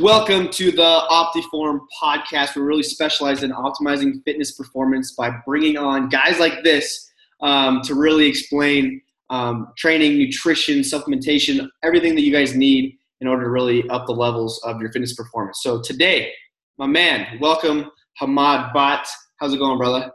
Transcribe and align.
Welcome 0.00 0.50
to 0.50 0.70
the 0.70 1.06
Optiform 1.10 1.78
podcast. 1.98 2.54
We're 2.54 2.64
really 2.64 2.82
specialized 2.82 3.42
in 3.42 3.50
optimizing 3.50 4.22
fitness 4.24 4.52
performance 4.52 5.12
by 5.12 5.30
bringing 5.46 5.78
on 5.78 6.10
guys 6.10 6.38
like 6.38 6.62
this 6.62 7.10
um, 7.40 7.80
to 7.84 7.94
really 7.94 8.26
explain 8.26 9.00
um, 9.30 9.68
training, 9.78 10.18
nutrition, 10.18 10.80
supplementation, 10.80 11.66
everything 11.82 12.14
that 12.14 12.20
you 12.20 12.30
guys 12.30 12.54
need 12.54 12.98
in 13.22 13.26
order 13.26 13.44
to 13.44 13.48
really 13.48 13.88
up 13.88 14.06
the 14.06 14.12
levels 14.12 14.60
of 14.64 14.82
your 14.82 14.92
fitness 14.92 15.14
performance. 15.14 15.60
So 15.62 15.80
today, 15.80 16.30
my 16.76 16.86
man, 16.86 17.38
welcome 17.40 17.90
Hamad 18.20 18.74
Bhatt. 18.74 19.06
How's 19.40 19.54
it 19.54 19.58
going, 19.58 19.78
brother? 19.78 20.12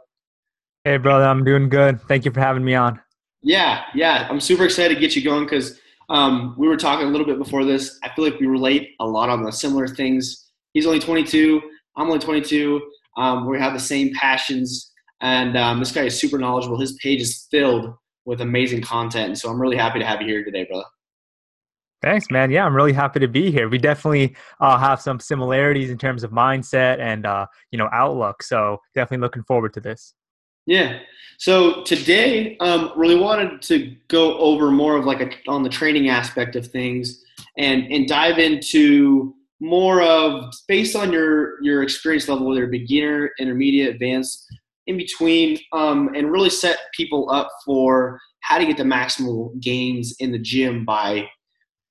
Hey, 0.84 0.96
brother, 0.96 1.24
I'm 1.24 1.42
doing 1.42 1.68
good. 1.68 2.00
Thank 2.02 2.24
you 2.24 2.30
for 2.30 2.38
having 2.38 2.64
me 2.64 2.76
on. 2.76 3.00
Yeah, 3.42 3.82
yeah, 3.96 4.28
I'm 4.30 4.38
super 4.38 4.64
excited 4.64 4.94
to 4.94 5.00
get 5.00 5.16
you 5.16 5.24
going 5.24 5.44
because 5.44 5.80
um, 6.12 6.54
we 6.58 6.68
were 6.68 6.76
talking 6.76 7.06
a 7.06 7.10
little 7.10 7.26
bit 7.26 7.38
before 7.38 7.64
this. 7.64 7.98
I 8.04 8.10
feel 8.14 8.24
like 8.24 8.38
we 8.38 8.46
relate 8.46 8.90
a 9.00 9.06
lot 9.06 9.30
on 9.30 9.42
the 9.42 9.50
similar 9.50 9.88
things. 9.88 10.50
He's 10.74 10.86
only 10.86 11.00
22. 11.00 11.60
I'm 11.96 12.06
only 12.06 12.18
22. 12.18 12.82
Um, 13.16 13.48
we 13.48 13.58
have 13.58 13.72
the 13.72 13.80
same 13.80 14.12
passions, 14.14 14.92
and 15.22 15.56
um, 15.56 15.80
this 15.80 15.90
guy 15.90 16.02
is 16.02 16.20
super 16.20 16.38
knowledgeable. 16.38 16.78
His 16.78 16.92
page 17.02 17.22
is 17.22 17.46
filled 17.50 17.94
with 18.26 18.42
amazing 18.42 18.82
content, 18.82 19.38
so 19.38 19.48
I'm 19.48 19.60
really 19.60 19.76
happy 19.76 19.98
to 19.98 20.04
have 20.04 20.20
you 20.20 20.28
here 20.28 20.44
today, 20.44 20.64
brother. 20.64 20.84
Thanks, 22.02 22.26
man. 22.30 22.50
Yeah, 22.50 22.66
I'm 22.66 22.74
really 22.74 22.92
happy 22.92 23.20
to 23.20 23.28
be 23.28 23.50
here. 23.50 23.68
We 23.68 23.78
definitely 23.78 24.36
uh, 24.60 24.76
have 24.76 25.00
some 25.00 25.18
similarities 25.18 25.88
in 25.88 25.96
terms 25.96 26.24
of 26.24 26.30
mindset 26.30 26.98
and 26.98 27.24
uh, 27.24 27.46
you 27.70 27.78
know 27.78 27.88
outlook. 27.90 28.42
So 28.42 28.78
definitely 28.94 29.22
looking 29.22 29.44
forward 29.44 29.72
to 29.74 29.80
this. 29.80 30.12
Yeah. 30.66 31.00
So 31.38 31.82
today, 31.82 32.56
um, 32.58 32.92
really 32.94 33.18
wanted 33.18 33.62
to 33.62 33.96
go 34.08 34.38
over 34.38 34.70
more 34.70 34.96
of 34.96 35.04
like 35.04 35.20
a, 35.20 35.30
on 35.50 35.62
the 35.62 35.68
training 35.68 36.08
aspect 36.08 36.54
of 36.54 36.66
things, 36.68 37.22
and 37.58 37.84
and 37.92 38.06
dive 38.06 38.38
into 38.38 39.34
more 39.60 40.02
of 40.02 40.52
based 40.68 40.94
on 40.94 41.12
your 41.12 41.62
your 41.62 41.82
experience 41.82 42.28
level, 42.28 42.46
whether 42.46 42.66
beginner, 42.68 43.30
intermediate, 43.40 43.92
advanced, 43.94 44.46
in 44.86 44.96
between, 44.96 45.58
um, 45.72 46.10
and 46.14 46.30
really 46.30 46.50
set 46.50 46.78
people 46.94 47.30
up 47.30 47.48
for 47.64 48.20
how 48.40 48.58
to 48.58 48.66
get 48.66 48.76
the 48.76 48.84
maximal 48.84 49.58
gains 49.60 50.14
in 50.18 50.32
the 50.32 50.38
gym 50.38 50.84
by 50.84 51.28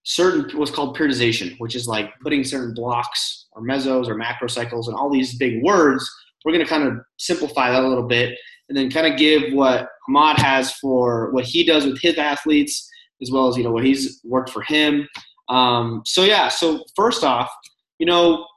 certain 0.03 0.57
what's 0.57 0.71
called 0.71 0.97
periodization, 0.97 1.57
which 1.59 1.75
is 1.75 1.87
like 1.87 2.11
putting 2.21 2.43
certain 2.43 2.73
blocks 2.73 3.47
or 3.51 3.61
mesos 3.61 4.09
or 4.09 4.15
macro 4.15 4.47
cycles 4.47 4.87
and 4.87 4.97
all 4.97 5.09
these 5.09 5.37
big 5.37 5.61
words. 5.61 6.09
We're 6.43 6.53
going 6.53 6.65
to 6.65 6.69
kind 6.69 6.87
of 6.87 6.99
simplify 7.17 7.71
that 7.71 7.83
a 7.83 7.87
little 7.87 8.07
bit 8.07 8.37
and 8.71 8.77
then 8.77 8.89
kind 8.89 9.05
of 9.05 9.19
give 9.19 9.51
what 9.51 9.89
Hamad 10.07 10.37
has 10.37 10.71
for 10.75 11.29
what 11.31 11.43
he 11.43 11.65
does 11.65 11.85
with 11.85 12.01
his 12.01 12.17
athletes, 12.17 12.89
as 13.21 13.29
well 13.29 13.49
as 13.49 13.57
you 13.57 13.65
know 13.65 13.71
what 13.71 13.83
he's 13.83 14.21
worked 14.23 14.49
for 14.49 14.61
him. 14.61 15.09
Um, 15.49 16.03
so 16.05 16.23
yeah, 16.23 16.47
so 16.47 16.85
first 16.95 17.25
off, 17.25 17.51
you 17.99 18.05
know, 18.05 18.47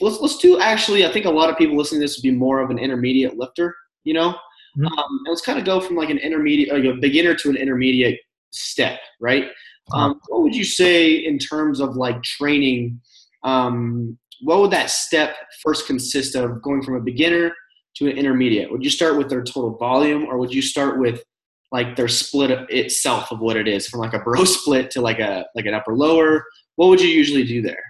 let's 0.00 0.20
let's 0.20 0.38
do 0.38 0.60
actually. 0.60 1.04
I 1.04 1.10
think 1.10 1.26
a 1.26 1.30
lot 1.30 1.50
of 1.50 1.58
people 1.58 1.76
listening 1.76 2.00
to 2.00 2.04
this 2.04 2.16
would 2.16 2.22
be 2.22 2.30
more 2.30 2.60
of 2.60 2.70
an 2.70 2.78
intermediate 2.78 3.36
lifter. 3.36 3.74
You 4.04 4.14
know, 4.14 4.30
mm-hmm. 4.78 4.86
um, 4.86 5.20
let's 5.26 5.42
kind 5.42 5.58
of 5.58 5.64
go 5.64 5.80
from 5.80 5.96
like 5.96 6.10
an 6.10 6.18
intermediate, 6.18 6.72
like 6.72 6.84
a 6.84 6.96
beginner 7.00 7.34
to 7.34 7.48
an 7.48 7.56
intermediate 7.56 8.20
step, 8.52 9.00
right? 9.20 9.46
Uh-huh. 9.90 10.10
Um, 10.10 10.20
what 10.28 10.42
would 10.42 10.54
you 10.54 10.62
say 10.62 11.12
in 11.12 11.38
terms 11.38 11.80
of 11.80 11.96
like 11.96 12.22
training? 12.22 13.00
Um, 13.42 14.16
what 14.42 14.60
would 14.60 14.70
that 14.70 14.90
step 14.90 15.34
first 15.60 15.88
consist 15.88 16.36
of? 16.36 16.62
Going 16.62 16.82
from 16.82 16.94
a 16.94 17.00
beginner 17.00 17.52
to 17.96 18.10
an 18.10 18.16
intermediate? 18.16 18.70
Would 18.70 18.84
you 18.84 18.90
start 18.90 19.16
with 19.16 19.28
their 19.28 19.42
total 19.42 19.76
volume, 19.76 20.24
or 20.24 20.38
would 20.38 20.52
you 20.52 20.62
start 20.62 20.98
with 20.98 21.22
like 21.72 21.96
their 21.96 22.08
split 22.08 22.50
itself 22.70 23.30
of 23.30 23.40
what 23.40 23.56
it 23.56 23.68
is, 23.68 23.88
from 23.88 24.00
like 24.00 24.14
a 24.14 24.18
bro 24.18 24.44
split 24.44 24.90
to 24.92 25.00
like 25.00 25.18
a 25.18 25.46
like 25.54 25.66
an 25.66 25.74
upper 25.74 25.96
lower? 25.96 26.44
What 26.76 26.88
would 26.88 27.00
you 27.00 27.08
usually 27.08 27.44
do 27.44 27.62
there? 27.62 27.82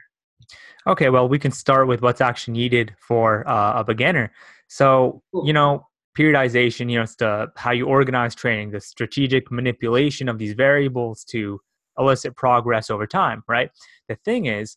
Okay, 0.86 1.10
well, 1.10 1.28
we 1.28 1.38
can 1.38 1.52
start 1.52 1.86
with 1.86 2.00
what's 2.00 2.20
actually 2.20 2.54
needed 2.54 2.94
for 2.98 3.46
uh, 3.48 3.80
a 3.80 3.84
beginner. 3.84 4.32
So, 4.68 5.22
you 5.44 5.52
know, 5.52 5.86
periodization, 6.18 6.90
you 6.90 6.96
know, 6.96 7.02
it's 7.02 7.16
the 7.16 7.48
how 7.56 7.72
you 7.72 7.86
organize 7.86 8.34
training, 8.34 8.70
the 8.70 8.80
strategic 8.80 9.50
manipulation 9.50 10.28
of 10.28 10.38
these 10.38 10.54
variables 10.54 11.24
to 11.24 11.60
elicit 11.98 12.34
progress 12.36 12.90
over 12.90 13.06
time, 13.06 13.42
right? 13.46 13.70
The 14.08 14.16
thing 14.16 14.46
is, 14.46 14.76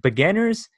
beginners 0.00 0.68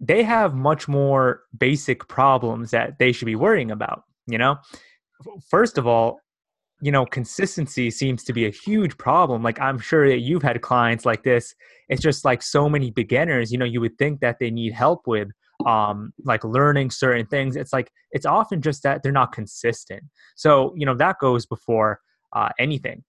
they 0.00 0.22
have 0.22 0.54
much 0.54 0.88
more 0.88 1.42
basic 1.56 2.06
problems 2.08 2.70
that 2.70 2.98
they 2.98 3.12
should 3.12 3.26
be 3.26 3.36
worrying 3.36 3.70
about 3.70 4.04
you 4.26 4.38
know? 4.38 4.56
First 5.48 5.78
of 5.78 5.86
all 5.86 6.20
you 6.80 6.90
know 6.90 7.06
consistency 7.06 7.90
seems 7.90 8.24
to 8.24 8.32
be 8.32 8.46
a 8.46 8.50
huge 8.50 8.96
problem. 8.98 9.42
Like 9.42 9.60
i'm 9.60 9.78
sure 9.78 10.08
that 10.08 10.18
you've 10.18 10.42
had 10.42 10.60
clients 10.60 11.06
like 11.06 11.22
this. 11.22 11.54
It's 11.88 12.02
just 12.02 12.24
like 12.24 12.42
so 12.42 12.68
many 12.68 12.90
beginners 12.90 13.52
you 13.52 13.58
know 13.58 13.64
you 13.64 13.80
would 13.80 13.96
think 13.96 14.20
that 14.20 14.38
they 14.40 14.50
need 14.50 14.72
help 14.72 15.06
with 15.06 15.28
um 15.66 16.12
like 16.24 16.44
learning 16.44 16.90
certain 16.90 17.26
things. 17.26 17.56
It's 17.56 17.72
like 17.72 17.90
it's 18.10 18.26
often 18.26 18.60
just 18.60 18.82
that 18.82 19.02
they're 19.02 19.12
not 19.12 19.32
consistent. 19.32 20.02
So 20.34 20.74
you 20.76 20.84
know 20.84 20.94
that 20.96 21.18
goes 21.20 21.46
before 21.46 22.00
uh, 22.32 22.48
anything. 22.58 23.04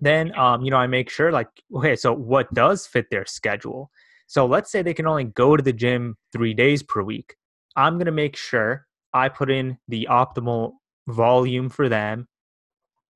Then 0.00 0.36
um 0.38 0.62
you 0.62 0.70
know 0.70 0.76
i 0.76 0.86
make 0.86 1.10
sure 1.10 1.32
like 1.32 1.48
okay 1.74 1.96
so 1.96 2.12
what 2.14 2.52
does 2.54 2.86
fit 2.86 3.06
their 3.10 3.26
schedule 3.26 3.90
so 4.28 4.44
let's 4.44 4.70
say 4.70 4.82
they 4.82 4.94
can 4.94 5.06
only 5.06 5.24
go 5.24 5.56
to 5.56 5.62
the 5.62 5.72
gym 5.72 6.16
three 6.32 6.52
days 6.52 6.82
per 6.82 7.02
week. 7.02 7.34
I'm 7.76 7.94
going 7.94 8.06
to 8.06 8.12
make 8.12 8.36
sure 8.36 8.86
I 9.14 9.30
put 9.30 9.50
in 9.50 9.78
the 9.88 10.06
optimal 10.10 10.72
volume 11.08 11.70
for 11.70 11.88
them 11.88 12.28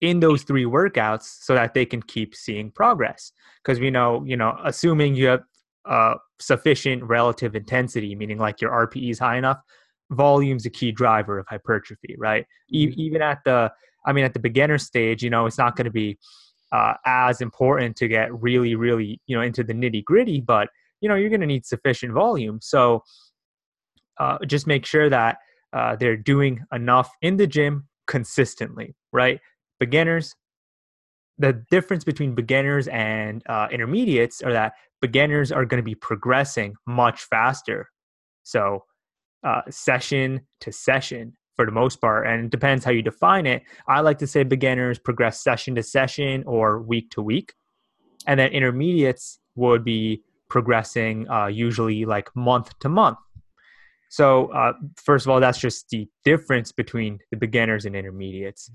in 0.01 0.21
those 0.21 0.43
three 0.43 0.65
workouts 0.65 1.25
so 1.43 1.55
that 1.55 1.75
they 1.75 1.85
can 1.85 2.01
keep 2.03 2.35
seeing 2.35 2.71
progress. 2.71 3.31
Because 3.63 3.79
we 3.79 3.91
know, 3.91 4.25
you 4.25 4.39
know, 4.39 4.59
assuming 4.65 5.15
you 5.15 5.27
have 5.27 5.43
uh, 5.85 6.15
sufficient 6.41 7.05
relative 7.05 7.55
intensity, 7.55 8.15
meaning 8.15 8.39
like 8.39 8.63
your 8.63 8.71
RPE 8.71 9.11
is 9.11 9.19
high 9.19 9.37
enough, 9.37 9.61
volume's 10.11 10.65
a 10.65 10.71
key 10.71 10.93
driver 10.93 11.39
of 11.39 11.47
hypertrophy, 11.47 12.17
right? 12.19 12.47
Mm-hmm. 12.75 13.01
E- 13.01 13.05
even 13.05 13.21
at 13.21 13.41
the, 13.45 13.71
I 14.07 14.15
mean, 14.15 14.25
at 14.25 14.33
the 14.33 14.41
beginner 14.41 14.79
stage, 14.79 15.23
you 15.23 15.29
know, 15.29 15.45
it's 15.45 15.59
not 15.59 15.77
going 15.77 15.85
to 15.85 15.91
be 15.91 16.19
uh, 16.73 16.95
as 17.05 17.43
important 17.43 17.97
to 17.97 18.09
get 18.09 18.33
really, 18.41 18.75
really, 18.75 19.21
you 19.27 19.37
know, 19.37 19.43
into 19.43 19.63
the 19.63 19.75
nitty 19.75 20.03
gritty, 20.05 20.41
but 20.41 20.71
you 21.03 21.09
know 21.11 21.15
you're 21.15 21.29
going 21.29 21.43
to 21.43 21.47
need 21.47 21.67
sufficient 21.67 22.15
volume. 22.15 22.61
So 22.63 23.03
uh, 24.19 24.39
just 24.47 24.67
make 24.67 24.87
sure 24.87 25.11
that 25.11 25.37
uh, 25.75 25.97
they're 25.97 26.17
doing 26.17 26.65
enough 26.73 27.11
in 27.21 27.37
the 27.37 27.47
gym 27.47 27.89
consistently 28.07 28.95
right? 29.13 29.41
Beginners 29.79 30.35
the 31.39 31.65
difference 31.71 32.05
between 32.05 32.35
beginners 32.35 32.89
and 32.89 33.43
uh, 33.49 33.67
intermediates 33.73 34.43
are 34.43 34.53
that 34.53 34.75
beginners 35.01 35.51
are 35.51 35.65
going 35.65 35.83
to 35.83 35.85
be 35.85 35.95
progressing 35.95 36.75
much 36.87 37.23
faster. 37.23 37.91
So 38.45 38.85
uh, 39.43 39.63
session 39.71 40.43
to 40.61 40.71
session 40.71 41.33
for 41.57 41.67
the 41.67 41.73
most 41.73 42.01
part 42.01 42.27
and 42.27 42.45
it 42.45 42.51
depends 42.51 42.85
how 42.85 42.93
you 42.93 43.03
define 43.03 43.47
it. 43.47 43.63
I 43.89 44.01
like 44.01 44.19
to 44.19 44.27
say 44.27 44.45
beginners 44.45 44.99
progress 44.99 45.43
session 45.43 45.75
to 45.77 45.83
session 45.83 46.45
or 46.47 46.81
week 46.81 47.11
to 47.11 47.23
week 47.23 47.55
and 48.27 48.39
then 48.39 48.53
intermediates 48.53 49.39
would 49.57 49.85
be 49.85 50.23
progressing 50.53 51.27
uh, 51.31 51.47
usually 51.47 52.05
like 52.05 52.29
month 52.37 52.79
to 52.81 52.89
month. 52.91 53.17
So, 54.11 54.53
uh, 54.53 54.75
first 55.03 55.25
of 55.25 55.31
all, 55.31 55.41
that's 55.41 55.59
just 55.59 55.89
the 55.89 56.07
difference 56.27 56.71
between 56.73 57.19
the 57.31 57.39
beginners 57.39 57.87
and 57.87 57.97
intermediates. 57.97 58.71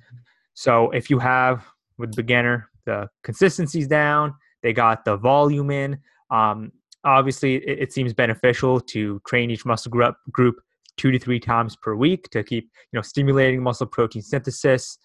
So, 0.56 0.90
if 0.90 1.12
you 1.12 1.20
have 1.20 1.64
with 2.00 2.16
beginner, 2.16 2.72
the 2.86 3.08
consistency's 3.24 3.88
down, 3.88 4.34
they 4.64 4.74
got 4.74 5.06
the 5.06 5.18
volume 5.18 5.70
in. 5.70 6.00
Um, 6.32 6.72
obviously, 7.04 7.58
it, 7.58 7.78
it, 7.84 7.94
seems 7.94 8.12
beneficial 8.12 8.80
to 8.94 9.22
train 9.28 9.52
each 9.52 9.64
muscle 9.64 9.92
group, 9.92 10.16
group 10.32 10.56
two 10.98 11.12
to 11.12 11.20
three 11.20 11.40
times 11.40 11.76
per 11.76 11.94
week 11.94 12.28
to 12.32 12.44
keep 12.44 12.64
you 12.92 12.98
know 12.98 13.04
stimulating 13.04 13.62
muscle 13.62 13.86
protein 13.86 14.24
synthesis. 14.24 14.98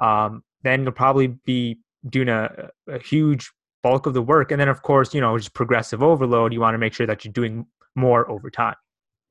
Um, 0.00 0.42
then 0.64 0.82
you'll 0.82 0.90
probably 1.04 1.28
be 1.44 1.78
doing 2.10 2.28
a, 2.28 2.70
a 2.88 2.98
huge 2.98 3.52
bulk 3.82 4.06
of 4.06 4.14
the 4.14 4.22
work. 4.22 4.50
And 4.50 4.60
then, 4.60 4.68
of 4.68 4.82
course, 4.82 5.14
you 5.14 5.20
know, 5.20 5.36
just 5.38 5.54
progressive 5.54 6.02
overload. 6.02 6.52
You 6.52 6.60
want 6.60 6.74
to 6.74 6.78
make 6.78 6.94
sure 6.94 7.06
that 7.06 7.24
you're 7.24 7.32
doing 7.32 7.66
more 7.94 8.30
over 8.30 8.50
time. 8.50 8.76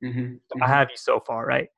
Mm-hmm. 0.04 0.20
mm-hmm. 0.20 0.62
I 0.62 0.68
have 0.68 0.88
you 0.90 0.96
so 0.96 1.20
far, 1.26 1.46
right? 1.46 1.68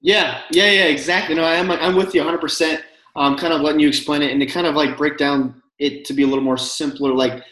Yeah, 0.00 0.42
yeah, 0.50 0.70
yeah, 0.70 0.84
exactly. 0.84 1.34
No, 1.34 1.44
I'm 1.44 1.70
I'm 1.70 1.96
with 1.96 2.14
you 2.14 2.20
100. 2.20 2.38
percent 2.38 2.84
um, 3.16 3.36
Kind 3.36 3.52
of 3.52 3.62
letting 3.62 3.80
you 3.80 3.88
explain 3.88 4.22
it 4.22 4.32
and 4.32 4.40
to 4.40 4.46
kind 4.46 4.66
of 4.66 4.74
like 4.74 4.98
break 4.98 5.16
down 5.16 5.62
it 5.78 6.04
to 6.04 6.12
be 6.12 6.22
a 6.22 6.26
little 6.26 6.44
more 6.44 6.58
simpler. 6.58 7.12
Like, 7.14 7.42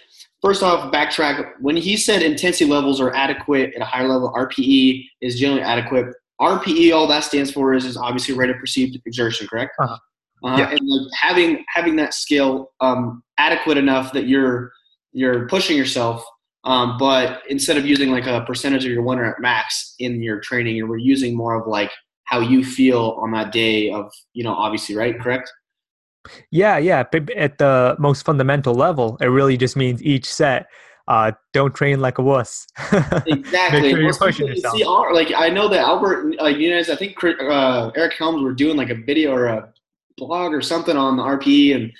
first 0.42 0.62
off, 0.62 0.92
backtrack. 0.92 1.52
When 1.60 1.76
he 1.76 1.96
said 1.96 2.22
intensity 2.22 2.70
levels 2.70 3.00
are 3.00 3.14
adequate 3.14 3.72
at 3.75 3.82
a 3.82 3.84
higher 3.84 4.08
level, 4.08 4.32
RPE 4.36 5.04
is 5.20 5.40
generally 5.40 5.62
adequate. 5.62 6.14
RPE, 6.40 6.94
all 6.94 7.06
that 7.06 7.25
stands 7.25 7.50
for 7.52 7.72
is, 7.72 7.84
is 7.84 7.96
obviously 7.96 8.34
rate 8.34 8.50
of 8.50 8.58
perceived 8.58 9.00
exertion, 9.06 9.46
correct? 9.46 9.72
Uh-huh. 9.81 9.96
Uh, 10.44 10.56
yeah. 10.58 10.70
and 10.70 10.80
like 10.82 11.08
having 11.14 11.64
having 11.68 11.96
that 11.96 12.14
skill 12.14 12.72
um, 12.80 13.22
adequate 13.38 13.78
enough 13.78 14.12
that 14.12 14.26
you're 14.26 14.72
you're 15.12 15.46
pushing 15.48 15.76
yourself 15.76 16.24
um, 16.64 16.96
but 16.98 17.42
instead 17.48 17.76
of 17.76 17.86
using 17.86 18.10
like 18.10 18.26
a 18.26 18.44
percentage 18.44 18.84
of 18.84 18.90
your 18.90 19.02
one 19.02 19.18
rep 19.18 19.36
max 19.40 19.94
in 19.98 20.22
your 20.22 20.40
training 20.40 20.76
you're 20.76 20.96
using 20.96 21.36
more 21.36 21.54
of 21.54 21.66
like 21.66 21.90
how 22.24 22.40
you 22.40 22.64
feel 22.64 23.18
on 23.20 23.30
that 23.32 23.52
day 23.52 23.90
of 23.90 24.10
you 24.32 24.42
know 24.42 24.54
obviously 24.54 24.96
right 24.96 25.20
correct 25.20 25.52
yeah 26.50 26.78
yeah 26.78 27.04
at 27.36 27.58
the 27.58 27.96
most 27.98 28.24
fundamental 28.24 28.74
level 28.74 29.16
it 29.20 29.26
really 29.26 29.56
just 29.56 29.76
means 29.76 30.02
each 30.02 30.24
set 30.24 30.66
uh, 31.08 31.32
don't 31.52 31.74
train 31.74 32.00
like 32.00 32.18
a 32.18 32.22
wuss. 32.22 32.66
exactly. 33.26 33.90
Sure 33.90 34.00
you're 34.00 34.14
pushing 34.14 34.46
yourself. 34.46 34.76
See, 34.76 34.84
like 34.84 35.32
I 35.34 35.48
know 35.48 35.68
that 35.68 35.80
Albert, 35.80 36.36
like 36.40 36.58
you 36.58 36.70
guys, 36.70 36.90
I 36.90 36.96
think 36.96 37.16
uh, 37.22 37.90
Eric 37.96 38.14
Helms 38.14 38.42
were 38.42 38.54
doing 38.54 38.76
like 38.76 38.90
a 38.90 38.94
video 38.94 39.32
or 39.32 39.46
a 39.46 39.72
blog 40.16 40.52
or 40.52 40.62
something 40.62 40.96
on 40.96 41.16
the 41.16 41.22
RPE, 41.22 41.74
and 41.74 41.92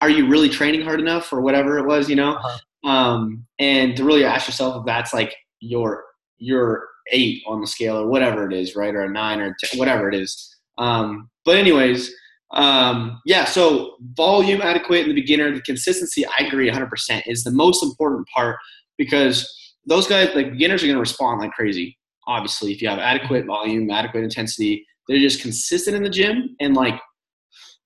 are 0.00 0.10
you 0.10 0.26
really 0.26 0.48
training 0.48 0.82
hard 0.82 1.00
enough 1.00 1.32
or 1.32 1.40
whatever 1.40 1.78
it 1.78 1.86
was, 1.86 2.08
you 2.08 2.16
know? 2.16 2.34
Uh-huh. 2.34 2.88
Um, 2.88 3.46
and 3.58 3.96
to 3.96 4.04
really 4.04 4.24
ask 4.24 4.46
yourself 4.46 4.76
if 4.76 4.86
that's 4.86 5.14
like 5.14 5.34
your 5.60 6.04
your 6.38 6.86
eight 7.12 7.42
on 7.46 7.60
the 7.60 7.66
scale 7.66 7.96
or 7.96 8.06
whatever 8.06 8.46
it 8.48 8.54
is, 8.54 8.76
right, 8.76 8.94
or 8.94 9.02
a 9.02 9.08
nine 9.08 9.40
or 9.40 9.56
whatever 9.76 10.08
it 10.08 10.14
is. 10.14 10.56
Um, 10.78 11.30
but 11.44 11.56
anyways, 11.56 12.14
um, 12.52 13.20
yeah. 13.24 13.44
So 13.44 13.96
volume 14.14 14.60
adequate 14.60 15.02
in 15.02 15.08
the 15.08 15.14
beginner, 15.14 15.52
the 15.54 15.62
consistency. 15.62 16.24
I 16.26 16.44
agree 16.44 16.66
100 16.66 16.88
percent 16.88 17.24
is 17.26 17.44
the 17.44 17.50
most 17.50 17.82
important 17.82 18.28
part 18.28 18.56
because 18.98 19.50
those 19.86 20.06
guys, 20.06 20.34
like 20.34 20.52
beginners, 20.52 20.82
are 20.82 20.86
going 20.86 20.96
to 20.96 21.00
respond 21.00 21.40
like 21.40 21.52
crazy. 21.52 21.98
Obviously, 22.26 22.72
if 22.72 22.80
you 22.80 22.88
have 22.88 22.98
adequate 22.98 23.46
volume, 23.46 23.90
adequate 23.90 24.24
intensity, 24.24 24.86
they're 25.08 25.18
just 25.18 25.42
consistent 25.42 25.96
in 25.96 26.02
the 26.02 26.10
gym 26.10 26.56
and 26.60 26.74
like 26.74 26.98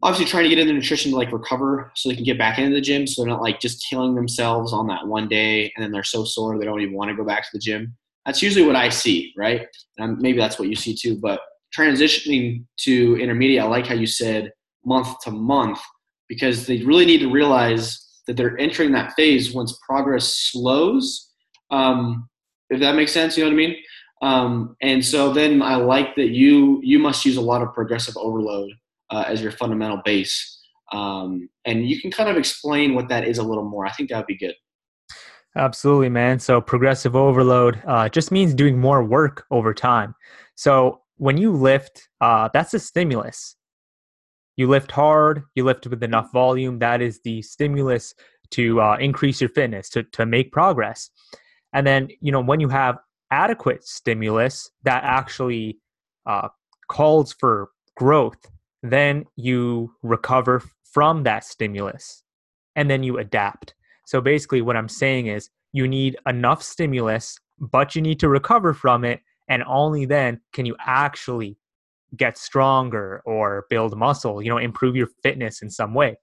obviously 0.03 0.27
trying 0.27 0.45
to 0.45 0.49
get 0.49 0.59
into 0.59 0.73
the 0.73 0.79
nutrition 0.79 1.11
to 1.11 1.17
like 1.17 1.33
recover 1.33 1.91
so 1.97 2.09
they 2.09 2.15
can 2.15 2.25
get 2.25 2.39
back 2.39 2.59
into 2.59 2.75
the 2.75 2.81
gym 2.81 3.07
so 3.07 3.23
they're 3.23 3.31
not 3.31 3.43
like 3.43 3.61
just 3.61 3.85
killing 3.89 4.15
themselves 4.15 4.73
on 4.73 4.87
that 4.87 5.07
one 5.07 5.29
day 5.29 5.73
and 5.75 5.83
then 5.83 5.91
they're 5.91 6.05
so 6.05 6.25
sore 6.25 6.59
they 6.59 6.65
don't 6.65 6.81
even 6.81 6.95
want 6.95 7.11
to 7.11 7.17
go 7.17 7.25
back 7.25 7.43
to 7.43 7.49
the 7.53 7.59
gym. 7.59 7.97
That's 8.25 8.43
usually 8.43 8.67
what 8.67 8.77
i 8.77 8.89
see 8.89 9.33
right? 9.37 9.67
And 9.99 10.19
maybe 10.19 10.39
that's 10.39 10.59
what 10.59 10.69
you 10.69 10.77
see 10.77 10.95
too 10.95 11.17
but 11.17 11.41
transitioning 11.77 12.65
to 12.79 13.17
intermediate 13.21 13.63
i 13.63 13.67
like 13.67 13.87
how 13.87 13.95
you 13.95 14.07
said 14.07 14.53
month 14.85 15.19
to 15.21 15.31
month 15.31 15.81
because 16.29 16.67
they 16.67 16.83
really 16.83 17.05
need 17.05 17.19
to 17.19 17.31
realize 17.31 18.07
that 18.27 18.37
they're 18.37 18.59
entering 18.59 18.93
that 18.93 19.13
phase 19.15 19.53
once 19.53 19.79
progress 19.87 20.35
slows 20.35 21.33
um, 21.71 22.29
if 22.71 22.81
that 22.81 22.95
makes 22.95 23.13
sense 23.13 23.37
you 23.37 23.45
know 23.45 23.51
what 23.51 23.55
i 23.55 23.57
mean? 23.57 23.77
Um, 24.21 24.77
and 24.83 25.05
so 25.05 25.33
then 25.33 25.63
i 25.63 25.77
like 25.77 26.15
that 26.17 26.29
you 26.29 26.81
you 26.83 26.99
must 26.99 27.25
use 27.25 27.37
a 27.37 27.41
lot 27.41 27.63
of 27.63 27.75
progressive 27.75 28.17
overload 28.17 28.71
uh, 29.11 29.25
as 29.27 29.43
your 29.43 29.53
fundamental 29.53 30.01
base. 30.05 30.59
Um, 30.93 31.49
and 31.65 31.89
you 31.89 32.01
can 32.01 32.11
kind 32.11 32.31
of 32.31 32.37
explain 32.37 32.95
what 32.95 33.09
that 33.09 33.27
is 33.27 33.39
a 33.39 33.43
little 33.43 33.65
more. 33.65 33.87
I 33.87 33.93
think 33.93 34.09
that 34.11 34.17
would 34.19 34.27
be 34.27 34.37
good. 34.37 34.55
Absolutely, 35.57 36.09
man. 36.09 36.39
So 36.39 36.61
progressive 36.61 37.17
overload 37.17 37.83
uh, 37.87 38.09
just 38.09 38.31
means 38.31 38.55
doing 38.55 38.79
more 38.79 39.05
work 39.05 39.45
over 39.51 39.75
time. 39.75 40.15
So 40.55 41.03
when 41.17 41.37
you 41.37 41.53
lift, 41.53 42.09
uh, 42.21 42.49
that's 42.53 42.75
a 42.75 42.79
stimulus. 42.79 43.57
You 44.57 44.69
lift 44.69 44.91
hard, 44.91 45.45
you 45.55 45.65
lift 45.65 45.87
with 45.87 46.03
enough 46.03 46.33
volume. 46.33 46.79
That 46.79 47.01
is 47.01 47.21
the 47.23 47.43
stimulus 47.43 48.15
to 48.51 48.81
uh, 48.81 48.97
increase 48.99 49.41
your 49.41 49.51
fitness, 49.51 49.89
to, 49.91 50.03
to 50.05 50.27
make 50.27 50.53
progress. 50.53 51.11
And 51.73 51.87
then, 51.87 52.09
you 52.21 52.33
know, 52.33 52.41
when 52.41 52.61
you 52.61 52.69
have 52.69 52.99
adequate 53.31 53.85
stimulus 53.85 54.71
that 54.85 55.05
actually 55.05 55.79
uh, 56.27 56.49
calls 56.89 57.33
for 57.39 57.69
growth, 57.97 58.39
then 58.83 59.25
you 59.37 59.95
recover 60.03 60.63
from 60.85 61.23
that 61.25 61.45
stimulus 61.45 62.23
and 62.77 62.91
then 62.91 63.03
you 63.03 63.19
adapt. 63.19 63.75
So 64.07 64.21
basically, 64.21 64.63
what 64.63 64.77
I'm 64.77 64.89
saying 64.89 65.27
is 65.27 65.51
you 65.73 65.87
need 65.87 66.17
enough 66.27 66.63
stimulus, 66.63 67.39
but 67.59 67.95
you 67.95 68.03
need 68.03 68.21
to 68.21 68.29
recover 68.29 68.73
from 68.73 69.05
it. 69.05 69.21
And 69.49 69.63
only 69.67 70.05
then 70.05 70.41
can 70.53 70.67
you 70.67 70.77
actually 70.81 71.59
get 72.17 72.39
stronger 72.39 73.23
or 73.27 73.67
build 73.69 73.97
muscle, 73.97 74.43
you 74.43 74.49
know, 74.49 74.59
improve 74.59 74.97
your 74.97 75.09
fitness 75.23 75.61
in 75.63 75.71
some 75.71 75.93
way. 75.95 76.17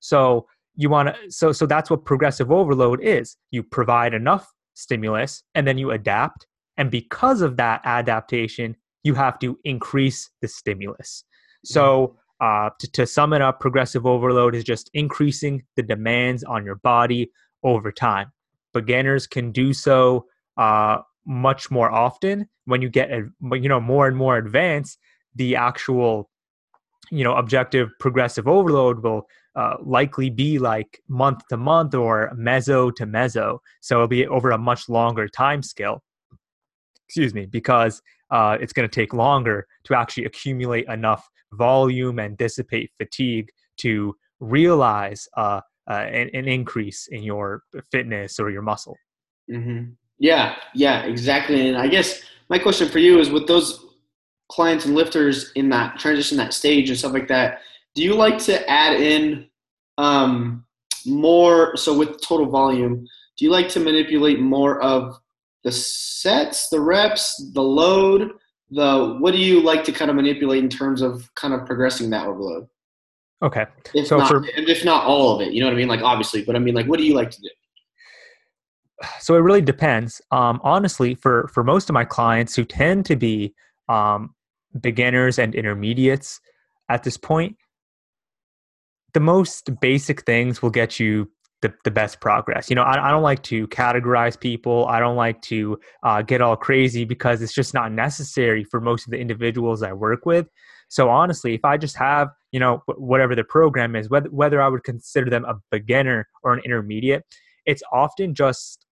So 0.00 0.46
you 0.74 0.88
want 0.88 1.08
to 1.08 1.30
so 1.30 1.52
so 1.52 1.66
that's 1.66 1.90
what 1.90 2.04
progressive 2.04 2.50
overload 2.50 3.00
is. 3.02 3.36
You 3.50 3.62
provide 3.62 4.14
enough 4.14 4.50
stimulus 4.74 5.42
and 5.54 5.66
then 5.66 5.78
you 5.78 5.90
adapt 5.90 6.46
and 6.76 6.90
because 6.90 7.42
of 7.42 7.56
that 7.58 7.82
adaptation, 7.84 8.76
you 9.02 9.14
have 9.14 9.38
to 9.40 9.58
increase 9.64 10.30
the 10.40 10.48
stimulus. 10.48 11.24
So, 11.64 12.16
uh, 12.40 12.70
to, 12.80 12.90
to 12.90 13.06
sum 13.06 13.32
it 13.32 13.40
up, 13.40 13.60
progressive 13.60 14.04
overload 14.04 14.54
is 14.56 14.64
just 14.64 14.90
increasing 14.94 15.62
the 15.76 15.82
demands 15.82 16.42
on 16.42 16.64
your 16.64 16.74
body 16.76 17.30
over 17.62 17.92
time. 17.92 18.32
Beginners 18.72 19.28
can 19.28 19.52
do 19.52 19.72
so 19.72 20.26
uh, 20.56 20.98
much 21.24 21.70
more 21.70 21.90
often. 21.90 22.48
When 22.64 22.82
you 22.82 22.88
get, 22.88 23.10
you 23.10 23.68
know, 23.68 23.80
more 23.80 24.08
and 24.08 24.16
more 24.16 24.38
advanced, 24.38 24.98
the 25.36 25.54
actual, 25.54 26.30
you 27.10 27.22
know, 27.22 27.36
objective 27.36 27.90
progressive 28.00 28.48
overload 28.48 29.04
will 29.04 29.28
uh, 29.54 29.76
likely 29.80 30.30
be 30.30 30.58
like 30.58 31.00
month 31.08 31.46
to 31.48 31.56
month 31.56 31.94
or 31.94 32.32
meso 32.36 32.94
to 32.96 33.06
meso. 33.06 33.58
So 33.82 33.96
it'll 33.96 34.08
be 34.08 34.26
over 34.26 34.50
a 34.50 34.58
much 34.58 34.88
longer 34.88 35.28
time 35.28 35.62
scale. 35.62 36.02
Excuse 37.06 37.34
me, 37.34 37.46
because 37.46 38.02
uh, 38.30 38.56
it's 38.60 38.72
going 38.72 38.88
to 38.88 38.94
take 38.94 39.12
longer 39.12 39.66
to 39.84 39.94
actually 39.94 40.24
accumulate 40.24 40.86
enough 40.88 41.28
volume 41.52 42.18
and 42.18 42.36
dissipate 42.36 42.90
fatigue 42.98 43.48
to 43.78 44.14
realize 44.40 45.28
uh, 45.36 45.60
uh, 45.90 45.94
an, 45.94 46.30
an, 46.34 46.48
increase 46.48 47.08
in 47.10 47.22
your 47.22 47.62
fitness 47.90 48.38
or 48.38 48.50
your 48.50 48.62
muscle. 48.62 48.96
Mm-hmm. 49.50 49.92
Yeah, 50.18 50.56
yeah, 50.74 51.02
exactly. 51.02 51.68
And 51.68 51.76
I 51.76 51.88
guess 51.88 52.22
my 52.48 52.58
question 52.58 52.88
for 52.88 52.98
you 52.98 53.18
is 53.18 53.30
with 53.30 53.46
those 53.46 53.84
clients 54.50 54.84
and 54.84 54.94
lifters 54.94 55.52
in 55.52 55.68
that 55.70 55.98
transition, 55.98 56.36
that 56.36 56.52
stage, 56.52 56.90
and 56.90 56.98
stuff 56.98 57.12
like 57.12 57.28
that, 57.28 57.60
do 57.94 58.02
you 58.02 58.14
like 58.14 58.38
to 58.38 58.68
add 58.70 59.00
in 59.00 59.46
um, 59.98 60.64
more? 61.06 61.76
So 61.76 61.96
with 61.96 62.20
total 62.20 62.46
volume, 62.46 63.06
do 63.36 63.44
you 63.44 63.50
like 63.50 63.68
to 63.70 63.80
manipulate 63.80 64.40
more 64.40 64.80
of 64.82 65.18
the 65.64 65.72
sets, 65.72 66.68
the 66.68 66.80
reps, 66.80 67.50
the 67.54 67.62
load, 67.62 68.32
the 68.72 69.16
what 69.18 69.32
do 69.32 69.38
you 69.38 69.62
like 69.62 69.84
to 69.84 69.92
kind 69.92 70.10
of 70.10 70.16
manipulate 70.16 70.62
in 70.62 70.68
terms 70.68 71.02
of 71.02 71.32
kind 71.34 71.54
of 71.54 71.66
progressing 71.66 72.10
that 72.10 72.26
overload? 72.26 72.66
Okay. 73.42 73.66
If 73.94 74.06
so 74.06 74.18
not, 74.18 74.28
for, 74.28 74.44
if 74.46 74.84
not 74.84 75.04
all 75.04 75.34
of 75.34 75.40
it, 75.42 75.52
you 75.52 75.60
know 75.60 75.66
what 75.66 75.74
I 75.74 75.76
mean? 75.76 75.88
Like 75.88 76.02
obviously, 76.02 76.42
but 76.44 76.56
I 76.56 76.58
mean 76.58 76.74
like 76.74 76.86
what 76.86 76.98
do 76.98 77.04
you 77.04 77.14
like 77.14 77.30
to 77.30 77.40
do? 77.40 77.48
So 79.20 79.34
it 79.34 79.40
really 79.40 79.60
depends. 79.60 80.22
Um, 80.30 80.60
honestly, 80.62 81.14
for 81.14 81.48
for 81.52 81.64
most 81.64 81.90
of 81.90 81.94
my 81.94 82.04
clients 82.04 82.54
who 82.54 82.64
tend 82.64 83.04
to 83.06 83.16
be 83.16 83.54
um, 83.88 84.34
beginners 84.80 85.38
and 85.38 85.54
intermediates 85.54 86.40
at 86.88 87.02
this 87.02 87.16
point, 87.16 87.56
the 89.12 89.20
most 89.20 89.80
basic 89.80 90.22
things 90.22 90.62
will 90.62 90.70
get 90.70 90.98
you 91.00 91.30
the, 91.62 91.72
the 91.84 91.90
best 91.90 92.20
progress. 92.20 92.68
You 92.68 92.76
know, 92.76 92.82
I, 92.82 93.08
I 93.08 93.10
don't 93.10 93.22
like 93.22 93.42
to 93.44 93.66
categorize 93.68 94.38
people. 94.38 94.86
I 94.88 95.00
don't 95.00 95.16
like 95.16 95.40
to 95.42 95.78
uh, 96.02 96.20
get 96.20 96.42
all 96.42 96.56
crazy 96.56 97.04
because 97.04 97.40
it's 97.40 97.54
just 97.54 97.72
not 97.72 97.92
necessary 97.92 98.64
for 98.64 98.80
most 98.80 99.06
of 99.06 99.12
the 99.12 99.18
individuals 99.18 99.82
I 99.82 99.92
work 99.92 100.26
with. 100.26 100.48
So 100.88 101.08
honestly, 101.08 101.54
if 101.54 101.64
I 101.64 101.78
just 101.78 101.96
have, 101.96 102.28
you 102.50 102.60
know, 102.60 102.82
whatever 102.96 103.34
the 103.34 103.44
program 103.44 103.96
is, 103.96 104.10
whether, 104.10 104.28
whether 104.28 104.60
I 104.60 104.68
would 104.68 104.84
consider 104.84 105.30
them 105.30 105.44
a 105.46 105.54
beginner 105.70 106.28
or 106.42 106.52
an 106.52 106.60
intermediate, 106.64 107.24
it's 107.64 107.82
often 107.92 108.34
just, 108.34 108.84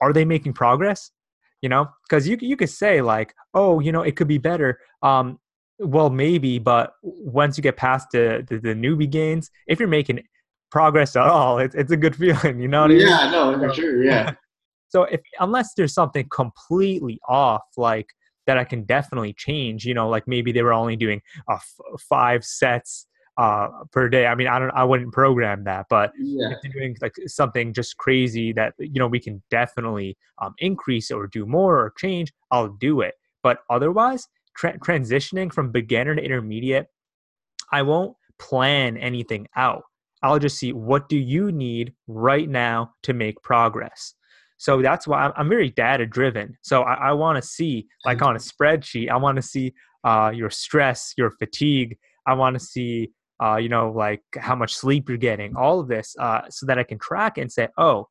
are 0.00 0.12
they 0.12 0.24
making 0.24 0.52
progress? 0.52 1.10
You 1.62 1.70
know, 1.70 1.88
because 2.08 2.28
you, 2.28 2.36
you 2.40 2.56
could 2.56 2.70
say 2.70 3.00
like, 3.00 3.34
oh, 3.54 3.80
you 3.80 3.90
know, 3.90 4.02
it 4.02 4.14
could 4.14 4.28
be 4.28 4.38
better. 4.38 4.78
Um, 5.02 5.40
well, 5.78 6.10
maybe, 6.10 6.58
but 6.58 6.92
once 7.02 7.56
you 7.56 7.62
get 7.62 7.76
past 7.76 8.08
the, 8.12 8.44
the, 8.46 8.58
the 8.58 8.74
newbie 8.74 9.10
gains, 9.10 9.50
if 9.66 9.80
you're 9.80 9.88
making 9.88 10.22
progress 10.70 11.16
at 11.16 11.26
all, 11.26 11.58
it's 11.58 11.74
it's 11.74 11.92
a 11.92 11.96
good 11.96 12.16
feeling. 12.16 12.60
You 12.60 12.68
know 12.68 12.82
what 12.82 12.90
I 12.90 12.94
mean? 12.94 13.06
Yeah, 13.06 13.30
no, 13.30 13.58
for 13.58 13.74
sure. 13.74 14.02
Yeah. 14.02 14.32
so 14.88 15.04
if 15.04 15.20
unless 15.40 15.74
there's 15.74 15.94
something 15.94 16.28
completely 16.30 17.20
off, 17.28 17.64
like 17.76 18.08
that 18.46 18.58
I 18.58 18.64
can 18.64 18.84
definitely 18.84 19.32
change. 19.32 19.84
You 19.84 19.94
know, 19.94 20.08
like 20.08 20.26
maybe 20.26 20.52
they 20.52 20.62
were 20.62 20.72
only 20.72 20.96
doing 20.96 21.20
uh, 21.48 21.54
f- 21.54 22.00
five 22.08 22.44
sets 22.44 23.06
uh, 23.38 23.68
per 23.92 24.08
day. 24.08 24.26
I 24.26 24.34
mean, 24.34 24.48
I 24.48 24.58
don't, 24.58 24.70
I 24.70 24.84
wouldn't 24.84 25.12
program 25.12 25.64
that, 25.64 25.86
but 25.90 26.12
yeah. 26.18 26.52
if 26.52 26.58
they're 26.62 26.72
doing 26.72 26.96
like 27.02 27.14
something 27.26 27.72
just 27.72 27.96
crazy 27.98 28.52
that 28.54 28.74
you 28.78 28.98
know 28.98 29.08
we 29.08 29.20
can 29.20 29.42
definitely 29.50 30.16
um, 30.40 30.54
increase 30.58 31.10
or 31.10 31.26
do 31.26 31.46
more 31.46 31.76
or 31.78 31.92
change, 31.98 32.32
I'll 32.50 32.68
do 32.68 33.00
it. 33.02 33.14
But 33.42 33.58
otherwise, 33.70 34.26
tra- 34.56 34.78
transitioning 34.78 35.52
from 35.52 35.70
beginner 35.70 36.14
to 36.14 36.22
intermediate, 36.22 36.86
I 37.70 37.82
won't 37.82 38.16
plan 38.38 38.96
anything 38.96 39.46
out. 39.56 39.84
I'll 40.22 40.38
just 40.38 40.58
see 40.58 40.72
what 40.72 41.08
do 41.08 41.16
you 41.16 41.52
need 41.52 41.92
right 42.06 42.48
now 42.48 42.92
to 43.02 43.12
make 43.12 43.42
progress. 43.42 44.14
So 44.58 44.80
that's 44.80 45.06
why 45.06 45.30
I'm, 45.36 45.48
very 45.48 45.70
data 45.70 46.06
driven. 46.06 46.56
So 46.62 46.82
I, 46.82 47.08
I 47.08 47.12
want 47.12 47.42
to 47.42 47.46
see, 47.46 47.86
like 48.04 48.22
on 48.22 48.36
a 48.36 48.38
spreadsheet, 48.38 49.10
I 49.10 49.16
want 49.16 49.36
to 49.36 49.42
see 49.42 49.74
uh, 50.04 50.32
your 50.34 50.50
stress, 50.50 51.12
your 51.18 51.30
fatigue. 51.32 51.96
I 52.26 52.34
want 52.34 52.54
to 52.58 52.60
see, 52.64 53.10
uh, 53.42 53.56
you 53.56 53.68
know, 53.68 53.92
like 53.94 54.22
how 54.38 54.54
much 54.54 54.74
sleep 54.74 55.08
you're 55.08 55.18
getting, 55.18 55.54
all 55.56 55.80
of 55.80 55.88
this, 55.88 56.14
uh, 56.18 56.42
so 56.48 56.64
that 56.66 56.78
I 56.78 56.84
can 56.84 56.98
track 56.98 57.36
and 57.36 57.52
say, 57.52 57.68
oh, 57.76 58.08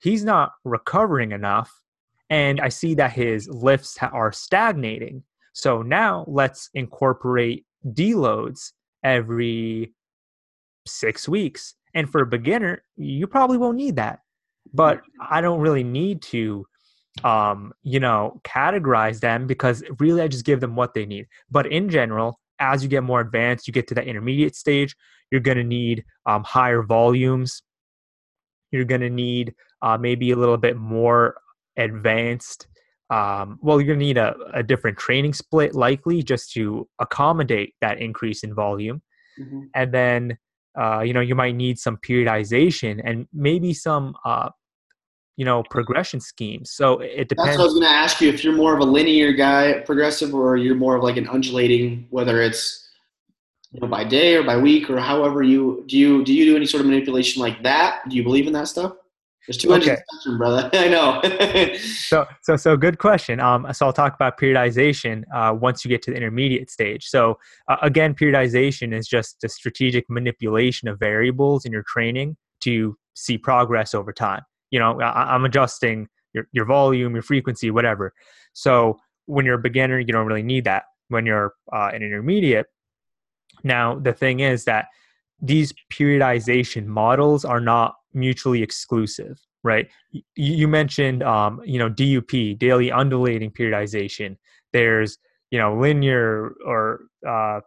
he's 0.00 0.24
not 0.24 0.52
recovering 0.64 1.32
enough. 1.32 1.70
And 2.30 2.60
I 2.60 2.70
see 2.70 2.94
that 2.94 3.12
his 3.12 3.48
lifts 3.48 3.98
are 4.00 4.32
stagnating. 4.32 5.22
So 5.52 5.82
now 5.82 6.24
let's 6.28 6.70
incorporate 6.74 7.66
deloads 7.86 8.72
every 9.02 9.92
six 10.88 11.28
weeks. 11.28 11.74
And 11.94 12.10
for 12.10 12.22
a 12.22 12.26
beginner, 12.26 12.84
you 12.96 13.26
probably 13.26 13.58
won't 13.58 13.76
need 13.76 13.96
that. 13.96 14.20
but 14.74 15.00
I 15.30 15.40
don't 15.40 15.60
really 15.60 15.84
need 15.84 16.20
to 16.22 16.66
um, 17.24 17.72
you 17.82 18.00
know, 18.00 18.40
categorize 18.44 19.20
them 19.20 19.46
because 19.46 19.82
really 19.98 20.22
I 20.22 20.28
just 20.28 20.44
give 20.44 20.60
them 20.60 20.76
what 20.76 20.94
they 20.94 21.06
need. 21.06 21.26
But 21.50 21.66
in 21.66 21.88
general, 21.88 22.40
as 22.60 22.82
you 22.82 22.88
get 22.88 23.02
more 23.02 23.20
advanced, 23.20 23.66
you 23.66 23.72
get 23.72 23.86
to 23.88 23.94
that 23.94 24.06
intermediate 24.06 24.56
stage, 24.56 24.94
you're 25.30 25.40
going 25.40 25.58
to 25.58 25.64
need 25.64 26.04
um, 26.26 26.44
higher 26.44 26.82
volumes. 26.82 27.62
You're 28.70 28.84
going 28.84 29.00
to 29.00 29.10
need 29.10 29.54
uh, 29.82 29.96
maybe 29.98 30.30
a 30.30 30.36
little 30.36 30.56
bit 30.56 30.76
more 30.76 31.40
advanced. 31.76 32.66
Um, 33.10 33.58
well, 33.62 33.80
you're 33.80 33.86
going 33.86 34.00
to 34.00 34.04
need 34.04 34.18
a, 34.18 34.36
a, 34.52 34.62
different 34.62 34.98
training 34.98 35.32
split, 35.32 35.74
likely, 35.74 36.22
just 36.22 36.52
to 36.52 36.86
accommodate 36.98 37.74
that 37.80 37.98
increase 38.00 38.44
in 38.44 38.54
volume. 38.54 39.00
Mm-hmm. 39.40 39.60
And 39.74 39.94
then, 39.94 40.38
uh, 40.78 41.00
you 41.00 41.12
know, 41.12 41.20
you 41.20 41.34
might 41.34 41.54
need 41.54 41.78
some 41.78 41.96
periodization 41.96 43.00
and 43.04 43.26
maybe 43.32 43.74
some 43.74 44.14
uh, 44.24 44.50
you 45.36 45.44
know 45.44 45.62
progression 45.70 46.20
schemes. 46.20 46.72
So 46.72 46.98
it 46.98 47.28
depends 47.28 47.50
that's 47.50 47.58
what 47.58 47.62
i 47.62 47.64
was 47.64 47.72
going 47.74 47.84
to 47.84 47.88
ask 47.88 48.20
you 48.20 48.28
if 48.28 48.44
you're 48.44 48.56
more 48.56 48.74
of 48.74 48.80
a 48.80 48.84
linear 48.84 49.32
guy 49.32 49.80
progressive 49.86 50.34
or 50.34 50.56
you're 50.56 50.74
more 50.74 50.96
of 50.96 51.02
like 51.02 51.16
an 51.16 51.28
undulating 51.28 52.06
whether 52.10 52.42
it's 52.42 52.88
you 53.70 53.80
know 53.80 53.86
by 53.86 54.02
day 54.02 54.34
or 54.34 54.42
by 54.42 54.56
week 54.56 54.90
or 54.90 54.98
however 54.98 55.42
you 55.42 55.84
do 55.86 55.96
you 55.96 56.24
do 56.24 56.34
you 56.34 56.44
do 56.44 56.56
any 56.56 56.66
sort 56.66 56.80
of 56.80 56.86
manipulation 56.86 57.40
like 57.40 57.62
that? 57.62 58.00
Do 58.08 58.16
you 58.16 58.22
believe 58.22 58.46
in 58.46 58.52
that 58.52 58.68
stuff 58.68 58.92
there's 59.48 59.56
two 59.56 59.72
okay. 59.72 59.96
spectrum, 60.08 60.38
brother. 60.38 60.70
I 60.74 60.88
know. 60.88 61.20
so, 61.78 62.26
so, 62.42 62.56
so, 62.56 62.76
good 62.76 62.98
question. 62.98 63.40
Um, 63.40 63.66
so 63.72 63.86
I'll 63.86 63.92
talk 63.92 64.14
about 64.14 64.38
periodization 64.38 65.24
uh, 65.34 65.52
once 65.54 65.84
you 65.84 65.88
get 65.88 66.02
to 66.02 66.12
the 66.12 66.16
intermediate 66.16 66.70
stage. 66.70 67.06
So, 67.06 67.38
uh, 67.66 67.78
again, 67.82 68.14
periodization 68.14 68.94
is 68.94 69.08
just 69.08 69.42
a 69.42 69.48
strategic 69.48 70.04
manipulation 70.08 70.86
of 70.86 71.00
variables 71.00 71.64
in 71.64 71.72
your 71.72 71.84
training 71.88 72.36
to 72.60 72.96
see 73.14 73.36
progress 73.36 73.94
over 73.94 74.12
time 74.12 74.42
you 74.70 74.78
know 74.78 75.00
I, 75.00 75.34
am 75.34 75.44
adjusting 75.44 76.08
your, 76.32 76.46
your 76.52 76.64
volume 76.64 77.14
your 77.14 77.22
frequency 77.22 77.70
whatever 77.70 78.12
so 78.52 78.98
when 79.26 79.44
you're 79.44 79.58
a 79.58 79.62
beginner 79.62 79.98
you 79.98 80.12
don't 80.12 80.26
really 80.26 80.42
need 80.42 80.64
that 80.64 80.84
when 81.08 81.26
you're 81.26 81.54
uh, 81.72 81.90
an 81.92 82.02
intermediate 82.02 82.66
now 83.64 83.98
the 83.98 84.12
thing 84.12 84.40
is 84.40 84.64
that 84.64 84.86
these 85.40 85.72
periodization 85.92 86.86
models 86.86 87.44
are 87.44 87.60
not 87.60 87.94
mutually 88.14 88.62
exclusive 88.62 89.38
right? 89.64 89.88
You, 90.36 90.68
mentioned 90.68 91.22
um, 91.22 91.60
you 91.64 91.78
know 91.78 91.88
dup 91.88 92.58
daily 92.58 92.90
undulating 92.90 93.50
periodization. 93.50 94.36
There's 94.72 95.18
you 95.50 95.58
know 95.58 95.76
linear 95.76 96.54
or 96.64 97.02
uh, 97.26 97.60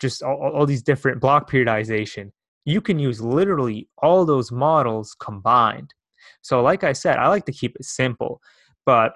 just 0.00 0.22
all, 0.22 0.52
all 0.54 0.66
these 0.66 0.82
different 0.82 1.20
block 1.20 1.50
periodization. 1.50 2.30
You 2.64 2.80
can 2.80 2.98
use 2.98 3.20
literally 3.20 3.88
all 3.98 4.24
those 4.24 4.52
models 4.52 5.16
combined. 5.18 5.94
So, 6.42 6.62
like 6.62 6.84
I 6.84 6.92
said, 6.92 7.16
I 7.16 7.28
like 7.28 7.46
to 7.46 7.52
keep 7.52 7.76
it 7.76 7.84
simple. 7.84 8.40
But 8.84 9.12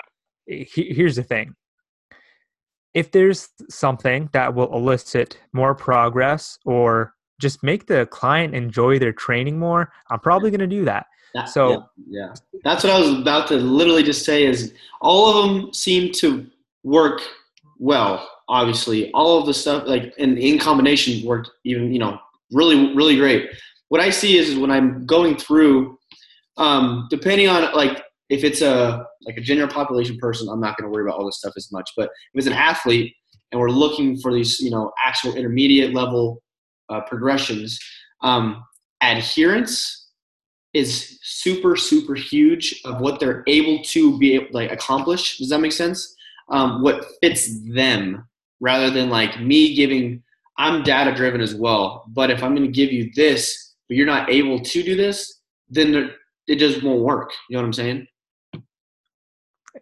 he, 0.47 0.93
here's 0.95 1.17
the 1.17 1.23
thing. 1.23 1.55
If 2.95 3.11
there's 3.11 3.49
something 3.71 4.29
that 4.33 4.55
will 4.55 4.75
elicit 4.75 5.39
more 5.53 5.75
progress 5.75 6.59
or 6.67 7.15
just 7.41 7.63
make 7.63 7.87
the 7.87 8.07
client 8.07 8.55
enjoy 8.55 8.99
their 8.99 9.13
training 9.13 9.59
more, 9.59 9.93
I'm 10.11 10.21
probably 10.21 10.51
going 10.51 10.61
to 10.61 10.67
do 10.67 10.85
that. 10.85 11.07
that 11.35 11.49
so, 11.49 11.71
yeah, 11.71 11.79
yeah, 12.09 12.35
that's 12.65 12.85
what 12.85 12.93
I 12.93 12.99
was 12.99 13.11
about 13.11 13.49
to 13.49 13.57
literally 13.57 14.03
just 14.03 14.25
say 14.25 14.45
is 14.45 14.75
all 15.01 15.29
of 15.29 15.49
them 15.49 15.73
seem 15.73 16.13
to 16.15 16.47
work 16.85 17.21
well. 17.79 18.29
Obviously, 18.49 19.11
all 19.13 19.39
of 19.39 19.47
the 19.47 19.55
stuff 19.55 19.85
like 19.87 20.13
and 20.19 20.37
in 20.37 20.59
combination 20.59 21.27
worked 21.27 21.51
even 21.65 21.93
you 21.93 21.99
know 21.99 22.19
really 22.53 22.95
really 22.95 23.17
great. 23.17 23.49
What 23.89 24.01
I 24.01 24.11
see 24.11 24.37
is, 24.37 24.51
is 24.51 24.59
when 24.59 24.71
I'm 24.71 25.07
going 25.07 25.37
through 25.37 25.99
um, 26.57 27.07
depending 27.11 27.49
on 27.49 27.73
like 27.75 28.03
if 28.29 28.45
it's 28.45 28.63
a 28.63 29.07
like 29.23 29.37
a 29.37 29.41
general 29.41 29.69
population 29.69 30.19
person, 30.19 30.49
I'm 30.49 30.61
not 30.61 30.77
going 30.77 30.91
to 30.91 30.95
worry 30.95 31.05
about 31.05 31.19
all 31.19 31.27
this 31.27 31.39
stuff 31.39 31.55
as 31.57 31.71
much. 31.73 31.91
But 31.97 32.07
if 32.07 32.39
it's 32.39 32.47
an 32.47 32.53
athlete 32.53 33.15
and 33.51 33.61
we're 33.61 33.71
looking 33.71 34.19
for 34.19 34.33
these, 34.33 34.61
you 34.61 34.71
know, 34.71 34.91
actual 35.03 35.35
intermediate 35.35 35.95
level 35.95 36.43
uh, 36.93 37.01
progressions, 37.03 37.79
um, 38.23 38.63
adherence 39.03 40.11
is 40.75 41.19
super 41.23 41.77
super 41.77 42.15
huge 42.15 42.81
of 42.85 43.01
what 43.01 43.21
they're 43.21 43.43
able 43.47 43.83
to 43.85 44.19
be 44.19 44.35
able, 44.35 44.47
like 44.53 44.73
accomplish. 44.73 45.39
Does 45.39 45.51
that 45.51 45.61
make 45.61 45.73
sense? 45.73 46.15
Um, 46.49 46.83
what 46.83 47.05
fits 47.21 47.51
them 47.75 48.27
rather 48.63 48.89
than 48.91 49.11
like 49.11 49.41
me 49.41 49.75
giving. 49.75 50.23
I'm 50.59 50.83
data 50.83 51.15
driven 51.15 51.41
as 51.41 51.55
well, 51.55 52.05
but 52.09 52.31
if 52.31 52.43
I'm 52.43 52.55
going 52.55 52.67
to 52.67 52.73
give 52.73 52.93
you 52.93 53.11
this, 53.17 53.75
but 53.89 53.97
you're 53.97 54.07
not 54.07 54.31
able 54.31 54.61
to 54.61 54.83
do 54.83 54.97
this, 54.97 55.41
then 55.69 56.11
it 56.47 56.57
just 56.57 56.83
won't 56.83 57.01
work. 57.01 57.31
You 57.49 57.57
know 57.57 57.63
what 57.63 57.67
I'm 57.67 57.73
saying? 57.73 58.07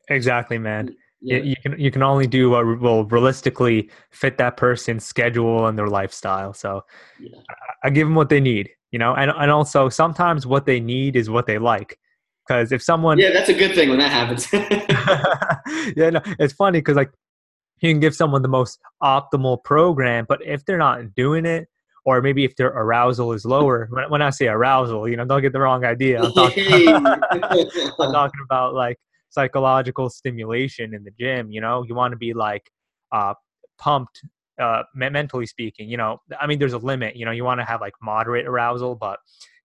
Exactly, 0.08 0.58
man. 0.58 0.96
Yeah. 1.22 1.38
You 1.38 1.56
can 1.62 1.78
you 1.78 1.90
can 1.90 2.02
only 2.02 2.26
do 2.26 2.50
what 2.50 2.80
will 2.80 3.04
realistically 3.04 3.90
fit 4.10 4.38
that 4.38 4.56
person's 4.56 5.04
schedule 5.04 5.66
and 5.66 5.78
their 5.78 5.88
lifestyle. 5.88 6.54
So 6.54 6.82
yeah. 7.18 7.36
I, 7.48 7.88
I 7.88 7.90
give 7.90 8.06
them 8.06 8.14
what 8.14 8.30
they 8.30 8.40
need, 8.40 8.70
you 8.90 8.98
know, 8.98 9.14
and 9.14 9.30
and 9.30 9.50
also 9.50 9.88
sometimes 9.88 10.46
what 10.46 10.64
they 10.66 10.80
need 10.80 11.16
is 11.16 11.28
what 11.28 11.46
they 11.46 11.58
like. 11.58 11.98
Because 12.46 12.72
if 12.72 12.82
someone 12.82 13.18
yeah, 13.18 13.32
that's 13.32 13.50
a 13.50 13.54
good 13.54 13.74
thing 13.74 13.90
when 13.90 13.98
that 13.98 14.10
happens. 14.10 14.50
yeah, 15.96 16.10
no, 16.10 16.20
it's 16.38 16.54
funny 16.54 16.78
because 16.78 16.96
like 16.96 17.10
you 17.80 17.90
can 17.90 18.00
give 18.00 18.14
someone 18.14 18.42
the 18.42 18.48
most 18.48 18.80
optimal 19.02 19.62
program, 19.62 20.26
but 20.28 20.40
if 20.44 20.64
they're 20.64 20.78
not 20.78 21.14
doing 21.14 21.44
it, 21.44 21.68
or 22.04 22.22
maybe 22.22 22.44
if 22.44 22.56
their 22.56 22.68
arousal 22.68 23.32
is 23.32 23.44
lower. 23.44 23.88
When, 23.90 24.10
when 24.10 24.22
I 24.22 24.30
say 24.30 24.48
arousal, 24.48 25.08
you 25.08 25.16
know, 25.16 25.24
don't 25.24 25.42
get 25.42 25.52
the 25.52 25.60
wrong 25.60 25.84
idea. 25.84 26.22
I'm 26.22 26.32
talking, 26.32 26.66
I'm 26.96 28.12
talking 28.12 28.40
about 28.44 28.74
like 28.74 28.98
psychological 29.30 30.10
stimulation 30.10 30.94
in 30.94 31.04
the 31.04 31.10
gym. 31.18 31.50
You 31.50 31.60
know, 31.60 31.84
you 31.86 31.94
want 31.94 32.12
to 32.12 32.16
be 32.16 32.34
like 32.34 32.70
uh, 33.12 33.34
pumped, 33.78 34.20
uh, 34.60 34.82
mentally 34.94 35.46
speaking. 35.46 35.88
You 35.88 35.96
know, 35.96 36.20
I 36.40 36.46
mean, 36.46 36.58
there's 36.58 36.74
a 36.74 36.78
limit. 36.78 37.16
You 37.16 37.24
know, 37.24 37.32
you 37.32 37.44
want 37.44 37.60
to 37.60 37.64
have 37.64 37.80
like 37.80 37.94
moderate 38.02 38.46
arousal, 38.46 38.94
but 38.94 39.18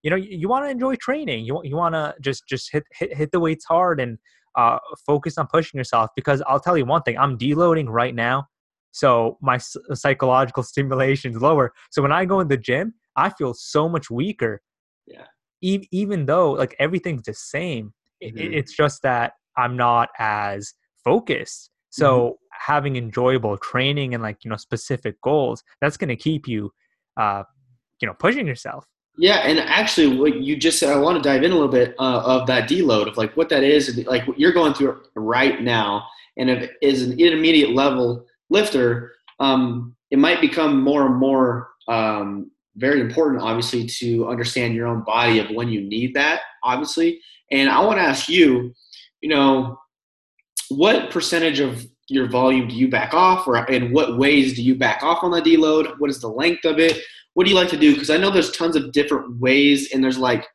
you 0.04 0.10
know, 0.10 0.16
you, 0.16 0.38
you 0.38 0.48
want 0.48 0.66
to 0.66 0.70
enjoy 0.70 0.96
training. 0.96 1.46
You 1.46 1.62
you 1.64 1.76
want 1.76 1.96
to 1.96 2.16
just 2.22 2.48
just 2.48 2.72
hit, 2.72 2.84
hit 2.92 3.14
hit 3.14 3.32
the 3.32 3.40
weights 3.40 3.66
hard 3.66 4.00
and 4.00 4.18
uh, 4.56 4.80
focus 5.06 5.38
on 5.38 5.48
pushing 5.48 5.78
yourself. 5.78 6.10
Because 6.16 6.42
I'll 6.48 6.60
tell 6.60 6.78
you 6.78 6.86
one 6.86 7.02
thing, 7.02 7.18
I'm 7.18 7.38
deloading 7.38 7.88
right 7.90 8.16
now 8.16 8.48
so 8.96 9.38
my 9.42 9.58
psychological 9.58 10.64
stimulation 10.72 11.32
is 11.32 11.42
lower. 11.42 11.74
So 11.92 12.02
when 12.02 12.14
I 12.14 12.24
go 12.24 12.40
in 12.40 12.48
the 12.48 12.56
gym, 12.56 12.94
I 13.18 13.30
feel 13.30 13.54
so 13.54 13.90
much 13.90 14.10
weaker. 14.10 14.62
Yeah. 15.06 15.26
E- 15.62 15.88
even 15.92 16.26
though 16.26 16.54
like 16.54 16.78
everything's 16.80 17.24
the 17.24 17.34
same, 17.34 17.94
mm-hmm. 18.24 18.38
it, 18.38 18.54
it's 18.54 18.74
just 18.74 19.02
that 19.02 19.34
I'm 19.58 19.78
not 19.78 20.10
as 20.20 20.74
focused. 21.04 21.70
So 21.90 22.20
mm-hmm. 22.20 22.74
having 22.74 22.96
enjoyable 22.96 23.58
training 23.58 24.14
and 24.14 24.22
like 24.22 24.44
you 24.44 24.50
know 24.50 24.58
specific 24.58 25.22
goals, 25.22 25.64
that's 25.82 25.98
going 25.98 26.10
to 26.10 26.16
keep 26.16 26.48
you, 26.48 26.72
uh, 27.18 27.44
you 28.02 28.08
know, 28.08 28.14
pushing 28.14 28.48
yourself. 28.48 28.86
Yeah, 29.18 29.38
and 29.48 29.60
actually, 29.60 30.18
what 30.18 30.42
you 30.42 30.58
just 30.58 30.78
said, 30.78 30.92
I 30.92 31.00
want 31.00 31.22
to 31.22 31.28
dive 31.28 31.44
in 31.44 31.52
a 31.52 31.54
little 31.54 31.70
bit 31.70 31.96
uh, 32.00 32.22
of 32.26 32.48
that 32.48 32.70
deload 32.70 33.08
of 33.08 33.16
like 33.16 33.36
what 33.38 33.50
that 33.50 33.64
is, 33.64 33.88
and 33.88 34.06
like 34.08 34.28
what 34.28 34.40
you're 34.40 34.52
going 34.52 34.74
through 34.74 35.02
right 35.16 35.62
now, 35.62 36.06
and 36.38 36.50
if 36.50 36.70
is 36.82 37.04
an 37.04 37.18
intermediate 37.18 37.72
level 37.72 38.26
lifter, 38.50 39.14
um, 39.40 39.96
it 40.12 40.20
might 40.20 40.42
become 40.42 40.82
more 40.82 41.06
and 41.06 41.16
more 41.16 41.70
um, 41.88 42.52
very 42.76 43.00
important, 43.00 43.42
obviously, 43.42 43.86
to 43.86 44.28
understand 44.28 44.76
your 44.76 44.88
own 44.88 45.04
body 45.04 45.40
of 45.40 45.50
when 45.52 45.70
you 45.70 45.82
need 45.82 46.14
that, 46.16 46.42
obviously. 46.64 47.22
And 47.52 47.70
I 47.70 47.80
want 47.80 47.98
to 47.98 48.04
ask 48.04 48.28
you, 48.28 48.74
you 49.26 49.30
know, 49.30 49.80
what 50.70 51.10
percentage 51.10 51.60
of 51.60 51.84
your 52.10 52.30
volume 52.30 52.68
do 52.68 52.76
you 52.76 52.88
back 52.88 53.16
off, 53.16 53.48
or 53.48 53.66
in 53.66 53.92
what 53.92 54.20
ways 54.20 54.54
do 54.54 54.62
you 54.62 54.76
back 54.76 55.02
off 55.02 55.24
on 55.24 55.32
the 55.32 55.42
deload? 55.42 55.96
What 55.98 56.12
is 56.12 56.22
the 56.22 56.28
length 56.28 56.64
of 56.64 56.78
it? 56.78 57.00
What 57.34 57.46
do 57.46 57.50
you 57.50 57.56
like 57.56 57.70
to 57.70 57.78
do? 57.78 57.94
Because 57.94 58.12
I 58.12 58.18
know 58.18 58.30
there's 58.30 58.52
tons 58.52 58.76
of 58.76 58.92
different 58.92 59.40
ways, 59.40 59.92
and 59.92 60.04
there's 60.04 60.20
like 60.20 60.46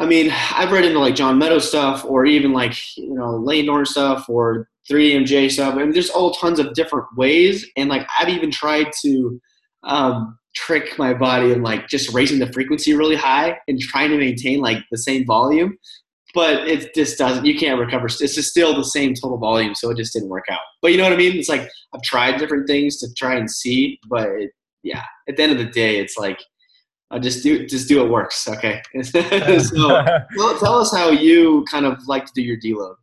I 0.00 0.06
mean, 0.06 0.32
I've 0.54 0.72
read 0.72 0.84
into 0.84 0.98
like 0.98 1.14
John 1.14 1.38
Meadows 1.38 1.68
stuff 1.68 2.04
or 2.04 2.26
even 2.26 2.52
like, 2.52 2.74
you 2.96 3.14
know, 3.14 3.38
Norton 3.38 3.86
stuff 3.86 4.28
or 4.28 4.68
3DMJ 4.90 5.50
stuff. 5.52 5.74
I 5.74 5.78
mean, 5.78 5.92
there's 5.92 6.10
all 6.10 6.32
tons 6.32 6.58
of 6.58 6.74
different 6.74 7.06
ways. 7.16 7.64
And 7.76 7.88
like, 7.88 8.06
I've 8.18 8.28
even 8.28 8.50
tried 8.50 8.88
to 9.02 9.40
um, 9.84 10.38
trick 10.54 10.98
my 10.98 11.14
body 11.14 11.52
and 11.52 11.62
like 11.62 11.88
just 11.88 12.12
raising 12.14 12.38
the 12.38 12.52
frequency 12.52 12.94
really 12.94 13.16
high 13.16 13.58
and 13.68 13.80
trying 13.80 14.10
to 14.10 14.18
maintain 14.18 14.60
like 14.60 14.78
the 14.90 14.98
same 14.98 15.26
volume. 15.26 15.76
But 16.34 16.68
it 16.68 16.94
just 16.94 17.16
doesn't, 17.16 17.46
you 17.46 17.58
can't 17.58 17.80
recover. 17.80 18.06
It's 18.06 18.18
just 18.18 18.50
still 18.50 18.74
the 18.74 18.84
same 18.84 19.14
total 19.14 19.38
volume. 19.38 19.74
So 19.74 19.90
it 19.90 19.96
just 19.96 20.12
didn't 20.12 20.28
work 20.28 20.44
out. 20.50 20.60
But 20.82 20.92
you 20.92 20.98
know 20.98 21.04
what 21.04 21.12
I 21.12 21.16
mean? 21.16 21.36
It's 21.36 21.48
like 21.48 21.68
I've 21.94 22.02
tried 22.02 22.38
different 22.38 22.66
things 22.66 22.98
to 22.98 23.08
try 23.14 23.36
and 23.36 23.50
see. 23.50 23.98
But 24.10 24.28
it, 24.28 24.50
yeah, 24.82 25.02
at 25.28 25.36
the 25.36 25.42
end 25.42 25.52
of 25.52 25.58
the 25.58 25.66
day, 25.66 25.98
it's 25.98 26.18
like, 26.18 26.38
uh, 27.10 27.18
just 27.18 27.42
do 27.42 27.66
just 27.66 27.88
do 27.88 28.00
what 28.00 28.10
works. 28.10 28.46
Okay. 28.46 28.82
so 29.02 29.22
well, 30.36 30.58
tell 30.58 30.78
us 30.78 30.94
how 30.94 31.10
you 31.10 31.64
kind 31.70 31.86
of 31.86 31.96
like 32.06 32.26
to 32.26 32.32
do 32.34 32.42
your 32.42 32.58
deload. 32.58 32.96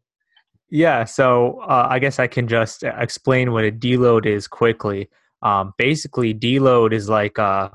Yeah, 0.70 1.06
so 1.06 1.60
uh, 1.62 1.88
I 1.90 2.00
guess 2.00 2.20
I 2.20 2.28
can 2.28 2.48
just 2.48 2.84
explain 2.84 3.52
what 3.52 3.64
a 3.64 3.72
deload 3.72 4.26
is 4.26 4.48
quickly. 4.48 5.10
Um, 5.42 5.74
basically, 5.78 6.34
deload 6.34 6.92
is 6.92 7.08
like 7.08 7.38
uh, 7.40 7.70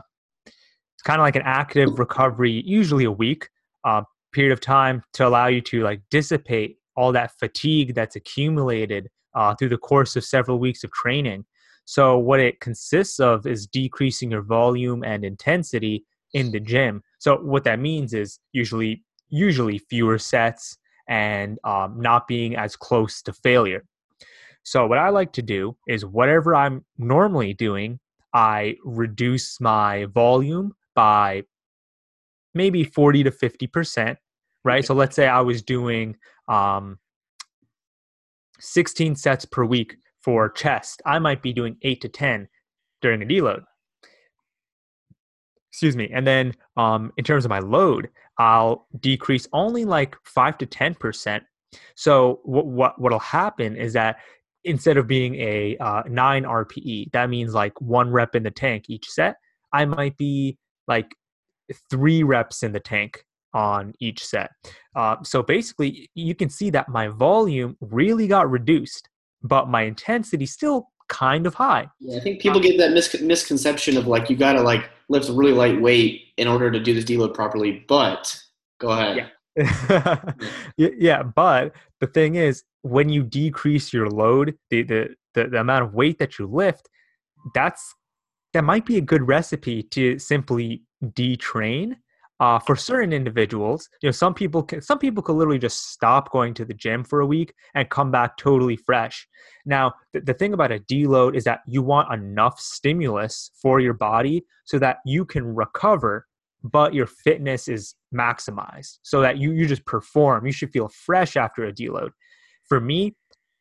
it's 0.46 1.02
kind 1.02 1.20
of 1.20 1.24
like 1.24 1.36
an 1.36 1.42
active 1.44 1.98
recovery, 1.98 2.62
usually 2.66 3.04
a 3.04 3.12
week. 3.12 3.48
Uh, 3.84 4.02
period 4.32 4.52
of 4.52 4.60
time 4.60 5.02
to 5.14 5.26
allow 5.26 5.46
you 5.46 5.60
to 5.62 5.82
like 5.82 6.00
dissipate 6.10 6.78
all 6.96 7.12
that 7.12 7.32
fatigue 7.38 7.94
that's 7.94 8.16
accumulated 8.16 9.08
uh, 9.34 9.54
through 9.54 9.68
the 9.68 9.78
course 9.78 10.16
of 10.16 10.24
several 10.24 10.58
weeks 10.58 10.84
of 10.84 10.90
training. 10.92 11.44
So, 11.84 12.18
what 12.18 12.40
it 12.40 12.60
consists 12.60 13.18
of 13.20 13.46
is 13.46 13.66
decreasing 13.66 14.30
your 14.30 14.42
volume 14.42 15.02
and 15.02 15.24
intensity 15.24 16.04
in 16.34 16.52
the 16.52 16.60
gym. 16.60 17.02
So, 17.18 17.36
what 17.38 17.64
that 17.64 17.80
means 17.80 18.14
is 18.14 18.38
usually 18.52 19.02
usually 19.28 19.78
fewer 19.78 20.18
sets 20.18 20.76
and 21.08 21.58
um, 21.64 22.00
not 22.00 22.28
being 22.28 22.56
as 22.56 22.76
close 22.76 23.22
to 23.22 23.32
failure. 23.32 23.84
So, 24.62 24.86
what 24.86 24.98
I 24.98 25.08
like 25.08 25.32
to 25.32 25.42
do 25.42 25.76
is 25.88 26.04
whatever 26.04 26.54
I'm 26.54 26.84
normally 26.98 27.54
doing, 27.54 27.98
I 28.34 28.76
reduce 28.84 29.60
my 29.60 30.04
volume 30.06 30.72
by 30.94 31.44
maybe 32.54 32.84
40 32.84 33.24
to 33.24 33.30
50%, 33.30 34.16
right? 34.64 34.84
So, 34.84 34.94
let's 34.94 35.16
say 35.16 35.28
I 35.28 35.40
was 35.40 35.62
doing 35.62 36.16
um, 36.48 36.98
16 38.60 39.16
sets 39.16 39.44
per 39.44 39.64
week 39.64 39.96
for 40.22 40.50
chest. 40.50 41.02
I 41.06 41.18
might 41.18 41.42
be 41.42 41.52
doing 41.52 41.76
8 41.82 42.00
to 42.02 42.08
10 42.08 42.48
during 43.00 43.22
a 43.22 43.26
deload. 43.26 43.62
Excuse 45.72 45.96
me. 45.96 46.10
And 46.12 46.26
then 46.26 46.52
um, 46.76 47.12
in 47.16 47.24
terms 47.24 47.44
of 47.44 47.48
my 47.48 47.60
load, 47.60 48.10
I'll 48.38 48.86
decrease 48.98 49.46
only 49.52 49.84
like 49.84 50.16
5 50.24 50.58
to 50.58 50.66
10%. 50.66 51.40
So 51.94 52.40
what 52.42 52.66
what 52.66 53.00
what'll 53.00 53.20
happen 53.20 53.76
is 53.76 53.92
that 53.92 54.16
instead 54.64 54.96
of 54.96 55.06
being 55.06 55.36
a 55.36 55.76
uh, 55.78 56.02
9 56.08 56.44
RPE, 56.44 57.12
that 57.12 57.30
means 57.30 57.54
like 57.54 57.80
one 57.80 58.10
rep 58.10 58.34
in 58.34 58.42
the 58.42 58.50
tank 58.50 58.86
each 58.88 59.08
set, 59.08 59.36
I 59.72 59.84
might 59.84 60.16
be 60.16 60.58
like 60.88 61.14
3 61.90 62.22
reps 62.22 62.62
in 62.62 62.72
the 62.72 62.80
tank 62.80 63.24
on 63.54 63.92
each 64.00 64.24
set. 64.24 64.50
Uh, 64.94 65.16
so 65.22 65.42
basically, 65.42 66.10
you 66.14 66.34
can 66.34 66.48
see 66.48 66.70
that 66.70 66.88
my 66.88 67.08
volume 67.08 67.76
really 67.80 68.26
got 68.26 68.50
reduced, 68.50 69.08
but 69.42 69.68
my 69.68 69.82
intensity 69.82 70.46
still 70.46 70.88
kind 71.08 71.46
of 71.46 71.54
high. 71.54 71.88
Yeah, 71.98 72.18
I 72.18 72.20
think 72.20 72.40
people 72.40 72.60
get 72.60 72.78
that 72.78 72.92
mis- 72.92 73.20
misconception 73.20 73.96
of 73.96 74.06
like 74.06 74.30
you 74.30 74.36
got 74.36 74.54
to 74.54 74.62
like 74.62 74.88
lift 75.08 75.28
a 75.28 75.32
really 75.32 75.52
light 75.52 75.80
weight 75.80 76.22
in 76.36 76.48
order 76.48 76.70
to 76.70 76.80
do 76.80 76.94
this 76.94 77.04
deload 77.04 77.34
properly. 77.34 77.84
But 77.88 78.40
go 78.78 78.90
ahead. 78.90 79.16
Yeah. 79.16 79.26
yeah, 80.76 81.22
but 81.22 81.74
the 82.00 82.06
thing 82.06 82.36
is, 82.36 82.62
when 82.82 83.08
you 83.10 83.22
decrease 83.22 83.92
your 83.92 84.08
load, 84.08 84.56
the, 84.70 84.82
the 84.82 85.14
the 85.34 85.48
the 85.48 85.60
amount 85.60 85.84
of 85.84 85.92
weight 85.92 86.18
that 86.18 86.38
you 86.38 86.46
lift, 86.46 86.88
that's 87.54 87.94
that 88.52 88.64
might 88.64 88.86
be 88.86 88.96
a 88.96 89.00
good 89.00 89.26
recipe 89.26 89.82
to 89.82 90.18
simply 90.18 90.82
detrain 91.04 91.96
uh, 92.40 92.58
for 92.58 92.74
certain 92.74 93.12
individuals. 93.12 93.88
You 94.02 94.08
know 94.08 94.12
some 94.12 94.34
people 94.34 94.62
can 94.62 94.80
some 94.80 94.98
people 94.98 95.22
could 95.22 95.34
literally 95.34 95.58
just 95.58 95.92
stop 95.92 96.32
going 96.32 96.54
to 96.54 96.64
the 96.64 96.74
gym 96.74 97.04
for 97.04 97.20
a 97.20 97.26
week 97.26 97.52
and 97.74 97.88
come 97.90 98.10
back 98.10 98.36
totally 98.38 98.76
fresh. 98.76 99.28
Now 99.66 99.92
th- 100.12 100.24
the 100.24 100.34
thing 100.34 100.54
about 100.54 100.72
a 100.72 100.80
deload 100.80 101.36
is 101.36 101.44
that 101.44 101.60
you 101.66 101.82
want 101.82 102.12
enough 102.12 102.58
stimulus 102.58 103.50
for 103.60 103.78
your 103.78 103.92
body 103.94 104.44
so 104.64 104.78
that 104.78 104.98
you 105.04 105.24
can 105.24 105.54
recover 105.54 106.26
but 106.62 106.92
your 106.92 107.06
fitness 107.06 107.68
is 107.68 107.94
maximized 108.14 108.98
so 109.02 109.20
that 109.20 109.38
you 109.38 109.52
you 109.52 109.66
just 109.66 109.84
perform. 109.84 110.46
You 110.46 110.52
should 110.52 110.72
feel 110.72 110.88
fresh 110.88 111.36
after 111.36 111.64
a 111.64 111.72
deload. 111.72 112.10
For 112.68 112.80
me 112.80 113.16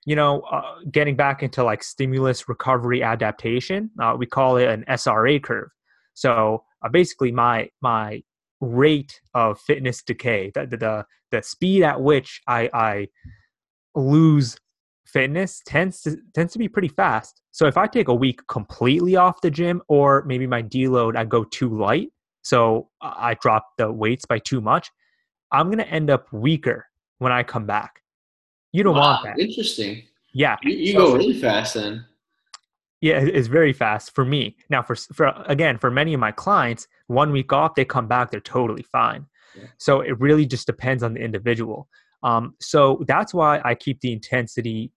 you 0.05 0.15
know 0.15 0.41
uh, 0.51 0.79
getting 0.91 1.15
back 1.15 1.43
into 1.43 1.63
like 1.63 1.83
stimulus 1.83 2.47
recovery 2.47 3.03
adaptation 3.03 3.89
uh, 4.01 4.15
we 4.17 4.25
call 4.25 4.57
it 4.57 4.67
an 4.67 4.85
sra 4.97 5.39
curve 5.39 5.69
so 6.13 6.63
uh, 6.83 6.89
basically 6.89 7.31
my 7.31 7.69
my 7.81 8.21
rate 8.61 9.21
of 9.33 9.59
fitness 9.59 10.03
decay, 10.03 10.51
the 10.53 10.65
the, 10.67 11.05
the 11.31 11.41
speed 11.41 11.83
at 11.83 12.01
which 12.01 12.41
I, 12.47 12.69
I 12.73 13.07
lose 13.95 14.57
fitness 15.05 15.61
tends 15.65 16.01
to 16.01 16.17
tends 16.33 16.53
to 16.53 16.59
be 16.59 16.67
pretty 16.67 16.89
fast. 16.89 17.41
So 17.51 17.67
if 17.67 17.77
I 17.77 17.87
take 17.87 18.07
a 18.07 18.13
week 18.13 18.41
completely 18.47 19.15
off 19.15 19.41
the 19.41 19.51
gym, 19.51 19.81
or 19.87 20.23
maybe 20.25 20.47
my 20.47 20.61
deload 20.61 21.15
I 21.15 21.25
go 21.25 21.43
too 21.43 21.77
light, 21.77 22.09
so 22.41 22.89
I 23.01 23.35
drop 23.41 23.65
the 23.77 23.91
weights 23.91 24.25
by 24.25 24.39
too 24.39 24.61
much, 24.61 24.89
I'm 25.51 25.69
gonna 25.69 25.83
end 25.83 26.09
up 26.09 26.31
weaker 26.31 26.85
when 27.19 27.31
I 27.31 27.43
come 27.43 27.65
back. 27.65 28.01
You 28.71 28.83
don't 28.83 28.95
wow, 28.95 29.01
want 29.01 29.23
that. 29.23 29.39
Interesting. 29.39 30.03
Yeah, 30.33 30.57
you, 30.63 30.75
you 30.75 30.91
so, 30.93 30.97
go 30.99 31.15
really 31.15 31.39
fast 31.39 31.73
then. 31.73 32.05
Yeah, 33.01 33.19
it's 33.19 33.47
very 33.47 33.73
fast 33.73 34.13
for 34.13 34.25
me. 34.25 34.57
Now, 34.69 34.81
for 34.83 34.95
for 34.95 35.33
again, 35.47 35.77
for 35.77 35.89
many 35.89 36.13
of 36.13 36.19
my 36.19 36.31
clients, 36.31 36.87
one 37.07 37.31
week 37.31 37.53
off, 37.53 37.75
they 37.75 37.85
come 37.85 38.07
back, 38.07 38.29
they're 38.29 38.41
totally 38.41 38.83
fine. 38.83 39.25
Yeah. 39.55 39.67
So 39.77 40.01
it 40.01 40.19
really 40.19 40.45
just 40.45 40.67
depends 40.67 41.01
on 41.01 41.13
the 41.13 41.21
individual. 41.21 41.87
Um, 42.23 42.55
so 42.59 43.03
that's 43.07 43.33
why 43.33 43.61
I 43.63 43.75
keep 43.75 44.01
the 44.01 44.11
intensity 44.11 44.91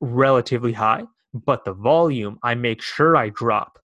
relatively 0.00 0.72
high, 0.72 1.04
but 1.34 1.64
the 1.64 1.74
volume 1.74 2.38
I 2.42 2.54
make 2.54 2.82
sure 2.82 3.16
I 3.16 3.28
drop. 3.30 3.78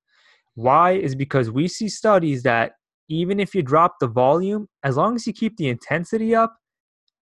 Why 0.55 0.93
is 0.93 1.15
because 1.15 1.51
we 1.51 1.69
see 1.69 1.89
studies 1.89 2.43
that 2.43 2.73
even 3.09 3.39
if 3.41 3.55
you 3.55 3.63
drop 3.63 3.97
the 4.01 4.07
volume, 4.07 4.69
as 4.83 4.97
long 4.97 5.15
as 5.15 5.27
you 5.27 5.33
keep 5.33 5.57
the 5.57 5.69
intensity 5.69 6.35
up, 6.35 6.57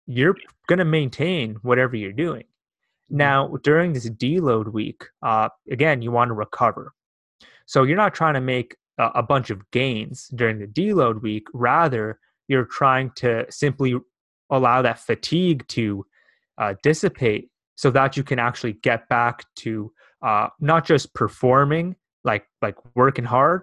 you're 0.07 0.37
going 0.67 0.79
to 0.79 0.85
maintain 0.85 1.57
whatever 1.63 1.97
you're 1.97 2.13
doing. 2.13 2.43
Mm-hmm. 2.43 3.17
Now, 3.17 3.57
during 3.63 3.93
this 3.93 4.09
deload 4.09 4.73
week, 4.73 5.05
uh, 5.23 5.49
again, 5.71 6.03
you 6.03 6.11
want 6.11 6.29
to 6.29 6.35
recover. 6.35 6.93
So 7.67 7.83
you're 7.83 7.97
not 7.97 8.15
trying 8.15 8.35
to 8.35 8.41
make 8.41 8.77
a, 8.99 9.11
a 9.17 9.23
bunch 9.23 9.51
of 9.51 9.71
gains 9.71 10.29
during 10.35 10.59
the 10.59 10.67
deload 10.67 11.23
week. 11.23 11.47
Rather, 11.53 12.19
you're 12.49 12.67
trying 12.67 13.11
to 13.17 13.47
simply 13.51 13.95
allow 14.51 14.83
that 14.83 14.99
fatigue 14.99 15.67
to 15.69 16.05
uh, 16.59 16.75
dissipate 16.83 17.51
so 17.75 17.91
that 17.91 18.17
you 18.17 18.23
can 18.23 18.39
actually 18.39 18.75
get 18.75 19.09
back 19.09 19.45
to 19.57 19.93
uh, 20.23 20.49
not 20.61 20.87
just 20.87 21.13
performing 21.15 21.97
like 22.25 22.47
like 22.63 22.77
working 22.95 23.25
hard 23.25 23.63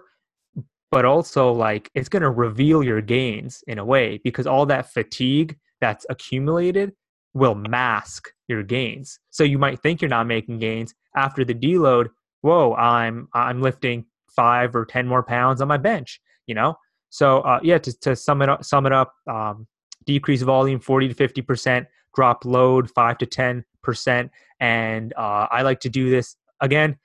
but 0.90 1.04
also 1.04 1.50
like 1.50 1.90
it's 1.94 2.08
going 2.08 2.22
to 2.22 2.30
reveal 2.30 2.82
your 2.82 3.00
gains 3.00 3.64
in 3.66 3.78
a 3.78 3.84
way 3.84 4.20
because 4.22 4.46
all 4.46 4.66
that 4.66 4.92
fatigue 4.92 5.56
that's 5.82 6.06
accumulated 6.08 6.92
will 7.34 7.54
mask 7.54 8.30
your 8.48 8.62
gains. 8.62 9.18
So 9.30 9.44
you 9.44 9.58
might 9.58 9.80
think 9.80 10.00
you're 10.00 10.08
not 10.08 10.26
making 10.26 10.60
gains 10.60 10.94
after 11.16 11.44
the 11.44 11.54
deload. 11.54 12.08
Whoa, 12.40 12.74
I'm 12.74 13.28
I'm 13.34 13.60
lifting 13.60 14.06
five 14.34 14.74
or 14.74 14.86
ten 14.86 15.06
more 15.06 15.22
pounds 15.22 15.60
on 15.60 15.68
my 15.68 15.76
bench. 15.76 16.20
You 16.46 16.54
know, 16.54 16.76
so 17.10 17.40
uh, 17.40 17.60
yeah. 17.62 17.78
To, 17.78 18.00
to 18.00 18.16
sum 18.16 18.40
it 18.42 18.48
up, 18.48 18.64
sum 18.64 18.86
it 18.86 18.92
up. 18.92 19.12
Um, 19.30 19.66
decrease 20.06 20.42
volume 20.42 20.80
forty 20.80 21.08
to 21.08 21.14
fifty 21.14 21.42
percent. 21.42 21.86
Drop 22.14 22.44
load 22.44 22.90
five 22.90 23.18
to 23.18 23.26
ten 23.26 23.64
percent. 23.82 24.30
And 24.60 25.12
uh, 25.16 25.48
I 25.50 25.62
like 25.62 25.80
to 25.80 25.88
do 25.88 26.10
this 26.10 26.36
again. 26.60 26.96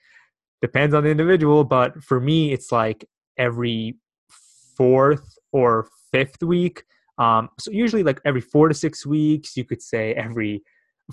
Depends 0.62 0.96
on 0.96 1.04
the 1.04 1.10
individual, 1.10 1.64
but 1.64 2.04
for 2.04 2.20
me, 2.20 2.52
it's 2.52 2.72
like 2.72 3.06
every 3.38 3.96
fourth 4.76 5.38
or 5.52 5.88
fifth 6.12 6.42
week 6.44 6.84
um, 7.18 7.50
so 7.60 7.72
usually 7.72 8.04
like 8.04 8.22
every 8.26 8.42
four 8.42 8.68
to 8.68 8.74
six 8.74 9.06
weeks, 9.06 9.58
you 9.58 9.66
could 9.66 9.82
say 9.82 10.14
every 10.14 10.62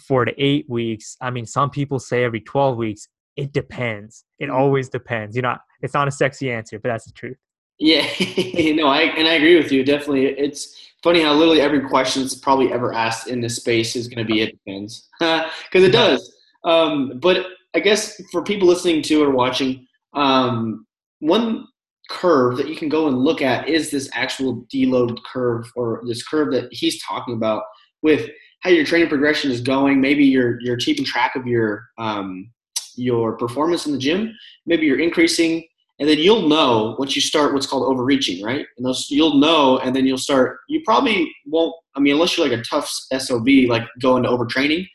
four 0.01 0.25
to 0.25 0.33
eight 0.43 0.69
weeks. 0.69 1.17
I 1.21 1.31
mean, 1.31 1.47
some 1.47 1.71
people 1.71 1.99
say 1.99 2.25
every 2.25 2.41
12 2.41 2.77
weeks. 2.77 3.09
It 3.37 3.53
depends. 3.53 4.25
It 4.39 4.47
mm-hmm. 4.47 4.55
always 4.55 4.89
depends. 4.89 5.35
You 5.35 5.43
know, 5.43 5.57
it's 5.83 5.95
not 5.95 6.09
a 6.09 6.13
sexy 6.13 6.51
answer, 6.51 6.79
but 6.79 6.91
that's 6.91 7.07
the 7.07 7.13
truth. 7.13 7.37
Yeah, 7.79 8.03
no, 8.75 8.87
I 8.87 9.01
and 9.17 9.27
I 9.27 9.33
agree 9.35 9.57
with 9.57 9.73
you. 9.73 9.85
Definitely, 9.85 10.27
it's 10.27 10.93
funny 11.03 11.23
how 11.23 11.35
literally 11.35 11.61
every 11.61 11.81
question 11.81 12.23
that's 12.23 12.37
probably 12.37 12.73
ever 12.73 12.93
asked 12.93 13.27
in 13.27 13.41
this 13.41 13.57
space 13.57 13.97
is 13.97 14.07
going 14.07 14.25
to 14.25 14.33
be 14.33 14.43
it 14.43 14.53
depends 14.53 15.09
because 15.19 15.83
it 15.83 15.91
does. 15.91 16.33
Um, 16.63 17.19
but 17.19 17.47
I 17.75 17.81
guess 17.81 18.23
for 18.31 18.45
people 18.45 18.69
listening 18.69 19.03
to 19.03 19.25
or 19.25 19.31
watching, 19.31 19.89
um, 20.15 20.87
one 21.19 21.67
curve 22.11 22.57
that 22.57 22.69
you 22.69 22.77
can 22.77 22.89
go 22.89 23.09
and 23.09 23.19
look 23.19 23.43
at 23.43 23.69
is 23.69 23.91
this 23.91 24.11
actual 24.13 24.67
deload 24.73 25.19
curve 25.25 25.71
or 25.77 26.03
this 26.07 26.27
curve 26.27 26.53
that 26.53 26.69
he's 26.73 27.03
talking 27.03 27.35
about 27.35 27.65
with 28.03 28.29
how 28.61 28.71
your 28.71 28.85
training 28.85 29.09
progression 29.09 29.51
is 29.51 29.61
going. 29.61 30.01
Maybe 30.01 30.25
you're 30.25 30.61
you're 30.61 30.77
keeping 30.77 31.05
track 31.05 31.37
of 31.37 31.47
your 31.47 31.87
um, 31.99 32.51
your 32.97 33.37
performance 33.37 33.87
in 33.87 33.93
the 33.93 33.99
gym. 33.99 34.35
Maybe 34.67 34.87
you're 34.87 35.01
increasing, 35.01 35.65
and 35.99 36.09
then 36.09 36.19
you'll 36.19 36.49
know 36.49 36.97
once 36.99 37.15
you 37.15 37.23
start 37.23 37.53
what's 37.53 37.67
called 37.67 37.85
overreaching, 37.85 38.45
right? 38.45 38.67
And 38.77 38.87
those 38.87 39.07
you'll 39.11 39.39
know, 39.39 39.79
and 39.79 39.95
then 39.95 40.07
you'll 40.07 40.19
start. 40.19 40.59
You 40.69 40.83
probably 40.85 41.31
won't. 41.47 41.75
I 41.95 42.01
mean, 42.01 42.15
unless 42.15 42.37
you're 42.37 42.49
like 42.49 42.59
a 42.59 42.63
tough 42.63 42.89
sob, 42.89 43.47
like 43.69 43.85
going 44.01 44.23
to 44.25 44.29
overtraining, 44.29 44.87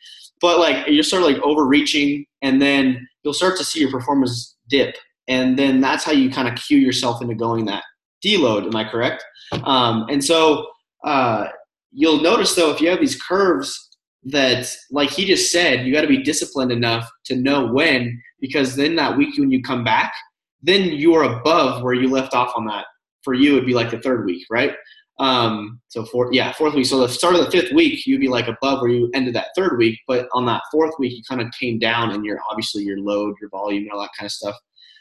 but 0.41 0.59
like 0.59 0.87
you're 0.87 1.03
sort 1.03 1.23
of 1.23 1.29
like 1.29 1.41
overreaching, 1.41 2.25
and 2.41 2.61
then 2.61 3.07
you'll 3.23 3.33
start 3.33 3.57
to 3.57 3.63
see 3.63 3.79
your 3.79 3.91
performance 3.91 4.57
dip 4.67 4.95
and 5.29 5.57
then 5.57 5.79
that's 5.79 6.03
how 6.03 6.11
you 6.11 6.29
kind 6.29 6.47
of 6.47 6.55
cue 6.55 6.79
yourself 6.79 7.21
into 7.21 7.35
going 7.35 7.65
that 7.65 7.83
deload. 8.25 8.65
Am 8.65 8.75
I 8.75 8.83
correct? 8.83 9.23
Um, 9.63 10.05
and 10.09 10.23
so 10.23 10.67
uh, 11.05 11.47
you'll 11.91 12.21
notice 12.21 12.55
though 12.55 12.71
if 12.71 12.81
you 12.81 12.89
have 12.89 12.99
these 12.99 13.21
curves 13.21 13.89
that, 14.23 14.69
like 14.91 15.09
he 15.09 15.25
just 15.25 15.51
said, 15.51 15.85
you 15.85 15.93
got 15.93 16.01
to 16.01 16.07
be 16.07 16.23
disciplined 16.23 16.71
enough 16.71 17.09
to 17.25 17.35
know 17.35 17.71
when, 17.71 18.21
because 18.41 18.75
then 18.75 18.95
that 18.95 19.15
week 19.15 19.37
when 19.37 19.51
you 19.51 19.61
come 19.61 19.83
back, 19.83 20.13
then 20.61 20.83
you're 20.83 21.23
above 21.23 21.83
where 21.83 21.93
you 21.93 22.09
left 22.09 22.33
off 22.33 22.51
on 22.55 22.65
that. 22.65 22.85
For 23.23 23.33
you, 23.33 23.53
it'd 23.53 23.65
be 23.65 23.73
like 23.73 23.91
the 23.91 23.99
third 23.99 24.25
week, 24.25 24.45
right? 24.49 24.73
Um, 25.19 25.81
so 25.89 26.05
four, 26.05 26.29
yeah, 26.31 26.53
fourth 26.53 26.73
week. 26.73 26.85
So 26.85 26.99
the 26.99 27.09
start 27.09 27.35
of 27.35 27.43
the 27.43 27.51
fifth 27.51 27.73
week, 27.73 28.05
you'd 28.05 28.21
be 28.21 28.29
like 28.29 28.47
above 28.47 28.81
where 28.81 28.89
you 28.89 29.09
ended 29.13 29.35
that 29.35 29.49
third 29.55 29.77
week, 29.77 29.99
but 30.07 30.27
on 30.33 30.45
that 30.45 30.63
fourth 30.71 30.93
week, 30.97 31.13
you 31.17 31.23
kind 31.27 31.41
of 31.41 31.47
came 31.59 31.77
down 31.77 32.11
and 32.11 32.25
your 32.25 32.39
obviously 32.49 32.83
your 32.83 32.99
load, 32.99 33.35
your 33.41 33.49
volume, 33.49 33.87
all 33.91 33.99
that 33.99 34.11
kind 34.17 34.25
of 34.27 34.31
stuff. 34.31 34.55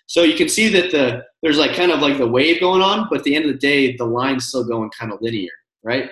So 0.08 0.22
you 0.22 0.34
can 0.34 0.48
see 0.48 0.68
that 0.70 0.90
the 0.90 1.24
there's 1.42 1.58
like 1.58 1.74
kind 1.74 1.92
of 1.92 2.00
like 2.00 2.16
the 2.16 2.26
wave 2.26 2.60
going 2.60 2.82
on, 2.82 3.06
but 3.10 3.18
at 3.18 3.24
the 3.24 3.36
end 3.36 3.44
of 3.44 3.52
the 3.52 3.58
day, 3.58 3.94
the 3.94 4.06
line's 4.06 4.46
still 4.46 4.64
going 4.64 4.90
kind 4.98 5.12
of 5.12 5.20
linear, 5.20 5.52
right? 5.82 6.10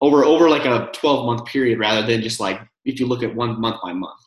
Over 0.00 0.24
over 0.24 0.48
like 0.48 0.64
a 0.64 0.90
12 0.92 1.26
month 1.26 1.44
period 1.46 1.78
rather 1.78 2.04
than 2.04 2.22
just 2.22 2.40
like 2.40 2.60
if 2.84 2.98
you 2.98 3.06
look 3.06 3.22
at 3.22 3.34
one 3.34 3.60
month 3.60 3.76
by 3.82 3.92
month. 3.92 4.18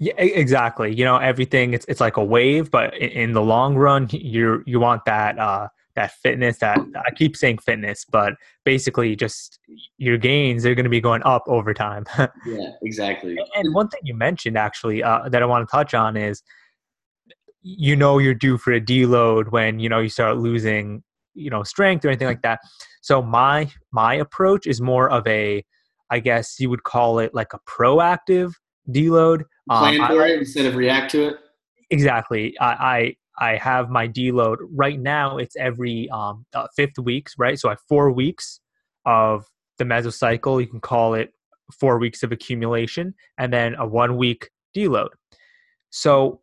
Yeah, 0.00 0.14
exactly. 0.18 0.92
You 0.92 1.04
know, 1.04 1.16
everything 1.16 1.74
it's 1.74 1.86
it's 1.86 2.00
like 2.00 2.16
a 2.16 2.24
wave, 2.24 2.72
but 2.72 2.92
in, 2.98 3.10
in 3.10 3.32
the 3.32 3.42
long 3.42 3.76
run, 3.76 4.08
you 4.10 4.64
you 4.66 4.80
want 4.80 5.04
that 5.04 5.38
uh 5.38 5.68
that 5.94 6.10
fitness 6.10 6.58
that 6.58 6.78
I 7.06 7.12
keep 7.12 7.36
saying 7.36 7.58
fitness, 7.58 8.04
but 8.04 8.34
basically 8.64 9.14
just 9.14 9.60
your 9.96 10.18
gains 10.18 10.66
are 10.66 10.74
going 10.74 10.84
to 10.84 10.90
be 10.90 11.00
going 11.00 11.22
up 11.22 11.44
over 11.46 11.72
time. 11.72 12.04
yeah, 12.18 12.70
exactly. 12.82 13.38
And 13.54 13.72
one 13.72 13.86
thing 13.86 14.00
you 14.02 14.14
mentioned 14.14 14.58
actually 14.58 15.04
uh, 15.04 15.28
that 15.28 15.40
I 15.40 15.46
want 15.46 15.68
to 15.68 15.70
touch 15.70 15.94
on 15.94 16.16
is 16.16 16.42
you 17.64 17.96
know 17.96 18.18
you're 18.18 18.34
due 18.34 18.58
for 18.58 18.72
a 18.72 18.80
deload 18.80 19.50
when 19.50 19.80
you 19.80 19.88
know 19.88 19.98
you 19.98 20.10
start 20.10 20.36
losing 20.36 21.02
you 21.32 21.50
know 21.50 21.62
strength 21.62 22.04
or 22.04 22.08
anything 22.08 22.28
like 22.28 22.42
that. 22.42 22.60
So 23.00 23.22
my 23.22 23.70
my 23.90 24.14
approach 24.14 24.66
is 24.66 24.80
more 24.80 25.10
of 25.10 25.26
a 25.26 25.64
I 26.10 26.20
guess 26.20 26.60
you 26.60 26.70
would 26.70 26.84
call 26.84 27.18
it 27.18 27.34
like 27.34 27.52
a 27.54 27.58
proactive 27.68 28.52
deload. 28.88 29.44
Plan 29.68 30.00
um, 30.00 30.06
for 30.08 30.22
I, 30.22 30.28
it 30.28 30.38
instead 30.38 30.66
of 30.66 30.76
react 30.76 31.10
to 31.12 31.28
it. 31.28 31.36
Exactly. 31.90 32.54
I, 32.60 33.16
I 33.38 33.50
I 33.52 33.56
have 33.56 33.88
my 33.88 34.06
deload 34.06 34.58
right 34.70 35.00
now. 35.00 35.38
It's 35.38 35.56
every 35.56 36.08
um, 36.10 36.44
uh, 36.54 36.68
fifth 36.76 36.98
weeks, 36.98 37.34
right? 37.38 37.58
So 37.58 37.68
I 37.68 37.72
have 37.72 37.80
four 37.88 38.12
weeks 38.12 38.60
of 39.06 39.46
the 39.78 39.84
mesocycle. 39.84 40.60
You 40.60 40.66
can 40.66 40.80
call 40.80 41.14
it 41.14 41.32
four 41.72 41.98
weeks 41.98 42.22
of 42.22 42.30
accumulation, 42.30 43.14
and 43.38 43.52
then 43.52 43.74
a 43.76 43.86
one 43.86 44.18
week 44.18 44.50
deload. 44.76 45.08
So 45.90 46.40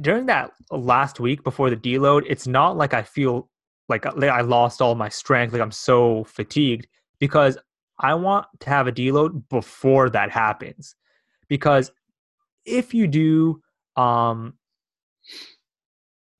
during 0.00 0.26
that 0.26 0.52
last 0.70 1.20
week 1.20 1.42
before 1.44 1.70
the 1.70 1.76
deload, 1.76 2.24
it's 2.26 2.46
not 2.46 2.76
like 2.76 2.94
I 2.94 3.02
feel 3.02 3.48
like 3.88 4.04
I 4.06 4.42
lost 4.42 4.82
all 4.82 4.94
my 4.94 5.08
strength, 5.08 5.52
like 5.52 5.62
I'm 5.62 5.70
so 5.70 6.24
fatigued, 6.24 6.86
because 7.18 7.56
I 7.98 8.14
want 8.14 8.46
to 8.60 8.70
have 8.70 8.86
a 8.86 8.92
deload 8.92 9.42
before 9.48 10.10
that 10.10 10.30
happens. 10.30 10.94
Because 11.48 11.90
if 12.66 12.92
you 12.92 13.06
do 13.06 13.62
um, 13.96 14.54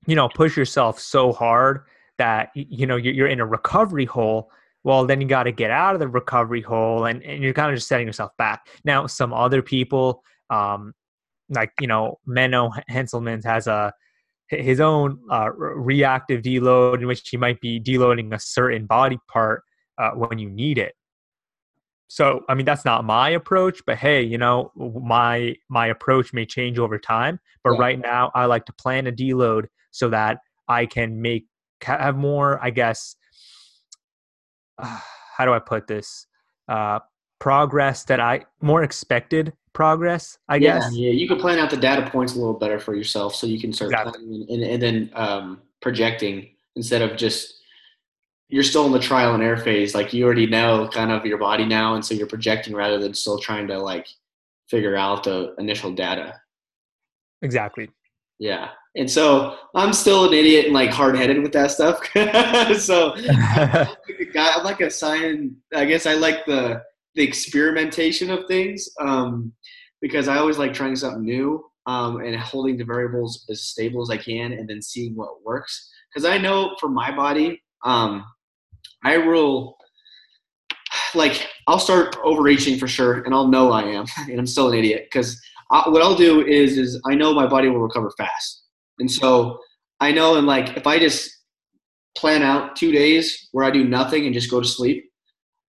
you 0.07 0.15
know 0.15 0.29
push 0.29 0.57
yourself 0.57 0.99
so 0.99 1.31
hard 1.31 1.83
that 2.17 2.49
you 2.55 2.87
know 2.87 2.95
you're 2.95 3.27
in 3.27 3.39
a 3.39 3.45
recovery 3.45 4.05
hole 4.05 4.49
well 4.83 5.05
then 5.05 5.21
you 5.21 5.27
got 5.27 5.43
to 5.43 5.51
get 5.51 5.71
out 5.71 5.93
of 5.93 5.99
the 5.99 6.07
recovery 6.07 6.61
hole 6.61 7.05
and, 7.05 7.21
and 7.23 7.43
you're 7.43 7.53
kind 7.53 7.69
of 7.69 7.77
just 7.77 7.87
setting 7.87 8.07
yourself 8.07 8.35
back 8.37 8.67
now 8.83 9.05
some 9.05 9.33
other 9.33 9.61
people 9.61 10.23
um 10.49 10.93
like 11.49 11.71
you 11.79 11.87
know 11.87 12.19
menno 12.27 12.71
henselmans 12.89 13.43
has 13.43 13.67
a 13.67 13.93
his 14.47 14.79
own 14.79 15.19
uh, 15.31 15.51
reactive 15.53 16.41
deload 16.41 17.01
in 17.01 17.07
which 17.07 17.27
he 17.29 17.37
might 17.37 17.61
be 17.61 17.79
deloading 17.79 18.33
a 18.33 18.39
certain 18.39 18.85
body 18.87 19.19
part 19.31 19.61
uh, 19.99 20.09
when 20.11 20.39
you 20.39 20.49
need 20.49 20.77
it 20.77 20.93
so 22.07 22.41
i 22.49 22.55
mean 22.55 22.65
that's 22.65 22.85
not 22.85 23.05
my 23.05 23.29
approach 23.29 23.81
but 23.85 23.97
hey 23.97 24.21
you 24.21 24.37
know 24.37 24.71
my 25.03 25.55
my 25.69 25.87
approach 25.87 26.33
may 26.33 26.45
change 26.45 26.79
over 26.79 26.97
time 26.97 27.39
but 27.63 27.73
yeah. 27.73 27.79
right 27.79 27.99
now 27.99 28.31
i 28.33 28.45
like 28.45 28.65
to 28.65 28.73
plan 28.73 29.05
a 29.05 29.11
deload 29.11 29.65
so 29.91 30.09
that 30.09 30.39
I 30.69 30.85
can 30.85 31.21
make 31.21 31.47
have 31.81 32.15
more, 32.15 32.63
I 32.63 32.69
guess. 32.69 33.15
Uh, 34.77 34.99
how 35.37 35.45
do 35.45 35.53
I 35.53 35.59
put 35.59 35.87
this? 35.87 36.27
Uh, 36.67 36.99
progress 37.39 38.03
that 38.03 38.19
I 38.19 38.45
more 38.61 38.83
expected 38.83 39.53
progress. 39.73 40.37
I 40.47 40.55
yeah, 40.55 40.79
guess. 40.79 40.95
Yeah, 40.95 41.11
you 41.11 41.27
can 41.27 41.39
plan 41.39 41.59
out 41.59 41.69
the 41.69 41.77
data 41.77 42.09
points 42.09 42.35
a 42.35 42.37
little 42.37 42.53
better 42.53 42.79
for 42.79 42.95
yourself, 42.95 43.35
so 43.35 43.47
you 43.47 43.59
can 43.59 43.73
start 43.73 43.91
exactly. 43.91 44.11
planning 44.13 44.45
and, 44.49 44.63
and 44.63 44.81
then 44.81 45.11
um, 45.13 45.61
projecting 45.81 46.49
instead 46.75 47.01
of 47.01 47.17
just 47.17 47.55
you're 48.49 48.63
still 48.63 48.85
in 48.85 48.91
the 48.91 48.99
trial 48.99 49.35
and 49.35 49.43
error 49.43 49.57
phase. 49.57 49.93
Like 49.93 50.11
you 50.11 50.25
already 50.25 50.47
know 50.47 50.89
kind 50.91 51.11
of 51.11 51.25
your 51.25 51.37
body 51.37 51.65
now, 51.65 51.95
and 51.95 52.03
so 52.03 52.13
you're 52.13 52.27
projecting 52.27 52.73
rather 52.73 52.99
than 52.99 53.13
still 53.13 53.37
trying 53.37 53.67
to 53.67 53.77
like 53.77 54.07
figure 54.69 54.95
out 54.95 55.23
the 55.23 55.55
initial 55.57 55.91
data. 55.93 56.39
Exactly. 57.41 57.89
Yeah. 58.39 58.69
And 58.95 59.09
so 59.09 59.57
I'm 59.75 59.93
still 59.93 60.27
an 60.27 60.33
idiot 60.33 60.65
and 60.65 60.73
like 60.73 60.89
hard 60.89 61.15
headed 61.15 61.41
with 61.41 61.51
that 61.53 61.71
stuff. 61.71 61.99
so 62.79 63.13
I'm 63.29 63.87
like, 63.87 64.19
a 64.19 64.25
guy, 64.25 64.53
I'm 64.55 64.63
like 64.63 64.81
a 64.81 64.89
science. 64.89 65.53
I 65.73 65.85
guess 65.85 66.05
I 66.05 66.15
like 66.15 66.45
the 66.45 66.81
the 67.15 67.23
experimentation 67.23 68.29
of 68.29 68.47
things 68.47 68.87
um, 68.99 69.53
because 70.01 70.27
I 70.27 70.37
always 70.37 70.57
like 70.57 70.73
trying 70.73 70.95
something 70.95 71.23
new 71.23 71.63
um, 71.85 72.21
and 72.21 72.35
holding 72.35 72.77
the 72.77 72.83
variables 72.83 73.45
as 73.49 73.63
stable 73.63 74.01
as 74.01 74.09
I 74.09 74.17
can 74.17 74.53
and 74.53 74.69
then 74.69 74.81
seeing 74.81 75.15
what 75.15 75.43
works. 75.43 75.89
Because 76.13 76.25
I 76.25 76.37
know 76.37 76.75
for 76.79 76.89
my 76.89 77.15
body, 77.15 77.61
um, 77.83 78.23
I 79.03 79.17
will 79.17 79.77
like 81.15 81.47
I'll 81.67 81.79
start 81.79 82.15
overreaching 82.23 82.77
for 82.77 82.87
sure, 82.87 83.23
and 83.23 83.33
I'll 83.33 83.47
know 83.47 83.71
I 83.71 83.83
am, 83.83 84.05
and 84.17 84.39
I'm 84.39 84.47
still 84.47 84.69
an 84.71 84.77
idiot 84.77 85.07
because 85.11 85.39
what 85.69 86.01
I'll 86.01 86.15
do 86.15 86.45
is 86.45 86.77
is 86.77 87.01
I 87.05 87.15
know 87.15 87.33
my 87.33 87.47
body 87.47 87.69
will 87.69 87.79
recover 87.79 88.11
fast, 88.17 88.63
and 88.99 89.09
so 89.09 89.59
I 89.99 90.11
know 90.11 90.35
and 90.35 90.47
like 90.47 90.77
if 90.77 90.87
I 90.87 90.99
just 90.99 91.29
plan 92.17 92.41
out 92.41 92.75
two 92.75 92.91
days 92.91 93.49
where 93.51 93.65
I 93.65 93.71
do 93.71 93.83
nothing 93.83 94.25
and 94.25 94.33
just 94.33 94.51
go 94.51 94.59
to 94.59 94.67
sleep, 94.67 95.09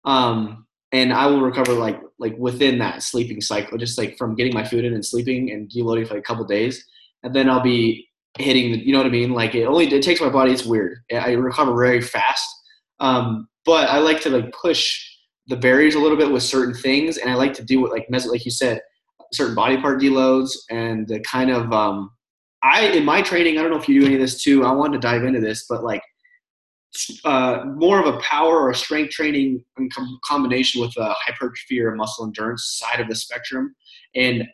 um, 0.04 0.65
and 0.92 1.12
I 1.12 1.26
will 1.26 1.40
recover 1.40 1.72
like 1.72 2.00
like 2.18 2.36
within 2.38 2.78
that 2.78 3.02
sleeping 3.02 3.40
cycle, 3.40 3.78
just 3.78 3.98
like 3.98 4.16
from 4.16 4.34
getting 4.34 4.54
my 4.54 4.64
food 4.64 4.84
in 4.84 4.94
and 4.94 5.04
sleeping 5.04 5.50
and 5.50 5.68
deloading 5.68 6.06
for 6.06 6.14
like 6.14 6.22
a 6.22 6.26
couple 6.26 6.44
days, 6.44 6.84
and 7.22 7.34
then 7.34 7.50
I'll 7.50 7.60
be 7.60 8.08
hitting 8.38 8.72
the, 8.72 8.78
you 8.78 8.92
know 8.92 8.98
what 8.98 9.06
I 9.06 9.10
mean? 9.10 9.32
Like 9.32 9.54
it 9.54 9.66
only 9.66 9.86
it 9.92 10.02
takes 10.02 10.20
my 10.20 10.28
body. 10.28 10.52
It's 10.52 10.64
weird. 10.64 10.98
I 11.12 11.32
recover 11.32 11.76
very 11.76 12.00
fast, 12.00 12.48
um, 13.00 13.48
but 13.64 13.88
I 13.88 13.98
like 13.98 14.20
to 14.22 14.30
like 14.30 14.52
push 14.52 15.02
the 15.48 15.56
barriers 15.56 15.94
a 15.94 15.98
little 15.98 16.16
bit 16.16 16.30
with 16.30 16.42
certain 16.42 16.74
things, 16.74 17.18
and 17.18 17.30
I 17.30 17.34
like 17.34 17.54
to 17.54 17.64
do 17.64 17.80
what 17.80 17.92
like 17.92 18.06
like 18.10 18.44
you 18.44 18.50
said 18.50 18.80
certain 19.32 19.56
body 19.56 19.76
part 19.76 20.00
deloads 20.00 20.52
and 20.70 21.06
the 21.08 21.18
kind 21.20 21.50
of 21.50 21.72
um, 21.72 22.10
I 22.62 22.86
in 22.88 23.04
my 23.04 23.22
training. 23.22 23.58
I 23.58 23.62
don't 23.62 23.70
know 23.70 23.78
if 23.78 23.88
you 23.88 24.00
do 24.00 24.06
any 24.06 24.14
of 24.14 24.20
this 24.20 24.42
too. 24.42 24.64
I 24.64 24.72
wanted 24.72 25.00
to 25.00 25.06
dive 25.06 25.24
into 25.24 25.40
this, 25.40 25.66
but 25.68 25.84
like 25.84 26.02
uh, 27.24 27.64
more 27.74 28.00
of 28.00 28.14
a 28.14 28.18
power 28.18 28.60
or 28.60 28.74
strength 28.74 29.10
training 29.10 29.64
in 29.78 29.88
com- 29.90 30.18
combination 30.24 30.80
with 30.80 30.96
a 30.96 31.14
hypertrophy 31.18 31.80
or 31.80 31.94
muscle 31.94 32.24
endurance 32.24 32.78
side 32.78 33.00
of 33.00 33.08
the 33.08 33.14
spectrum, 33.14 33.74
and 34.14 34.44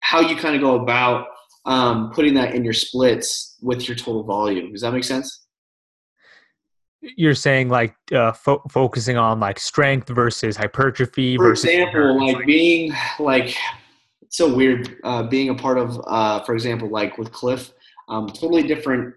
how 0.00 0.20
you 0.20 0.36
kind 0.36 0.54
of 0.54 0.60
go 0.60 0.80
about 0.80 1.26
um, 1.64 2.10
putting 2.12 2.34
that 2.34 2.54
in 2.54 2.64
your 2.64 2.72
splits 2.72 3.56
with 3.60 3.88
your 3.88 3.96
total 3.96 4.22
volume. 4.22 4.72
Does 4.72 4.82
that 4.82 4.92
make 4.92 5.04
sense? 5.04 5.46
You're 7.00 7.34
saying 7.34 7.68
like 7.68 7.94
uh, 8.12 8.32
fo- 8.32 8.62
focusing 8.70 9.16
on 9.16 9.38
like 9.38 9.58
strength 9.58 10.08
versus 10.08 10.56
hypertrophy. 10.56 11.36
For 11.36 11.48
versus 11.48 11.64
example, 11.64 12.24
like 12.24 12.46
being 12.46 12.92
like 13.18 13.56
so 14.28 14.54
weird 14.54 14.96
uh, 15.04 15.22
being 15.24 15.50
a 15.50 15.54
part 15.54 15.78
of, 15.78 16.00
uh, 16.06 16.42
for 16.42 16.54
example, 16.54 16.88
like 16.88 17.16
with 17.18 17.32
Cliff, 17.32 17.72
um, 18.08 18.28
totally 18.28 18.62
different 18.62 19.14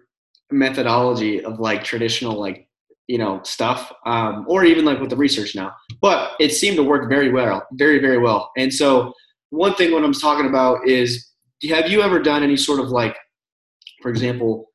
methodology 0.50 1.44
of 1.44 1.60
like 1.60 1.84
traditional 1.84 2.38
like 2.38 2.66
you 3.10 3.18
know 3.18 3.40
stuff, 3.42 3.92
um, 4.06 4.44
or 4.48 4.64
even 4.64 4.84
like 4.84 5.00
with 5.00 5.10
the 5.10 5.16
research 5.16 5.54
now. 5.54 5.74
But 6.00 6.32
it 6.38 6.52
seemed 6.52 6.76
to 6.76 6.82
work 6.82 7.08
very 7.08 7.30
well, 7.32 7.66
very 7.72 7.98
very 7.98 8.18
well. 8.18 8.50
And 8.56 8.72
so 8.72 9.12
one 9.50 9.74
thing 9.74 9.92
what 9.92 10.04
I'm 10.04 10.12
talking 10.12 10.46
about 10.46 10.86
is, 10.86 11.32
have 11.68 11.90
you 11.90 12.02
ever 12.02 12.20
done 12.20 12.42
any 12.42 12.56
sort 12.56 12.80
of 12.80 12.90
like, 12.90 13.16
for 14.02 14.10
example, 14.10 14.70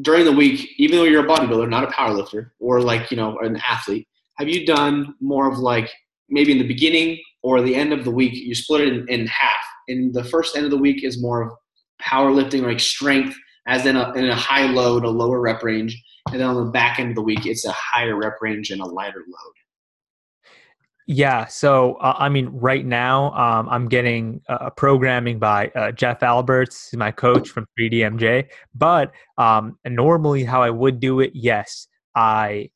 during 0.00 0.24
the 0.24 0.32
week, 0.32 0.68
even 0.78 0.96
though 0.96 1.04
you're 1.04 1.24
a 1.24 1.28
bodybuilder, 1.28 1.68
not 1.68 1.84
a 1.84 1.88
powerlifter, 1.88 2.50
or 2.58 2.80
like 2.80 3.10
you 3.10 3.16
know 3.16 3.38
an 3.40 3.56
athlete, 3.56 4.08
have 4.38 4.48
you 4.48 4.64
done 4.64 5.14
more 5.20 5.50
of 5.50 5.58
like 5.58 5.90
maybe 6.30 6.52
in 6.52 6.58
the 6.58 6.66
beginning 6.66 7.18
or 7.42 7.62
the 7.62 7.74
end 7.74 7.92
of 7.92 8.04
the 8.04 8.10
week, 8.10 8.34
you 8.34 8.54
split 8.54 8.82
it 8.82 8.92
in, 8.92 9.08
in 9.08 9.26
half. 9.26 9.64
And 9.88 10.12
the 10.12 10.24
first 10.24 10.56
end 10.56 10.64
of 10.64 10.70
the 10.70 10.76
week 10.76 11.04
is 11.04 11.22
more 11.22 11.42
of 11.42 11.52
powerlifting, 12.02 12.62
like 12.62 12.80
strength, 12.80 13.36
as 13.66 13.86
in 13.86 13.96
a, 13.96 14.12
in 14.12 14.28
a 14.28 14.34
high 14.34 14.66
load, 14.66 15.04
a 15.04 15.08
lower 15.08 15.40
rep 15.40 15.62
range. 15.62 16.00
And 16.32 16.40
then 16.40 16.48
on 16.48 16.66
the 16.66 16.70
back 16.70 16.98
end 16.98 17.10
of 17.10 17.14
the 17.14 17.22
week, 17.22 17.46
it's 17.46 17.64
a 17.64 17.72
higher 17.72 18.16
rep 18.16 18.36
range 18.42 18.70
and 18.70 18.80
a 18.80 18.84
lighter 18.84 19.24
load. 19.26 19.52
Yeah. 21.06 21.46
So, 21.46 21.94
uh, 21.94 22.16
I 22.18 22.28
mean, 22.28 22.48
right 22.48 22.84
now, 22.84 23.32
um, 23.32 23.66
I'm 23.70 23.88
getting 23.88 24.42
uh, 24.46 24.68
programming 24.68 25.38
by 25.38 25.68
uh, 25.68 25.90
Jeff 25.90 26.22
Alberts, 26.22 26.94
my 26.94 27.10
coach 27.10 27.48
from 27.48 27.64
3DMJ. 27.80 28.48
But 28.74 29.12
um, 29.38 29.78
normally, 29.86 30.44
how 30.44 30.62
I 30.62 30.68
would 30.68 31.00
do 31.00 31.20
it, 31.20 31.30
yes, 31.32 31.88
I, 32.14 32.68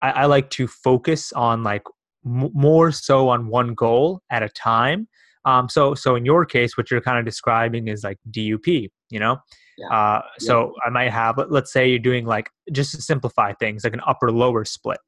I, 0.00 0.10
I 0.10 0.24
like 0.24 0.48
to 0.50 0.66
focus 0.66 1.30
on 1.34 1.62
like 1.62 1.82
m- 2.24 2.50
more 2.54 2.90
so 2.90 3.28
on 3.28 3.48
one 3.48 3.74
goal 3.74 4.22
at 4.30 4.42
a 4.42 4.48
time. 4.48 5.06
Um, 5.44 5.68
so, 5.68 5.94
so 5.94 6.14
in 6.16 6.24
your 6.24 6.44
case, 6.44 6.76
what 6.76 6.90
you're 6.90 7.00
kind 7.00 7.18
of 7.18 7.24
describing 7.24 7.88
is 7.88 8.04
like 8.04 8.18
DUP, 8.30 8.90
you 9.10 9.20
know. 9.20 9.38
Yeah. 9.76 9.88
Uh, 9.88 10.22
so 10.38 10.72
yeah. 10.76 10.86
I 10.86 10.90
might 10.90 11.10
have, 11.10 11.38
let's 11.48 11.72
say 11.72 11.88
you're 11.88 11.98
doing 11.98 12.24
like 12.24 12.50
just 12.72 12.94
to 12.94 13.02
simplify 13.02 13.52
things, 13.54 13.84
like 13.84 13.94
an 13.94 14.00
upper 14.06 14.30
lower 14.30 14.64
split. 14.64 14.98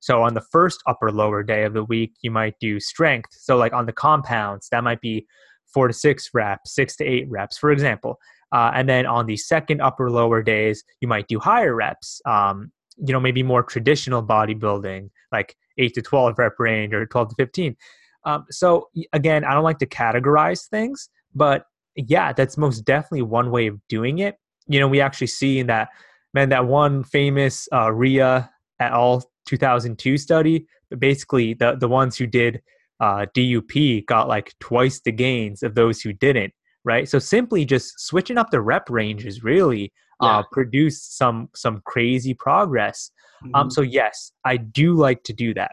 So 0.00 0.22
on 0.22 0.34
the 0.34 0.40
first 0.40 0.82
upper 0.86 1.10
lower 1.10 1.42
day 1.42 1.64
of 1.64 1.74
the 1.74 1.84
week, 1.84 2.14
you 2.22 2.30
might 2.30 2.54
do 2.60 2.80
strength. 2.80 3.30
So 3.32 3.56
like 3.56 3.72
on 3.72 3.86
the 3.86 3.92
compounds, 3.92 4.68
that 4.70 4.84
might 4.84 5.00
be 5.00 5.26
four 5.72 5.88
to 5.88 5.94
six 5.94 6.30
reps, 6.32 6.74
six 6.74 6.96
to 6.96 7.04
eight 7.04 7.26
reps, 7.28 7.58
for 7.58 7.70
example. 7.70 8.18
Uh, 8.52 8.70
and 8.74 8.88
then 8.88 9.06
on 9.06 9.26
the 9.26 9.36
second 9.36 9.80
upper 9.80 10.10
lower 10.10 10.42
days, 10.42 10.84
you 11.00 11.08
might 11.08 11.28
do 11.28 11.38
higher 11.38 11.74
reps. 11.74 12.20
Um, 12.24 12.72
you 12.98 13.12
know, 13.12 13.20
maybe 13.20 13.42
more 13.42 13.62
traditional 13.62 14.22
bodybuilding, 14.24 15.10
like 15.32 15.56
eight 15.78 15.94
to 15.94 16.02
12 16.02 16.38
rep 16.38 16.54
range 16.58 16.94
or 16.94 17.04
12 17.04 17.30
to 17.30 17.34
15. 17.34 17.76
Um, 18.26 18.44
so 18.50 18.88
again, 19.14 19.44
I 19.44 19.54
don't 19.54 19.64
like 19.64 19.78
to 19.78 19.86
categorize 19.86 20.68
things, 20.68 21.08
but 21.34 21.64
yeah, 21.94 22.32
that's 22.32 22.58
most 22.58 22.84
definitely 22.84 23.22
one 23.22 23.50
way 23.50 23.68
of 23.68 23.80
doing 23.88 24.18
it. 24.18 24.36
You 24.68 24.80
know, 24.80 24.88
we 24.88 25.00
actually 25.00 25.28
see 25.28 25.58
in 25.58 25.68
that 25.68 25.88
man 26.34 26.50
that 26.50 26.66
one 26.66 27.04
famous 27.04 27.66
uh, 27.72 27.90
Rhea 27.92 28.50
et 28.80 28.92
al. 28.92 29.22
2002 29.46 30.18
study, 30.18 30.66
but 30.90 31.00
basically 31.00 31.54
the 31.54 31.76
the 31.76 31.88
ones 31.88 32.16
who 32.16 32.26
did 32.26 32.60
uh, 33.00 33.26
DUP 33.34 34.04
got 34.06 34.28
like 34.28 34.54
twice 34.60 35.00
the 35.00 35.12
gains 35.12 35.62
of 35.62 35.74
those 35.74 36.00
who 36.00 36.12
didn't. 36.12 36.52
Right, 36.84 37.08
so 37.08 37.18
simply 37.18 37.64
just 37.64 37.98
switching 37.98 38.38
up 38.38 38.50
the 38.50 38.60
rep 38.60 38.88
ranges 38.88 39.42
really 39.42 39.92
uh, 40.20 40.44
produced 40.52 41.18
some 41.18 41.48
some 41.54 41.82
crazy 41.84 42.32
progress. 42.32 43.10
Um, 43.42 43.48
mm-hmm. 43.48 43.54
Um, 43.56 43.70
so 43.70 43.80
yes, 43.80 44.30
I 44.44 44.56
do 44.56 44.94
like 44.94 45.24
to 45.24 45.32
do 45.32 45.52
that. 45.54 45.72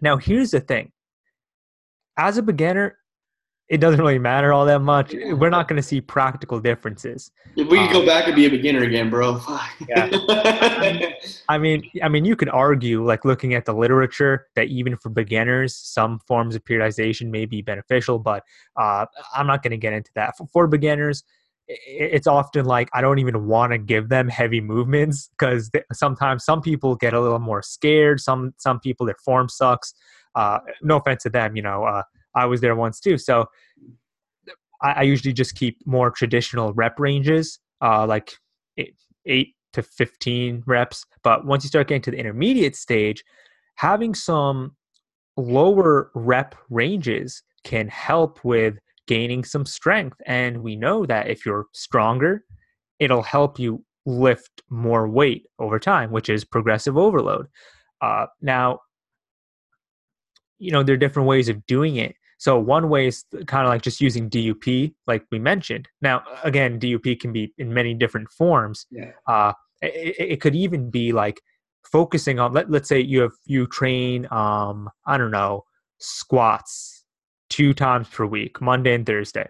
Now 0.00 0.16
here's 0.16 0.52
the 0.52 0.60
thing: 0.60 0.90
as 2.16 2.38
a 2.38 2.42
beginner, 2.42 2.98
it 3.68 3.80
doesn't 3.80 4.00
really 4.00 4.18
matter 4.18 4.52
all 4.52 4.66
that 4.66 4.80
much. 4.80 5.14
We're 5.14 5.48
not 5.48 5.66
going 5.66 5.80
to 5.80 5.82
see 5.82 6.00
practical 6.00 6.60
differences. 6.60 7.30
If 7.56 7.68
we 7.68 7.78
could 7.78 7.86
um, 7.86 7.92
go 7.92 8.06
back 8.06 8.26
and 8.26 8.36
be 8.36 8.44
a 8.44 8.50
beginner 8.50 8.82
again, 8.82 9.08
bro. 9.08 9.40
yeah. 9.88 10.10
I 11.48 11.56
mean, 11.56 11.82
I 12.02 12.08
mean, 12.10 12.26
you 12.26 12.36
could 12.36 12.50
argue, 12.50 13.02
like 13.02 13.24
looking 13.24 13.54
at 13.54 13.64
the 13.64 13.72
literature, 13.72 14.48
that 14.56 14.66
even 14.66 14.96
for 14.96 15.08
beginners, 15.08 15.74
some 15.74 16.18
forms 16.26 16.54
of 16.54 16.64
periodization 16.64 17.30
may 17.30 17.46
be 17.46 17.62
beneficial. 17.62 18.18
But 18.18 18.44
uh, 18.76 19.06
I'm 19.34 19.46
not 19.46 19.62
going 19.62 19.70
to 19.70 19.78
get 19.78 19.94
into 19.94 20.10
that. 20.16 20.36
For, 20.36 20.46
for 20.48 20.66
beginners, 20.66 21.24
it's 21.68 22.26
often 22.26 22.64
like 22.64 22.88
I 22.92 23.00
don't 23.00 23.18
even 23.18 23.46
want 23.46 23.72
to 23.72 23.78
give 23.78 24.08
them 24.08 24.28
heavy 24.28 24.60
movements 24.60 25.30
because 25.38 25.70
sometimes 25.92 26.44
some 26.44 26.60
people 26.60 26.96
get 26.96 27.14
a 27.14 27.20
little 27.20 27.38
more 27.38 27.62
scared. 27.62 28.20
Some 28.20 28.54
some 28.58 28.80
people 28.80 29.06
their 29.06 29.16
form 29.24 29.48
sucks. 29.48 29.94
Uh, 30.34 30.58
no 30.82 30.96
offense 30.96 31.22
to 31.24 31.30
them, 31.30 31.56
you 31.56 31.62
know. 31.62 31.84
Uh, 31.84 32.02
I 32.34 32.46
was 32.46 32.60
there 32.60 32.74
once 32.74 33.00
too, 33.00 33.18
so 33.18 33.46
I, 34.82 34.92
I 34.92 35.02
usually 35.02 35.32
just 35.32 35.54
keep 35.54 35.78
more 35.86 36.10
traditional 36.10 36.72
rep 36.72 36.98
ranges, 36.98 37.58
uh, 37.80 38.06
like 38.06 38.32
eight, 38.78 38.96
eight 39.26 39.54
to 39.74 39.82
fifteen 39.82 40.62
reps. 40.66 41.04
But 41.22 41.46
once 41.46 41.64
you 41.64 41.68
start 41.68 41.88
getting 41.88 42.02
to 42.02 42.10
the 42.10 42.18
intermediate 42.18 42.76
stage, 42.76 43.22
having 43.76 44.14
some 44.14 44.74
lower 45.36 46.10
rep 46.14 46.54
ranges 46.70 47.42
can 47.64 47.88
help 47.88 48.44
with 48.44 48.78
gaining 49.12 49.44
some 49.44 49.66
strength. 49.66 50.16
And 50.24 50.62
we 50.62 50.74
know 50.74 51.04
that 51.04 51.28
if 51.28 51.44
you're 51.44 51.66
stronger, 51.74 52.44
it'll 52.98 53.22
help 53.22 53.58
you 53.58 53.84
lift 54.06 54.62
more 54.70 55.06
weight 55.06 55.44
over 55.58 55.78
time, 55.78 56.10
which 56.10 56.30
is 56.30 56.46
progressive 56.46 56.96
overload. 56.96 57.46
Uh, 58.00 58.24
now, 58.40 58.80
you 60.58 60.72
know, 60.72 60.82
there 60.82 60.94
are 60.94 61.04
different 61.04 61.28
ways 61.28 61.50
of 61.50 61.66
doing 61.66 61.96
it. 61.96 62.14
So 62.38 62.58
one 62.58 62.88
way 62.88 63.06
is 63.06 63.22
kind 63.46 63.66
of 63.66 63.68
like 63.68 63.82
just 63.82 64.00
using 64.00 64.30
DUP, 64.30 64.94
like 65.06 65.26
we 65.30 65.38
mentioned. 65.38 65.88
Now, 66.00 66.22
again, 66.42 66.80
DUP 66.80 67.20
can 67.20 67.34
be 67.34 67.52
in 67.58 67.74
many 67.74 67.92
different 67.92 68.30
forms. 68.30 68.86
Yeah. 68.90 69.10
Uh, 69.26 69.52
it, 69.82 70.16
it, 70.18 70.40
could 70.40 70.56
even 70.56 70.88
be 70.88 71.12
like 71.12 71.38
focusing 71.84 72.40
on. 72.40 72.54
Let, 72.54 72.70
let's 72.70 72.88
say 72.88 72.98
you 72.98 73.20
have 73.20 73.32
you 73.44 73.66
train, 73.66 74.26
um, 74.30 74.88
I 75.06 75.18
don't 75.18 75.30
know, 75.30 75.64
squats 75.98 77.01
two 77.52 77.74
times 77.74 78.08
per 78.08 78.24
week, 78.24 78.62
Monday 78.62 78.94
and 78.94 79.04
Thursday. 79.04 79.46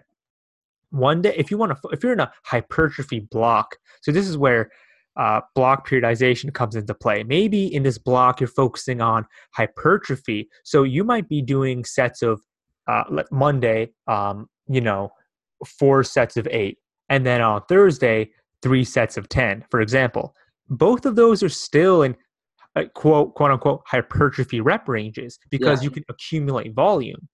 One 0.89 1.21
day, 1.21 1.33
if 1.37 1.49
you 1.49 1.57
want 1.57 1.71
to, 1.71 1.89
if 1.89 2.03
you're 2.03 2.11
in 2.11 2.19
a 2.19 2.31
hypertrophy 2.43 3.21
block, 3.21 3.77
so 4.01 4.11
this 4.11 4.27
is 4.27 4.37
where 4.37 4.69
uh, 5.15 5.39
block 5.55 5.87
periodization 5.87 6.53
comes 6.53 6.75
into 6.75 6.93
play. 6.93 7.23
Maybe 7.23 7.73
in 7.73 7.81
this 7.81 7.97
block, 7.97 8.41
you're 8.41 8.49
focusing 8.49 8.99
on 8.99 9.25
hypertrophy. 9.55 10.49
So 10.65 10.83
you 10.83 11.05
might 11.05 11.29
be 11.29 11.41
doing 11.41 11.85
sets 11.85 12.21
of 12.21 12.41
uh, 12.87 13.23
Monday, 13.31 13.93
um, 14.07 14.49
you 14.67 14.81
know, 14.81 15.09
four 15.65 16.03
sets 16.03 16.35
of 16.35 16.45
eight, 16.51 16.79
and 17.07 17.25
then 17.25 17.39
on 17.39 17.61
Thursday, 17.69 18.31
three 18.61 18.83
sets 18.83 19.15
of 19.15 19.29
10, 19.29 19.63
for 19.71 19.79
example. 19.79 20.35
Both 20.69 21.05
of 21.05 21.15
those 21.15 21.41
are 21.41 21.49
still 21.49 22.03
in 22.03 22.17
uh, 22.75 22.85
quote, 22.95 23.33
quote 23.35 23.51
unquote, 23.51 23.81
hypertrophy 23.85 24.59
rep 24.59 24.89
ranges 24.89 25.39
because 25.49 25.81
yeah. 25.81 25.85
you 25.85 25.91
can 25.91 26.03
accumulate 26.09 26.73
volume. 26.73 27.29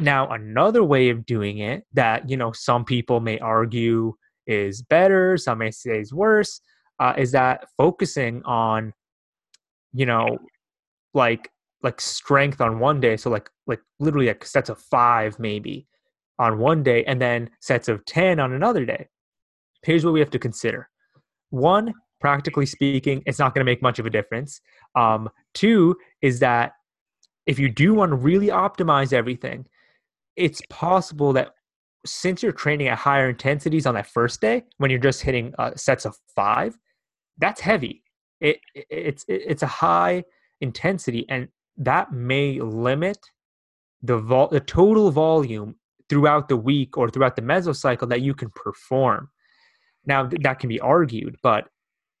Now, 0.00 0.28
another 0.28 0.84
way 0.84 1.08
of 1.08 1.24
doing 1.24 1.58
it 1.58 1.84
that, 1.94 2.28
you 2.28 2.36
know, 2.36 2.52
some 2.52 2.84
people 2.84 3.20
may 3.20 3.38
argue 3.38 4.14
is 4.46 4.82
better, 4.82 5.36
some 5.36 5.58
may 5.58 5.70
say 5.70 6.00
is 6.00 6.12
worse, 6.12 6.60
uh, 7.00 7.14
is 7.16 7.32
that 7.32 7.66
focusing 7.76 8.42
on, 8.44 8.92
you 9.92 10.06
know, 10.06 10.38
like 11.14 11.50
like 11.82 12.00
strength 12.00 12.60
on 12.60 12.78
one 12.78 13.00
day, 13.00 13.16
so 13.16 13.30
like 13.30 13.48
like 13.66 13.80
literally 13.98 14.26
like 14.26 14.44
sets 14.44 14.68
of 14.68 14.78
five 14.78 15.38
maybe 15.38 15.86
on 16.38 16.58
one 16.58 16.82
day, 16.82 17.04
and 17.04 17.20
then 17.20 17.48
sets 17.60 17.88
of 17.88 18.04
ten 18.04 18.38
on 18.38 18.52
another 18.52 18.84
day. 18.84 19.08
Here's 19.82 20.04
what 20.04 20.12
we 20.12 20.20
have 20.20 20.30
to 20.30 20.38
consider: 20.38 20.88
one, 21.50 21.94
practically 22.20 22.66
speaking, 22.66 23.22
it's 23.26 23.38
not 23.38 23.54
going 23.54 23.64
to 23.64 23.70
make 23.70 23.82
much 23.82 23.98
of 23.98 24.06
a 24.06 24.10
difference. 24.10 24.60
Um, 24.94 25.30
two 25.54 25.96
is 26.20 26.40
that 26.40 26.72
if 27.46 27.58
you 27.58 27.68
do 27.70 27.94
want 27.94 28.10
to 28.10 28.16
really 28.16 28.48
optimize 28.48 29.12
everything, 29.12 29.66
it's 30.36 30.60
possible 30.68 31.32
that 31.32 31.52
since 32.04 32.42
you're 32.42 32.52
training 32.52 32.88
at 32.88 32.98
higher 32.98 33.28
intensities 33.28 33.86
on 33.86 33.94
that 33.94 34.06
first 34.06 34.40
day 34.40 34.64
when 34.78 34.90
you're 34.90 35.00
just 35.00 35.22
hitting 35.22 35.52
uh, 35.58 35.72
sets 35.74 36.04
of 36.04 36.16
five 36.34 36.78
that's 37.38 37.60
heavy. 37.60 38.02
It, 38.40 38.60
it, 38.74 38.86
it's 38.90 39.24
it, 39.28 39.42
it's 39.46 39.62
a 39.62 39.66
high 39.66 40.24
intensity 40.60 41.26
and 41.28 41.48
that 41.78 42.12
may 42.12 42.60
limit 42.60 43.18
the 44.02 44.18
vol- 44.18 44.48
the 44.48 44.60
total 44.60 45.10
volume 45.10 45.76
throughout 46.08 46.48
the 46.48 46.56
week 46.56 46.96
or 46.96 47.10
throughout 47.10 47.36
the 47.36 47.42
mesocycle 47.42 48.08
that 48.08 48.22
you 48.22 48.34
can 48.34 48.50
perform. 48.50 49.28
Now 50.04 50.26
th- 50.26 50.42
that 50.42 50.58
can 50.58 50.68
be 50.68 50.80
argued 50.80 51.36
but 51.42 51.68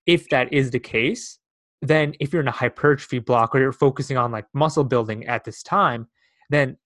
if 0.06 0.28
that 0.30 0.52
is 0.52 0.70
the 0.70 0.80
case 0.80 1.38
then 1.82 2.14
if 2.20 2.32
you're 2.32 2.42
in 2.42 2.48
a 2.48 2.52
hypertrophy 2.52 3.18
block 3.18 3.54
or 3.54 3.60
you're 3.60 3.72
focusing 3.72 4.16
on 4.16 4.32
like 4.32 4.46
muscle 4.54 4.84
building 4.84 5.26
at 5.26 5.44
this 5.44 5.62
time 5.62 6.08
then 6.50 6.76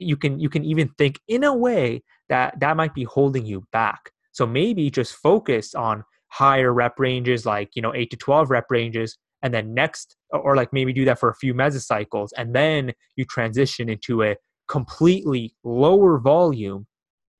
you 0.00 0.16
can 0.16 0.40
you 0.40 0.48
can 0.48 0.64
even 0.64 0.88
think 0.98 1.20
in 1.28 1.44
a 1.44 1.54
way 1.54 2.02
that 2.28 2.58
that 2.60 2.76
might 2.76 2.94
be 2.94 3.04
holding 3.04 3.46
you 3.46 3.64
back 3.72 4.10
so 4.32 4.46
maybe 4.46 4.90
just 4.90 5.14
focus 5.14 5.74
on 5.74 6.04
higher 6.28 6.72
rep 6.72 6.98
ranges 6.98 7.44
like 7.44 7.70
you 7.74 7.82
know 7.82 7.94
8 7.94 8.10
to 8.10 8.16
12 8.16 8.50
rep 8.50 8.66
ranges 8.70 9.16
and 9.42 9.52
then 9.52 9.74
next 9.74 10.16
or 10.30 10.56
like 10.56 10.72
maybe 10.72 10.92
do 10.92 11.04
that 11.04 11.18
for 11.18 11.28
a 11.28 11.34
few 11.34 11.54
mesocycles 11.54 12.28
and 12.36 12.54
then 12.54 12.92
you 13.16 13.24
transition 13.24 13.88
into 13.88 14.22
a 14.22 14.36
completely 14.68 15.54
lower 15.64 16.18
volume 16.18 16.86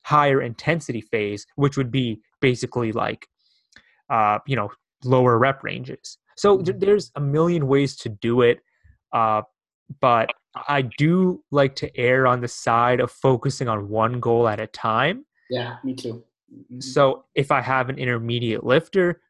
higher 0.04 0.40
intensity 0.42 1.00
phase 1.00 1.46
which 1.56 1.76
would 1.76 1.90
be 1.90 2.20
basically 2.40 2.90
like 2.92 3.26
uh 4.10 4.38
you 4.46 4.56
know 4.56 4.70
lower 5.04 5.38
rep 5.38 5.62
ranges 5.62 6.18
so 6.36 6.56
th- 6.56 6.68
mm-hmm. 6.68 6.78
there's 6.80 7.10
a 7.16 7.20
million 7.20 7.66
ways 7.66 7.96
to 7.96 8.08
do 8.08 8.40
it 8.40 8.58
uh 9.12 9.42
but 10.00 10.30
I 10.68 10.82
do 10.82 11.42
like 11.50 11.76
to 11.76 11.96
err 11.96 12.26
on 12.26 12.40
the 12.40 12.48
side 12.48 13.00
of 13.00 13.10
focusing 13.10 13.68
on 13.68 13.88
one 13.88 14.20
goal 14.20 14.48
at 14.48 14.60
a 14.60 14.66
time. 14.66 15.24
Yeah, 15.48 15.76
me 15.84 15.94
too. 15.94 16.24
Mm-hmm. 16.52 16.80
So 16.80 17.24
if 17.34 17.50
I 17.50 17.60
have 17.60 17.88
an 17.88 17.98
intermediate 17.98 18.64
lifter, 18.64 19.20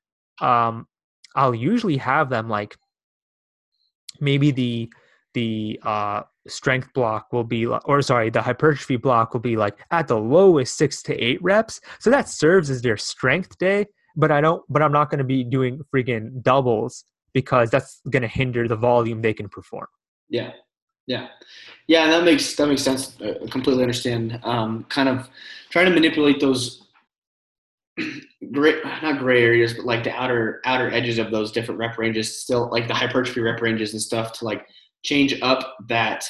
um, 0.41 0.87
I'll 1.35 1.55
usually 1.55 1.99
have 1.99 2.31
them 2.31 2.49
like 2.49 2.77
maybe 4.21 4.51
the 4.51 4.93
the 5.35 5.79
uh, 5.85 6.23
strength 6.49 6.93
block 6.93 7.33
will 7.33 7.45
be 7.45 7.67
or 7.67 8.03
sorry 8.03 8.31
the 8.31 8.43
hypertrophy 8.43 8.97
block 8.97 9.33
will 9.33 9.41
be 9.41 9.57
like 9.57 9.79
at 9.91 10.09
the 10.09 10.17
lowest 10.17 10.77
six 10.77 11.03
to 11.03 11.15
eight 11.17 11.41
reps 11.43 11.81
so 11.99 12.11
that 12.11 12.29
serves 12.29 12.71
as 12.71 12.83
their 12.83 12.97
strength 12.97 13.57
day 13.59 13.87
but 14.17 14.33
i 14.33 14.41
don't 14.41 14.63
but 14.69 14.83
i'm 14.83 14.91
not 14.91 15.11
going 15.11 15.19
to 15.19 15.25
be 15.25 15.45
doing 15.45 15.81
freaking 15.95 16.43
doubles 16.43 17.05
because 17.35 17.71
that's 17.71 18.01
going 18.11 18.23
to 18.23 18.29
hinder 18.29 18.67
the 18.67 18.75
volume 18.75 19.21
they 19.21 19.35
can 19.35 19.49
perform 19.49 19.87
yeah 20.31 20.51
yeah, 21.11 21.27
yeah, 21.89 22.07
that 22.07 22.25
makes 22.25 22.55
that 22.55 22.69
makes 22.69 22.83
sense. 22.83 23.17
I 23.21 23.49
completely 23.49 23.83
understand. 23.83 24.39
Um, 24.45 24.85
kind 24.89 25.09
of 25.09 25.29
trying 25.71 25.87
to 25.87 25.91
manipulate 25.91 26.39
those 26.39 26.85
gray, 28.53 28.81
not 29.03 29.19
gray 29.19 29.43
areas, 29.43 29.75
but 29.75 29.85
like 29.85 30.05
the 30.05 30.13
outer 30.13 30.61
outer 30.65 30.89
edges 30.93 31.19
of 31.19 31.33
those 31.33 31.51
different 31.51 31.81
rep 31.81 31.99
ranges, 31.99 32.41
still 32.41 32.71
like 32.71 32.87
the 32.87 32.95
hypertrophy 32.95 33.41
rep 33.41 33.61
ranges 33.61 33.93
and 33.93 34.01
stuff, 34.01 34.33
to 34.35 34.45
like 34.45 34.69
change 35.03 35.37
up 35.43 35.79
that 35.89 36.25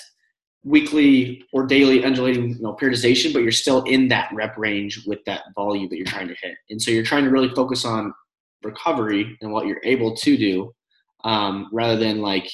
weekly 0.65 1.45
or 1.53 1.67
daily 1.67 2.07
undulating 2.07 2.51
you 2.51 2.63
know, 2.63 2.75
periodization, 2.75 3.35
but 3.35 3.43
you're 3.43 3.53
still 3.53 3.83
in 3.83 4.09
that 4.09 4.31
rep 4.33 4.57
range 4.57 5.05
with 5.07 5.23
that 5.27 5.43
volume 5.55 5.91
that 5.91 5.97
you're 5.97 6.07
trying 6.07 6.29
to 6.29 6.37
hit. 6.41 6.57
And 6.71 6.81
so 6.81 6.91
you're 6.91 7.05
trying 7.05 7.25
to 7.25 7.31
really 7.31 7.51
focus 7.51 7.85
on 7.85 8.15
recovery 8.63 9.37
and 9.43 9.53
what 9.53 9.67
you're 9.67 9.83
able 9.85 10.17
to 10.17 10.37
do, 10.39 10.75
um, 11.25 11.69
rather 11.71 11.99
than 11.99 12.23
like 12.23 12.51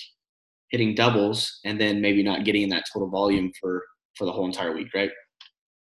hitting 0.70 0.94
doubles 0.94 1.60
and 1.64 1.80
then 1.80 2.00
maybe 2.00 2.22
not 2.22 2.44
getting 2.44 2.62
in 2.62 2.68
that 2.70 2.84
total 2.92 3.08
volume 3.08 3.52
for 3.60 3.82
for 4.16 4.24
the 4.24 4.32
whole 4.32 4.46
entire 4.46 4.74
week, 4.74 4.88
right? 4.94 5.10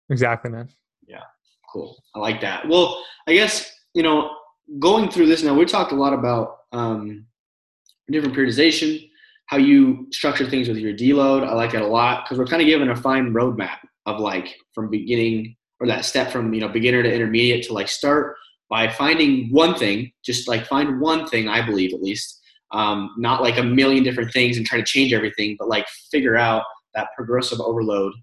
Exactly, 0.09 0.51
man. 0.51 0.69
Yeah, 1.07 1.23
cool. 1.71 2.01
I 2.15 2.19
like 2.19 2.41
that. 2.41 2.67
Well, 2.67 3.03
I 3.27 3.33
guess 3.33 3.71
you 3.93 4.03
know, 4.03 4.31
going 4.79 5.09
through 5.09 5.27
this 5.27 5.43
now, 5.43 5.53
we 5.53 5.65
talked 5.65 5.91
a 5.91 5.95
lot 5.95 6.13
about 6.13 6.57
um, 6.71 7.25
different 8.11 8.35
periodization, 8.35 9.09
how 9.47 9.57
you 9.57 10.07
structure 10.11 10.49
things 10.49 10.67
with 10.67 10.77
your 10.77 10.93
deload. 10.93 11.47
I 11.47 11.53
like 11.53 11.73
it 11.73 11.81
a 11.81 11.87
lot 11.87 12.25
because 12.25 12.37
we're 12.37 12.45
kind 12.45 12.61
of 12.61 12.67
given 12.67 12.89
a 12.89 12.95
fine 12.95 13.33
roadmap 13.33 13.77
of 14.05 14.19
like 14.19 14.55
from 14.73 14.89
beginning 14.89 15.55
or 15.79 15.87
that 15.87 16.05
step 16.05 16.31
from 16.31 16.53
you 16.53 16.61
know 16.61 16.67
beginner 16.69 17.03
to 17.03 17.13
intermediate 17.13 17.65
to 17.65 17.73
like 17.73 17.87
start 17.87 18.35
by 18.69 18.87
finding 18.87 19.51
one 19.51 19.75
thing, 19.75 20.11
just 20.23 20.47
like 20.47 20.67
find 20.67 21.01
one 21.01 21.27
thing. 21.27 21.47
I 21.47 21.65
believe 21.65 21.93
at 21.93 22.03
least, 22.03 22.38
um, 22.71 23.15
not 23.17 23.41
like 23.41 23.57
a 23.57 23.63
million 23.63 24.03
different 24.03 24.31
things 24.31 24.57
and 24.57 24.65
try 24.65 24.77
to 24.77 24.85
change 24.85 25.13
everything, 25.13 25.55
but 25.57 25.67
like 25.67 25.87
figure 26.11 26.37
out 26.37 26.63
that 26.95 27.09
progressive 27.15 27.59
overload 27.59 28.13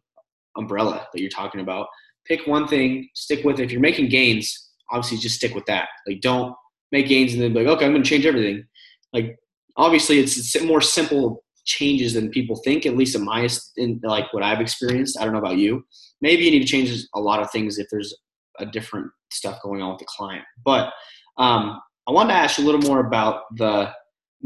umbrella 0.57 1.07
that 1.13 1.21
you're 1.21 1.31
talking 1.31 1.61
about. 1.61 1.87
Pick 2.27 2.47
one 2.47 2.67
thing, 2.67 3.09
stick 3.15 3.45
with 3.45 3.61
it. 3.61 3.65
If 3.65 3.73
you're 3.73 3.81
making 3.81 4.09
gains, 4.09 4.71
obviously 4.91 5.19
just 5.19 5.37
stick 5.37 5.55
with 5.55 5.67
that. 5.67 5.89
Like 6.07 6.21
don't 6.21 6.55
make 6.93 7.09
gains 7.09 7.33
and 7.33 7.43
then 7.43 7.53
be 7.53 7.61
like, 7.61 7.77
okay, 7.77 7.85
I'm 7.85 7.93
going 7.93 8.03
to 8.03 8.09
change 8.09 8.27
everything. 8.27 8.65
Like 9.13 9.37
obviously 9.77 10.19
it's, 10.19 10.61
more 10.63 10.81
simple 10.81 11.45
changes 11.65 12.15
than 12.15 12.31
people 12.31 12.57
think, 12.65 12.87
at 12.87 12.97
least 12.97 13.17
in 13.17 13.25
my, 13.25 13.49
in 13.77 14.01
like 14.03 14.33
what 14.33 14.43
I've 14.43 14.61
experienced. 14.61 15.19
I 15.19 15.25
don't 15.25 15.33
know 15.33 15.41
about 15.41 15.59
you. 15.59 15.85
Maybe 16.21 16.45
you 16.45 16.51
need 16.51 16.61
to 16.61 16.69
change 16.69 16.91
a 17.15 17.21
lot 17.21 17.41
of 17.41 17.51
things 17.51 17.79
if 17.79 17.89
there's 17.91 18.15
a 18.59 18.67
different 18.67 19.11
stuff 19.31 19.61
going 19.63 19.83
on 19.83 19.91
with 19.91 19.99
the 19.99 20.07
client. 20.07 20.45
But 20.65 20.93
um, 21.37 21.81
I 22.09 22.13
wanted 22.13 22.33
to 22.33 22.39
ask 22.39 22.59
you 22.59 22.65
a 22.65 22.67
little 22.67 22.81
more 22.83 23.01
about 23.01 23.43
the 23.57 23.93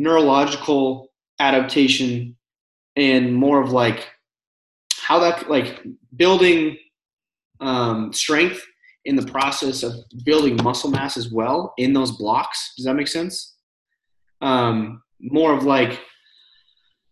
neurological 0.00 1.10
adaptation 1.40 2.34
and 2.96 3.34
more 3.34 3.60
of 3.60 3.70
like 3.70 4.08
how 4.98 5.18
that 5.18 5.50
like 5.50 5.82
building 6.16 6.78
um, 7.60 8.12
strength 8.12 8.64
in 9.04 9.16
the 9.16 9.26
process 9.26 9.82
of 9.82 9.92
building 10.24 10.56
muscle 10.62 10.90
mass 10.90 11.16
as 11.16 11.30
well 11.30 11.74
in 11.76 11.92
those 11.92 12.12
blocks. 12.12 12.72
Does 12.76 12.86
that 12.86 12.94
make 12.94 13.08
sense? 13.08 13.56
Um, 14.40 15.02
more 15.20 15.52
of 15.52 15.64
like, 15.64 16.00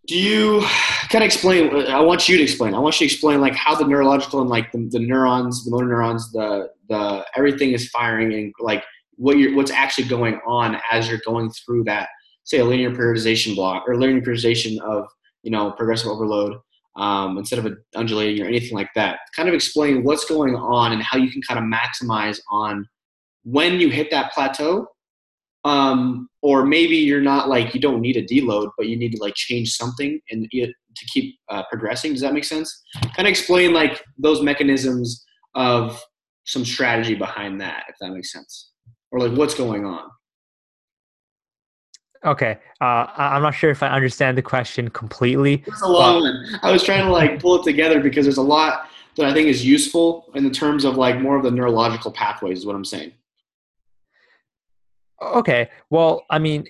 do 0.07 0.18
you 0.18 0.62
kind 1.11 1.22
of 1.22 1.27
explain? 1.27 1.87
I 1.88 2.01
want 2.01 2.27
you 2.27 2.38
to 2.38 2.42
explain. 2.42 2.72
I 2.72 2.79
want 2.79 2.98
you 2.98 3.07
to 3.07 3.12
explain 3.12 3.42
like 3.42 3.55
how 3.55 3.74
the 3.74 3.87
neurological 3.87 4.40
and 4.40 4.48
like 4.48 4.72
the, 4.72 4.88
the 4.90 4.98
neurons, 4.98 5.66
the 5.66 5.70
motor 5.70 5.87
neurons, 5.87 6.33
the 6.33 6.70
the 6.88 7.27
everything 7.37 7.72
is 7.72 7.90
firing 7.90 8.33
and 8.33 8.55
like 8.61 8.83
what 9.16 9.37
you're 9.37 9.55
what's 9.55 9.70
actually 9.70 10.09
going 10.09 10.40
on 10.46 10.79
as 10.90 11.09
you're 11.09 11.20
going 11.27 11.51
through 11.51 11.85
that 11.85 12.09
say 12.48 12.58
a 12.58 12.64
linear 12.64 12.90
periodization 12.90 13.54
block 13.54 13.84
or 13.87 13.96
linear 13.96 14.22
periodization 14.22 14.80
of 14.80 15.06
you 15.42 15.50
know 15.50 15.70
progressive 15.72 16.08
overload 16.08 16.56
um, 16.96 17.38
instead 17.38 17.64
of 17.64 17.78
undulating 17.94 18.42
or 18.42 18.48
anything 18.48 18.76
like 18.76 18.90
that. 18.94 19.20
Kind 19.37 19.48
of 19.48 19.54
explain 19.54 20.02
what's 20.02 20.24
going 20.24 20.56
on 20.56 20.92
and 20.92 21.02
how 21.02 21.18
you 21.18 21.30
can 21.30 21.42
kind 21.42 21.58
of 21.58 21.64
maximize 21.64 22.40
on 22.50 22.87
when 23.44 23.78
you 23.78 23.90
hit 23.90 24.11
that 24.11 24.32
plateau. 24.32 24.87
Um, 25.64 26.28
or 26.40 26.64
maybe 26.64 26.96
you're 26.96 27.20
not 27.20 27.48
like 27.48 27.74
you 27.74 27.80
don't 27.80 28.00
need 28.00 28.16
a 28.16 28.24
deload, 28.24 28.70
but 28.78 28.87
you 28.87 28.96
need 28.96 29.12
to 29.12 29.18
like 29.20 29.34
change 29.34 29.72
something 29.74 30.18
and 30.30 30.48
to 30.50 31.04
keep 31.06 31.37
uh, 31.50 31.62
progressing. 31.68 32.12
Does 32.12 32.22
that 32.22 32.32
make 32.32 32.44
sense? 32.44 32.82
Kind 33.14 33.26
of 33.26 33.30
explain 33.30 33.72
like 33.74 34.02
those 34.16 34.40
mechanisms 34.40 35.24
of 35.54 36.00
some 36.44 36.64
strategy 36.64 37.14
behind 37.14 37.61
that, 37.61 37.84
if 37.88 37.96
that 38.00 38.12
makes 38.12 38.32
sense, 38.32 38.70
or 39.11 39.20
like 39.20 39.37
what's 39.37 39.54
going 39.54 39.84
on. 39.84 40.08
Okay, 42.24 42.59
uh, 42.81 43.07
I'm 43.16 43.42
not 43.42 43.52
sure 43.54 43.70
if 43.70 43.83
I 43.83 43.88
understand 43.88 44.37
the 44.37 44.42
question 44.42 44.88
completely. 44.90 45.62
It's 45.66 45.83
a 45.83 45.88
long 45.88 46.22
but... 46.22 46.22
one. 46.22 46.61
I 46.62 46.72
was 46.72 46.83
trying 46.83 47.04
to 47.04 47.12
like 47.12 47.40
pull 47.40 47.61
it 47.61 47.64
together 47.64 48.00
because 48.00 48.26
there's 48.26 48.38
a 48.38 48.42
lot 48.42 48.88
that 49.16 49.26
I 49.26 49.33
think 49.33 49.48
is 49.48 49.64
useful 49.64 50.31
in 50.35 50.44
the 50.44 50.50
terms 50.50 50.85
of 50.85 50.96
like 50.96 51.20
more 51.20 51.37
of 51.37 51.44
the 51.44 51.50
neurological 51.50 52.11
pathways. 52.11 52.59
Is 52.59 52.66
what 52.66 52.74
I'm 52.74 52.85
saying. 52.85 53.12
Okay, 55.22 55.70
well, 55.90 56.24
I 56.31 56.38
mean, 56.38 56.66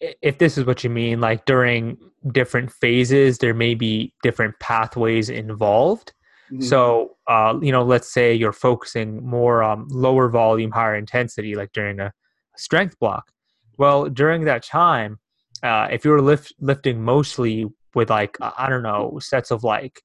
if 0.00 0.38
this 0.38 0.58
is 0.58 0.64
what 0.64 0.84
you 0.84 0.90
mean, 0.90 1.20
like 1.20 1.44
during 1.44 1.98
different 2.32 2.72
phases, 2.72 3.38
there 3.38 3.54
may 3.54 3.74
be 3.74 4.12
different 4.22 4.58
pathways 4.60 5.28
involved. 5.28 6.12
Mm-hmm. 6.50 6.62
So, 6.62 7.16
uh, 7.26 7.58
you 7.60 7.72
know, 7.72 7.82
let's 7.82 8.12
say 8.12 8.34
you're 8.34 8.52
focusing 8.52 9.24
more 9.26 9.62
on 9.62 9.88
lower 9.88 10.28
volume, 10.28 10.70
higher 10.70 10.96
intensity, 10.96 11.54
like 11.54 11.72
during 11.72 12.00
a 12.00 12.12
strength 12.56 12.98
block 12.98 13.30
well, 13.78 14.08
during 14.08 14.44
that 14.44 14.62
time, 14.62 15.18
uh, 15.62 15.88
if 15.90 16.04
you 16.04 16.10
were 16.10 16.22
lift, 16.22 16.54
lifting 16.60 17.02
mostly 17.02 17.66
with 17.94 18.10
like 18.10 18.36
I 18.40 18.68
don't 18.68 18.82
know 18.82 19.18
sets 19.20 19.50
of 19.50 19.64
like 19.64 20.02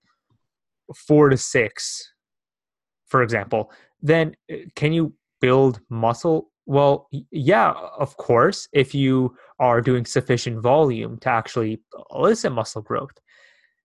four 0.96 1.30
to 1.30 1.38
six, 1.38 2.14
for 3.08 3.22
example, 3.22 3.72
then 4.02 4.36
uh, 4.52 4.56
can 4.76 4.94
you 4.94 5.14
build 5.42 5.82
muscle? 5.90 6.52
Well, 6.66 7.10
yeah, 7.32 7.72
of 7.72 8.16
course, 8.18 8.68
if 8.72 8.96
you 8.96 9.36
are 9.60 9.82
doing 9.82 10.06
sufficient 10.06 10.62
volume 10.62 11.18
to 11.20 11.30
actually 11.30 11.82
elicit 12.12 12.52
muscle 12.52 12.82
growth. 12.82 13.12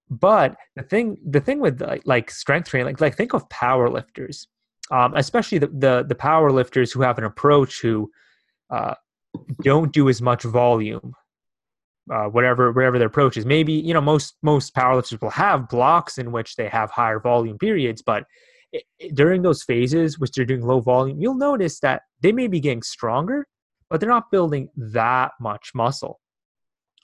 But 0.09 0.57
the 0.77 0.83
thing, 0.83 1.17
the 1.29 1.41
thing 1.41 1.59
with 1.59 1.83
like, 2.05 2.31
strength 2.31 2.69
training, 2.69 2.87
like 2.87 3.01
like 3.01 3.17
think 3.17 3.35
of 3.35 3.49
power 3.49 3.91
lifters, 3.91 4.47
um, 4.93 5.15
especially 5.17 5.59
the, 5.59 5.67
the 5.67 6.05
the 6.07 6.15
power 6.15 6.53
lifters 6.53 6.93
who 6.93 7.03
have 7.03 7.19
an 7.19 7.25
approach 7.25 7.81
who 7.81 8.11
uh, 8.71 8.95
don't 9.63 9.93
do 9.93 10.09
as 10.09 10.23
much 10.23 10.45
volume 10.45 11.15
uh, 12.13 12.27
whatever 12.27 12.73
whatever 12.73 12.99
their 12.99 13.09
approach 13.09 13.37
is. 13.37 13.45
Maybe 13.45 13.73
you 13.73 13.95
know 13.95 14.01
most 14.01 14.37
most 14.43 14.75
powerlifters 14.75 15.21
will 15.21 15.31
have 15.31 15.69
blocks 15.69 16.19
in 16.19 16.33
which 16.33 16.57
they 16.57 16.69
have 16.69 16.91
higher 16.91 17.21
volume 17.21 17.59
periods, 17.59 18.03
but 18.03 18.25
it, 18.73 18.85
it, 18.99 19.15
during 19.15 19.43
those 19.43 19.63
phases 19.63 20.19
which 20.19 20.33
they're 20.33 20.45
doing 20.45 20.65
low 20.65 20.81
volume, 20.81 21.21
you'll 21.21 21.35
notice 21.35 21.81
that 21.81 22.03
they 22.21 22.33
may 22.33 22.47
be 22.47 22.61
getting 22.61 22.83
stronger, 22.83 23.47
but 23.91 24.01
they're 24.01 24.09
not 24.09 24.31
building 24.31 24.69
that 24.77 25.33
much 25.41 25.73
muscle. 25.75 26.21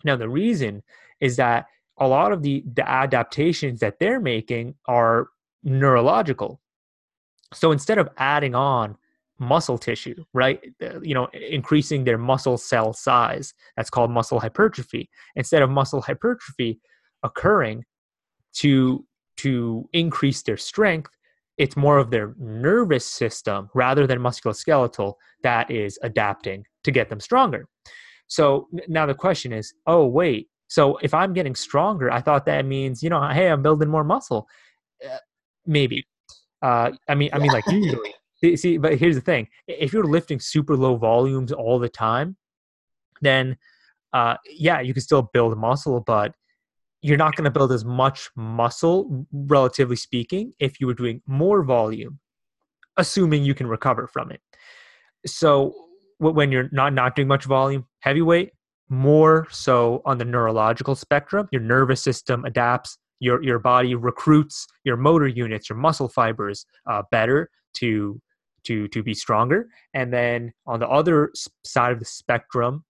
Now 0.05 0.17
the 0.17 0.29
reason 0.29 0.83
is 1.21 1.37
that 1.37 1.67
a 1.99 2.07
lot 2.07 2.33
of 2.33 2.43
the 2.43 2.65
the 2.75 2.89
adaptations 2.89 3.81
that 3.81 3.99
they're 3.99 4.21
making 4.21 4.75
are 4.87 5.29
neurological. 5.65 6.61
So 7.55 7.73
instead 7.73 7.99
of 7.99 8.09
adding 8.17 8.55
on 8.55 8.97
muscle 9.43 9.79
tissue, 9.79 10.25
right? 10.33 10.61
You 11.03 11.15
know, 11.15 11.29
increasing 11.33 12.05
their 12.05 12.19
muscle 12.19 12.57
cell 12.57 12.93
size. 12.93 13.53
That's 13.77 13.91
called 13.91 14.11
muscle 14.11 14.41
hypertrophy. 14.41 15.11
Instead 15.37 15.63
of 15.63 15.71
muscle 15.71 16.01
hypertrophy 16.01 16.81
occurring 17.23 17.85
to 18.55 19.05
to 19.39 19.89
increase 19.93 20.43
their 20.43 20.57
strength, 20.57 21.11
it's 21.59 21.77
more 21.77 21.99
of 21.99 22.11
their 22.11 22.35
nervous 22.39 23.05
system 23.05 23.69
rather 23.75 24.07
than 24.07 24.19
musculoskeletal 24.19 25.15
that 25.43 25.71
is 25.71 25.99
adapting 26.03 26.65
to 26.85 26.91
get 26.91 27.09
them 27.09 27.21
stronger. 27.21 27.67
So 28.29 28.69
now 28.89 29.07
the 29.07 29.15
question 29.15 29.53
is, 29.53 29.75
oh 29.87 30.07
wait, 30.07 30.49
so 30.69 30.97
if 31.03 31.13
I'm 31.13 31.35
getting 31.35 31.55
stronger, 31.55 32.11
I 32.11 32.23
thought 32.23 32.47
that 32.47 32.65
means, 32.65 33.03
you 33.03 33.11
know, 33.11 33.29
hey, 33.29 33.49
I'm 33.49 33.63
building 33.63 33.91
more 33.91 34.05
muscle. 34.05 34.49
Uh, 35.05 35.19
maybe. 35.67 36.07
Uh, 36.63 36.93
I 37.09 37.15
mean, 37.15 37.29
I 37.33 37.39
mean, 37.39 37.53
like 37.53 37.67
usually, 37.71 38.15
See, 38.43 38.77
but 38.77 38.99
here's 38.99 39.15
the 39.15 39.21
thing: 39.21 39.49
if 39.69 39.93
you're 39.93 40.05
lifting 40.05 40.41
super 40.41 40.77
low 40.77 40.97
volumes 40.97 41.53
all 41.53 41.79
the 41.79 41.89
time, 41.89 42.37
then 43.21 43.57
uh, 44.13 44.37
yeah, 44.51 44.81
you 44.81 44.93
can 44.93 45.03
still 45.03 45.31
build 45.33 45.57
muscle, 45.57 46.01
but 46.01 46.35
you're 47.03 47.17
not 47.17 47.35
going 47.37 47.45
to 47.45 47.51
build 47.51 47.73
as 47.73 47.85
much 47.85 48.31
muscle, 48.37 49.27
relatively 49.33 49.97
speaking, 49.97 50.53
if 50.61 50.81
you 50.81 50.87
were 50.87 50.95
doing 50.95 51.21
more 51.27 51.63
volume, 51.63 52.19
assuming 52.97 53.45
you 53.45 53.55
can 53.55 53.67
recover 53.67 54.07
from 54.07 54.31
it. 54.31 54.41
So 55.27 55.75
when 56.19 56.53
you're 56.53 56.69
not 56.73 56.93
not 56.93 57.17
doing 57.17 57.29
much 57.29 57.45
volume, 57.45 57.87
heavyweight, 58.01 58.51
more 58.89 59.47
so 59.51 60.03
on 60.05 60.19
the 60.19 60.25
neurological 60.25 60.95
spectrum, 60.95 61.49
your 61.51 61.63
nervous 61.63 62.03
system 62.03 62.45
adapts, 62.45 62.99
your 63.21 63.43
your 63.43 63.59
body 63.59 63.95
recruits 63.95 64.67
your 64.85 64.97
motor 64.97 65.29
units, 65.29 65.69
your 65.69 65.79
muscle 65.79 66.09
fibers 66.09 66.67
uh, 66.89 67.03
better 67.11 67.51
to 67.75 68.21
to 68.65 68.89
to 68.89 69.03
be 69.03 69.15
stronger. 69.15 69.69
And 69.95 70.13
then 70.13 70.53
on 70.67 70.81
the 70.81 70.89
other 70.89 71.33
side 71.65 71.93
of 71.93 71.99
the 71.99 72.05
spectrum 72.05 72.85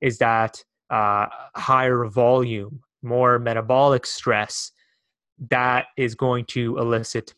is 0.00 0.18
that 0.18 0.62
uh, 0.90 1.26
higher 1.56 2.04
volume 2.06 2.80
more 3.02 3.38
metabolic 3.38 4.06
stress 4.06 4.70
that 5.50 5.86
is 5.96 6.14
going 6.14 6.44
to 6.44 6.78
elicit 6.78 7.34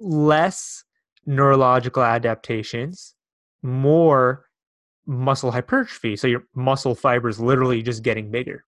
less 0.00 0.84
neurological 1.26 2.02
adaptations 2.02 3.14
more 3.62 4.46
muscle 5.06 5.50
hypertrophy. 5.50 6.16
So 6.16 6.26
your 6.26 6.44
muscle 6.54 6.94
fibers 6.94 7.38
literally 7.38 7.82
just 7.82 8.02
getting 8.02 8.30
bigger. 8.30 8.64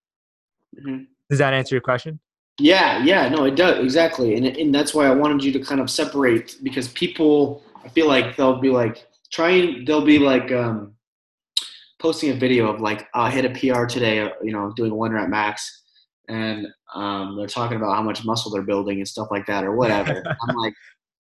Mm-hmm. 0.77 1.05
does 1.31 1.39
that 1.39 1.55
answer 1.55 1.77
your 1.77 1.83
question? 1.83 2.19
Yeah 2.59 3.03
yeah 3.05 3.29
no 3.29 3.45
it 3.45 3.55
does 3.55 3.79
exactly. 3.79 4.35
And, 4.35 4.45
and 4.47 4.75
that's 4.75 4.93
why 4.93 5.07
i 5.07 5.11
wanted 5.11 5.45
you 5.45 5.53
to 5.53 5.61
kind 5.61 5.81
of 5.81 5.89
separate 5.89 6.57
because 6.63 6.89
people 6.89 7.63
I 7.85 7.89
feel 7.89 8.09
like 8.09 8.37
they'll 8.37 8.61
be 8.61 8.71
like 8.71 9.07
trying. 9.31 9.85
They'll 9.85 10.05
be 10.05 10.19
like 10.19 10.51
um, 10.53 10.95
posting 12.01 12.31
a 12.31 12.35
video 12.35 12.73
of 12.73 12.81
like 12.81 13.09
I 13.15 13.31
hit 13.31 13.45
a 13.45 13.51
PR 13.51 13.85
today. 13.85 14.21
Uh, 14.21 14.31
you 14.43 14.53
know, 14.53 14.73
doing 14.75 14.95
one 14.95 15.13
rep 15.13 15.29
max, 15.29 15.83
and 16.29 16.67
um, 16.95 17.37
they're 17.37 17.47
talking 17.47 17.77
about 17.77 17.95
how 17.95 18.03
much 18.03 18.25
muscle 18.25 18.51
they're 18.51 18.63
building 18.63 18.99
and 18.99 19.09
stuff 19.09 19.29
like 19.31 19.47
that 19.47 19.65
or 19.65 19.77
whatever. 19.77 20.23
I'm 20.49 20.57
like, 20.57 20.75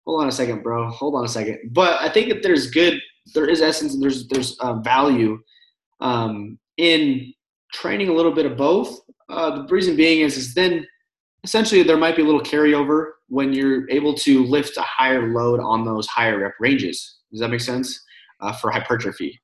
hold 0.05 0.23
on 0.23 0.29
a 0.29 0.33
second, 0.33 0.63
bro. 0.63 0.89
Hold 0.91 1.15
on 1.15 1.25
a 1.25 1.29
second. 1.29 1.59
But 1.73 2.01
I 2.01 2.09
think 2.09 2.29
that 2.31 2.43
there's 2.43 2.71
good, 2.71 3.01
there 3.35 3.49
is 3.49 3.61
essence, 3.61 3.95
and 3.95 4.03
there's 4.03 4.27
there's 4.29 4.57
um, 4.61 4.83
value 4.83 5.39
um, 6.01 6.59
in 6.79 7.33
training 7.73 8.09
a 8.09 8.13
little 8.13 8.33
bit 8.33 8.47
of 8.47 8.57
both. 8.57 9.01
Uh, 9.29 9.63
the 9.63 9.73
reason 9.73 9.95
being 9.95 10.23
is 10.23 10.37
is 10.37 10.55
then 10.55 10.85
essentially 11.45 11.83
there 11.83 11.97
might 11.97 12.17
be 12.17 12.23
a 12.23 12.25
little 12.25 12.41
carryover 12.41 13.13
when 13.31 13.53
you're 13.53 13.89
able 13.91 14.13
to 14.13 14.45
lift 14.45 14.77
a 14.77 14.83
higher 14.83 15.33
load 15.33 15.61
on 15.61 15.85
those 15.85 16.07
higher 16.09 16.39
rep 16.39 16.55
ranges. 16.59 17.19
Does 17.31 17.41
that 17.41 17.49
make 17.49 17.61
sense 17.61 18.05
uh, 18.41 18.53
for 18.53 18.71
hypertrophy? 18.71 19.41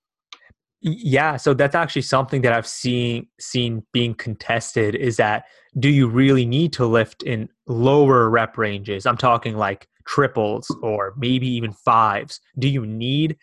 Yeah, 0.82 1.37
so 1.37 1.55
that's 1.55 1.74
actually 1.74 2.03
something 2.03 2.43
that 2.43 2.53
I've 2.53 2.66
seen 2.66 3.28
seen 3.41 3.84
being 3.93 4.14
contested 4.14 4.95
is 4.95 5.16
that 5.16 5.45
do 5.78 5.89
you 5.89 6.09
really 6.09 6.45
need 6.45 6.72
to 6.74 6.87
lift 6.87 7.22
in 7.22 7.49
lower 7.66 8.28
rep 8.28 8.59
ranges? 8.59 9.07
I'm 9.07 9.16
talking 9.16 9.57
like 9.57 9.89
triples 10.07 10.74
or 10.82 11.14
maybe 11.16 11.49
even 11.49 11.72
fives. 11.72 12.41
Do 12.59 12.68
you 12.68 12.84
need 12.84 13.37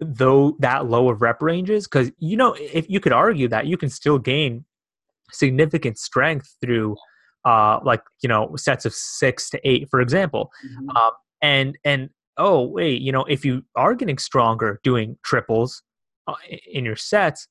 though 0.00 0.56
that 0.58 0.86
low 0.86 1.08
of 1.08 1.22
rep 1.22 1.42
ranges? 1.42 1.86
Because 1.86 2.10
you 2.18 2.36
know, 2.36 2.54
if 2.54 2.90
you 2.90 3.00
could 3.00 3.12
argue 3.12 3.48
that 3.48 3.66
you 3.66 3.76
can 3.76 3.88
still 3.88 4.18
gain 4.18 4.64
significant 5.30 5.98
strength 5.98 6.56
through 6.60 6.96
uh, 7.46 7.78
like 7.84 8.02
you 8.22 8.28
know 8.28 8.54
sets 8.56 8.84
of 8.84 8.92
six 8.92 9.48
to 9.50 9.60
eight, 9.68 9.88
for 9.88 10.00
example, 10.00 10.50
mm-hmm. 10.66 10.90
um, 10.96 11.12
and 11.40 11.78
and 11.84 12.10
oh 12.36 12.62
wait, 12.62 13.00
you 13.00 13.12
know 13.12 13.24
if 13.24 13.44
you 13.44 13.62
are 13.76 13.94
getting 13.94 14.18
stronger 14.18 14.80
doing 14.82 15.16
triples 15.22 15.82
uh, 16.26 16.34
in 16.70 16.84
your 16.84 16.96
sets, 16.96 17.46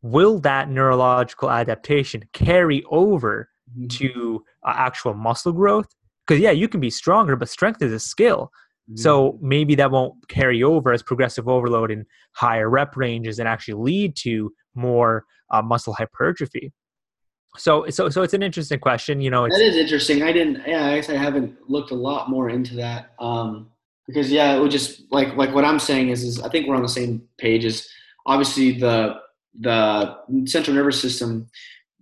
will 0.00 0.38
that 0.38 0.70
neurological 0.70 1.50
adaptation 1.50 2.22
carry 2.32 2.84
over 2.90 3.48
mm-hmm. 3.76 3.88
to 3.88 4.44
uh, 4.66 4.74
actual 4.76 5.12
muscle 5.12 5.52
growth? 5.52 5.88
Because 6.26 6.40
yeah, 6.40 6.52
you 6.52 6.68
can 6.68 6.80
be 6.80 6.90
stronger, 6.90 7.34
but 7.34 7.48
strength 7.48 7.82
is 7.82 7.92
a 7.92 7.98
skill. 7.98 8.52
Mm-hmm. 8.88 8.98
So 8.98 9.38
maybe 9.42 9.74
that 9.74 9.90
won't 9.90 10.28
carry 10.28 10.62
over 10.62 10.92
as 10.92 11.02
progressive 11.02 11.48
overload 11.48 11.90
in 11.90 12.06
higher 12.32 12.70
rep 12.70 12.96
ranges 12.96 13.40
and 13.40 13.48
actually 13.48 13.74
lead 13.74 14.14
to 14.18 14.52
more 14.76 15.24
uh, 15.50 15.62
muscle 15.62 15.94
hypertrophy. 15.94 16.72
So, 17.58 17.86
so, 17.90 18.08
so 18.08 18.22
it's 18.22 18.34
an 18.34 18.42
interesting 18.42 18.80
question. 18.80 19.20
You 19.20 19.30
know, 19.30 19.46
that 19.48 19.60
is 19.60 19.76
interesting. 19.76 20.22
I 20.22 20.32
didn't. 20.32 20.66
Yeah, 20.66 20.86
I 20.86 20.96
guess 20.96 21.10
I 21.10 21.16
haven't 21.16 21.56
looked 21.68 21.90
a 21.90 21.94
lot 21.94 22.30
more 22.30 22.48
into 22.48 22.74
that. 22.76 23.12
Um, 23.18 23.70
because 24.06 24.30
yeah, 24.32 24.54
it 24.54 24.60
would 24.60 24.70
just 24.70 25.02
like 25.10 25.36
like 25.36 25.54
what 25.54 25.64
I'm 25.64 25.78
saying 25.78 26.08
is 26.08 26.22
is 26.22 26.40
I 26.40 26.48
think 26.48 26.66
we're 26.66 26.76
on 26.76 26.82
the 26.82 26.88
same 26.88 27.22
page. 27.38 27.64
Is 27.64 27.88
obviously 28.26 28.78
the 28.78 29.16
the 29.60 30.16
central 30.46 30.74
nervous 30.74 31.00
system, 31.00 31.46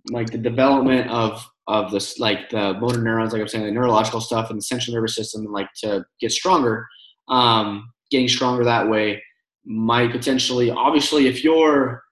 like 0.09 0.31
the 0.31 0.37
development 0.37 1.09
of 1.09 1.45
of 1.67 1.91
this 1.91 2.17
like 2.17 2.49
the 2.49 2.73
motor 2.75 3.01
neurons, 3.01 3.33
like 3.33 3.41
I'm 3.41 3.47
saying, 3.47 3.65
the 3.65 3.71
neurological 3.71 4.21
stuff 4.21 4.49
and 4.49 4.57
the 4.57 4.63
central 4.63 4.95
nervous 4.95 5.15
system, 5.15 5.45
like 5.45 5.69
to 5.83 6.05
get 6.19 6.31
stronger. 6.31 6.87
Um, 7.27 7.91
getting 8.09 8.27
stronger 8.27 8.63
that 8.65 8.89
way 8.89 9.23
might 9.65 10.11
potentially, 10.11 10.69
obviously, 10.71 11.27
if 11.27 11.43
you're 11.43 12.03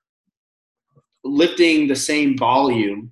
lifting 1.24 1.88
the 1.88 1.96
same 1.96 2.38
volume 2.38 3.12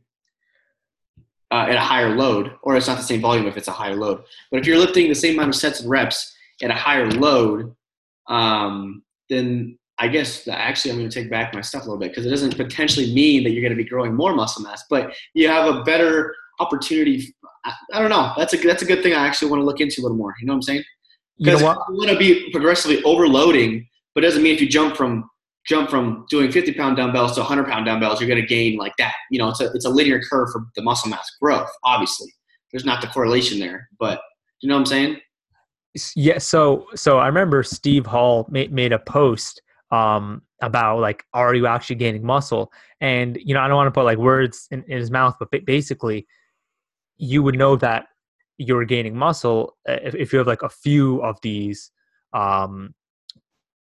uh, 1.52 1.66
at 1.70 1.76
a 1.76 1.80
higher 1.80 2.16
load, 2.16 2.54
or 2.64 2.76
it's 2.76 2.88
not 2.88 2.98
the 2.98 3.04
same 3.04 3.22
volume 3.22 3.48
if 3.48 3.58
it's 3.58 3.68
a 3.68 3.72
higher 3.72 3.96
load. 3.96 4.24
But 4.52 4.60
if 4.60 4.68
you're 4.68 4.78
lifting 4.78 5.08
the 5.08 5.16
same 5.16 5.36
amount 5.36 5.50
of 5.50 5.56
sets 5.56 5.82
and 5.82 5.90
reps 5.90 6.36
at 6.62 6.72
a 6.72 6.76
higher 6.76 7.10
load, 7.10 7.74
um, 8.28 9.04
then 9.30 9.78
I 10.00 10.08
guess 10.08 10.48
actually 10.48 10.92
I'm 10.92 10.98
going 10.98 11.10
to 11.10 11.22
take 11.22 11.30
back 11.30 11.54
my 11.54 11.62
stuff 11.62 11.84
a 11.84 11.86
little 11.86 12.00
bit 12.00 12.12
because 12.12 12.26
it 12.26 12.30
doesn't 12.30 12.56
potentially 12.56 13.14
mean 13.14 13.44
that 13.44 13.52
you're 13.52 13.62
going 13.62 13.76
to 13.76 13.82
be 13.82 13.88
growing 13.88 14.14
more 14.14 14.36
muscle 14.36 14.64
mass, 14.64 14.84
but 14.90 15.16
you 15.34 15.48
have 15.48 15.74
a 15.74 15.84
better 15.84 16.36
opportunity. 16.60 17.34
I, 17.66 17.74
I 17.94 18.00
don't 18.00 18.10
know. 18.10 18.34
That's 18.38 18.54
a 18.54 18.58
that's 18.58 18.84
a 18.84 18.86
good 18.86 19.02
thing. 19.02 19.14
I 19.14 19.26
actually 19.26 19.50
want 19.50 19.62
to 19.62 19.66
look 19.66 19.80
into 19.80 20.02
a 20.02 20.04
little 20.04 20.18
more. 20.18 20.36
You 20.40 20.48
know 20.48 20.54
what 20.54 20.58
I'm 20.58 20.62
saying? 20.64 20.84
Because 21.40 21.62
you, 21.62 21.68
know 21.68 21.84
you 21.90 21.98
want 21.98 22.10
to 22.12 22.18
be 22.18 22.52
progressively 22.52 23.02
overloading, 23.04 23.88
but 24.14 24.24
it 24.24 24.28
doesn't 24.28 24.44
mean 24.44 24.54
if 24.54 24.62
you 24.62 24.68
jump 24.68 24.96
from 24.98 25.30
jump 25.68 25.90
from 25.90 26.26
doing 26.30 26.52
50 26.52 26.74
pound 26.74 26.98
dumbbells 26.98 27.34
to 27.34 27.42
100 27.42 27.68
pound 27.68 27.86
dumbbells, 27.86 28.20
you're 28.20 28.30
going 28.30 28.42
to 28.42 28.48
gain 28.48 28.78
like 28.78 28.94
that. 28.98 29.14
You 29.30 29.40
know, 29.40 29.50
it's 29.50 29.62
a, 29.62 29.72
it's 29.74 29.86
a 29.86 29.90
linear 29.90 30.22
curve 30.22 30.50
for 30.52 30.66
the 30.76 30.82
muscle 30.82 31.10
mass 31.10 31.30
growth, 31.42 31.70
obviously. 31.84 32.34
There's 32.72 32.86
not 32.86 33.02
the 33.02 33.08
correlation 33.08 33.60
there, 33.60 33.90
but 34.00 34.22
you 34.62 34.70
know 34.70 34.76
what 34.76 34.82
I'm 34.82 34.86
saying? 34.86 35.18
Yeah. 36.16 36.38
So, 36.38 36.88
so 36.96 37.20
I 37.20 37.28
remember 37.28 37.64
Steve 37.64 38.06
Hall 38.06 38.48
made, 38.50 38.72
made 38.72 38.94
a 38.94 39.00
post 39.00 39.62
um, 39.92 40.42
about 40.62 41.00
like, 41.00 41.24
are 41.34 41.54
you 41.54 41.68
actually 41.68 41.96
gaining 41.98 42.26
muscle? 42.26 42.72
And, 43.02 43.38
you 43.44 43.54
know, 43.54 43.62
I 43.62 43.68
don't 43.68 43.78
want 43.78 43.88
to 43.88 43.92
put 43.92 44.06
like 44.06 44.18
words 44.18 44.68
in, 44.72 44.84
in 44.88 44.98
his 44.98 45.12
mouth, 45.12 45.36
but 45.40 45.50
basically 45.66 46.28
you 47.18 47.44
would 47.44 47.58
know 47.58 47.76
that 47.78 48.06
you're 48.58 48.86
gaining 48.86 49.16
muscle 49.16 49.76
uh, 49.88 49.98
if, 50.04 50.16
if 50.16 50.34
you 50.34 50.40
have 50.40 50.48
like 50.48 50.64
a 50.64 50.70
few 50.70 51.22
of 51.24 51.38
these 51.42 51.92
um, 52.34 52.94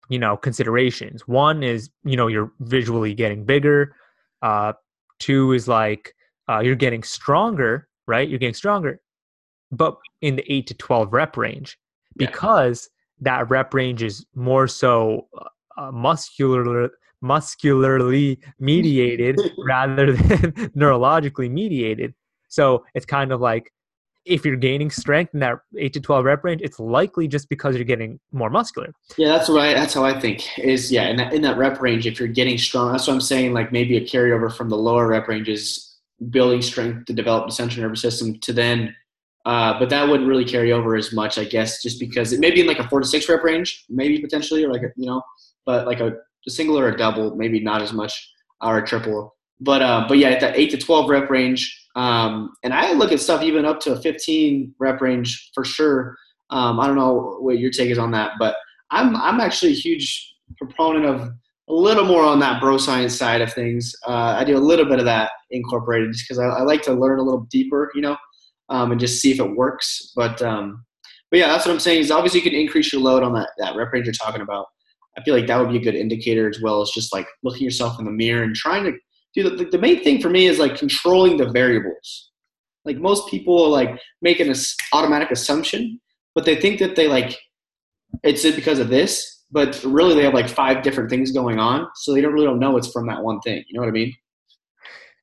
you 0.09 0.19
know 0.19 0.37
considerations. 0.37 1.27
One 1.27 1.63
is 1.63 1.91
you 2.05 2.17
know 2.17 2.27
you're 2.27 2.53
visually 2.61 3.15
getting 3.15 3.45
bigger. 3.45 3.95
Uh 4.43 4.73
two 5.19 5.53
is 5.53 5.69
like 5.69 6.15
uh, 6.49 6.59
you're 6.59 6.75
getting 6.75 7.03
stronger 7.03 7.89
right? 8.09 8.29
You're 8.29 8.41
getting 8.41 8.55
stronger 8.55 9.01
but 9.73 9.97
in 10.21 10.37
the 10.37 10.53
8 10.53 10.67
to 10.69 10.75
12 10.75 11.13
rep 11.13 11.37
range 11.37 11.79
because 12.17 12.89
yeah. 13.21 13.33
that 13.33 13.51
rep 13.51 13.75
range 13.75 14.03
is 14.03 14.25
more 14.35 14.69
so 14.69 15.27
uh, 15.77 15.91
muscular 15.91 16.91
muscularly 17.23 18.39
mediated 18.59 19.41
rather 19.67 20.13
than 20.13 20.53
neurologically 20.77 21.51
mediated. 21.51 22.13
So 22.49 22.85
it's 22.95 23.07
kind 23.07 23.33
of 23.33 23.41
like 23.41 23.73
if 24.25 24.45
you're 24.45 24.57
gaining 24.57 24.91
strength 24.91 25.35
in 25.35 25.41
that 25.41 25.59
eight 25.77 25.93
to 25.95 26.01
twelve 26.01 26.25
rep 26.25 26.45
range, 26.45 26.61
it's 26.62 26.79
likely 26.79 27.27
just 27.27 27.49
because 27.49 27.75
you're 27.75 27.85
getting 27.85 28.20
more 28.33 28.51
muscular. 28.51 28.93
Yeah, 29.16 29.29
that's 29.29 29.49
right. 29.49 29.75
That's 29.75 29.95
how 29.95 30.05
I 30.05 30.18
think. 30.18 30.59
Is 30.59 30.93
yeah, 30.93 31.09
in 31.09 31.16
that 31.16 31.33
in 31.33 31.43
that 31.43 31.57
rep 31.57 31.81
range, 31.81 32.07
if 32.07 32.18
you're 32.18 32.29
getting 32.29 32.59
strong, 32.59 32.93
that's 32.93 33.07
what 33.07 33.14
I'm 33.14 33.20
saying. 33.20 33.53
Like 33.53 33.73
maybe 33.73 33.97
a 33.97 34.01
carryover 34.01 34.55
from 34.55 34.68
the 34.68 34.77
lower 34.77 35.09
rep 35.09 35.29
ranges, 35.29 35.99
building 36.31 36.62
strength 36.62 37.07
to 37.07 37.12
develop 37.12 37.47
the 37.47 37.53
central 37.53 37.83
nervous 37.83 38.01
system 38.01 38.39
to 38.41 38.53
then. 38.53 38.95
Uh, 39.45 39.77
but 39.79 39.91
that 39.91 40.09
wouldn't 40.09 40.29
really 40.29 40.45
carry 40.45 40.73
over 40.73 40.95
as 40.95 41.12
much, 41.12 41.37
I 41.37 41.45
guess, 41.45 41.83
just 41.83 41.99
because 41.99 42.33
it 42.33 42.39
may 42.39 42.53
be 42.53 42.61
in 42.61 42.66
like 42.68 42.79
a 42.79 42.89
four 42.89 43.01
to 43.01 43.07
six 43.07 43.29
rep 43.29 43.43
range, 43.43 43.85
maybe 43.89 44.20
potentially, 44.20 44.64
or 44.64 44.73
like 44.73 44.83
a, 44.83 44.93
you 44.97 45.07
know, 45.07 45.20
but 45.66 45.85
like 45.85 45.99
a, 45.99 46.12
a 46.47 46.51
single 46.51 46.79
or 46.79 46.89
a 46.89 46.97
double, 46.97 47.35
maybe 47.35 47.59
not 47.59 47.83
as 47.83 47.93
much, 47.93 48.31
or 48.61 48.79
a 48.79 48.87
triple. 48.87 49.35
But 49.61 49.83
uh, 49.83 50.05
but 50.07 50.18
yeah, 50.18 50.29
at 50.29 50.41
that 50.41 50.57
eight 50.57 50.70
to 50.70 50.79
twelve 50.79 51.11
rep 51.11 51.29
range, 51.29 51.82
um, 51.95 52.53
and 52.62 52.72
I 52.72 52.93
look 52.93 53.12
at 53.12 53.20
stuff 53.20 53.43
even 53.43 53.64
up 53.64 53.80
to 53.80 53.93
a 53.93 54.01
15 54.01 54.74
rep 54.78 55.01
range 55.01 55.51
for 55.55 55.64
sure. 55.64 56.16
Um, 56.51 56.80
I 56.80 56.86
don't 56.86 56.97
know 56.97 57.36
what 57.40 57.59
your 57.59 57.70
take 57.70 57.90
is 57.90 57.99
on 57.99 58.11
that, 58.12 58.32
but 58.38 58.57
I'm 58.90 59.16
I'm 59.16 59.40
actually 59.40 59.72
a 59.72 59.76
huge 59.76 60.34
proponent 60.59 61.07
of 61.07 61.30
a 61.68 61.72
little 61.72 62.05
more 62.05 62.24
on 62.24 62.38
that 62.40 62.61
bro 62.61 62.76
science 62.76 63.16
side 63.16 63.40
of 63.40 63.53
things. 63.53 63.95
Uh, 64.07 64.36
I 64.38 64.45
do 64.45 64.57
a 64.57 64.61
little 64.61 64.84
bit 64.84 64.99
of 64.99 65.05
that 65.07 65.30
incorporated 65.51 66.12
just 66.12 66.28
because 66.28 66.38
I, 66.38 66.45
I, 66.45 66.62
like 66.62 66.82
to 66.82 66.93
learn 66.93 67.18
a 67.18 67.22
little 67.22 67.47
deeper, 67.51 67.90
you 67.95 68.03
know, 68.03 68.16
um, 68.68 68.90
and 68.90 69.01
just 69.01 69.20
see 69.22 69.30
if 69.30 69.38
it 69.38 69.57
works. 69.57 70.12
But 70.14 70.43
um, 70.43 70.84
but 71.30 71.38
yeah, 71.38 71.49
that's 71.49 71.64
what 71.64 71.72
I'm 71.72 71.80
saying. 71.80 72.01
Is 72.01 72.11
obviously 72.11 72.40
you 72.40 72.51
can 72.51 72.59
increase 72.59 72.93
your 72.93 73.03
load 73.03 73.22
on 73.22 73.32
that 73.34 73.51
that 73.59 73.76
rep 73.76 73.93
range 73.93 74.07
you're 74.07 74.14
talking 74.14 74.43
about. 74.43 74.66
I 75.16 75.22
feel 75.22 75.34
like 75.34 75.47
that 75.47 75.59
would 75.59 75.70
be 75.70 75.76
a 75.76 75.82
good 75.82 75.95
indicator 75.95 76.49
as 76.49 76.61
well 76.62 76.80
as 76.80 76.90
just 76.90 77.12
like 77.12 77.26
looking 77.43 77.64
yourself 77.64 77.99
in 77.99 78.07
the 78.07 78.11
mirror 78.11 78.43
and 78.43 78.55
trying 78.55 78.84
to 78.84 78.93
dude, 79.35 79.59
the, 79.59 79.64
the 79.64 79.78
main 79.78 80.03
thing 80.03 80.20
for 80.20 80.30
me 80.30 80.47
is 80.47 80.59
like 80.59 80.76
controlling 80.76 81.37
the 81.37 81.51
variables. 81.51 82.30
Like 82.85 82.99
most 82.99 83.28
people 83.28 83.64
are 83.64 83.68
like 83.68 84.01
make 84.20 84.41
an 84.41 84.53
automatic 84.93 85.30
assumption, 85.30 86.01
but 86.35 86.45
they 86.45 86.57
think 86.57 86.78
that 86.80 86.97
they 86.97 87.09
like 87.09 87.39
it's 88.22 88.45
it 88.45 88.57
because 88.57 88.78
of 88.78 88.89
this, 88.89 89.45
but 89.51 89.83
really 89.85 90.14
they 90.14 90.24
have 90.24 90.35
like 90.35 90.49
five 90.49 90.83
different 90.83 91.09
things 91.09 91.33
going 91.33 91.59
on, 91.59 91.89
so 91.95 92.12
they 92.12 92.20
don't 92.20 92.33
really 92.33 92.47
don't 92.47 92.59
know 92.59 92.76
it's 92.76 92.91
from 92.91 93.07
that 93.07 93.22
one 93.22 93.41
thing. 93.41 93.64
You 93.68 93.74
know 93.74 93.80
what 93.80 93.89
I 93.89 93.93
mean? 93.93 94.14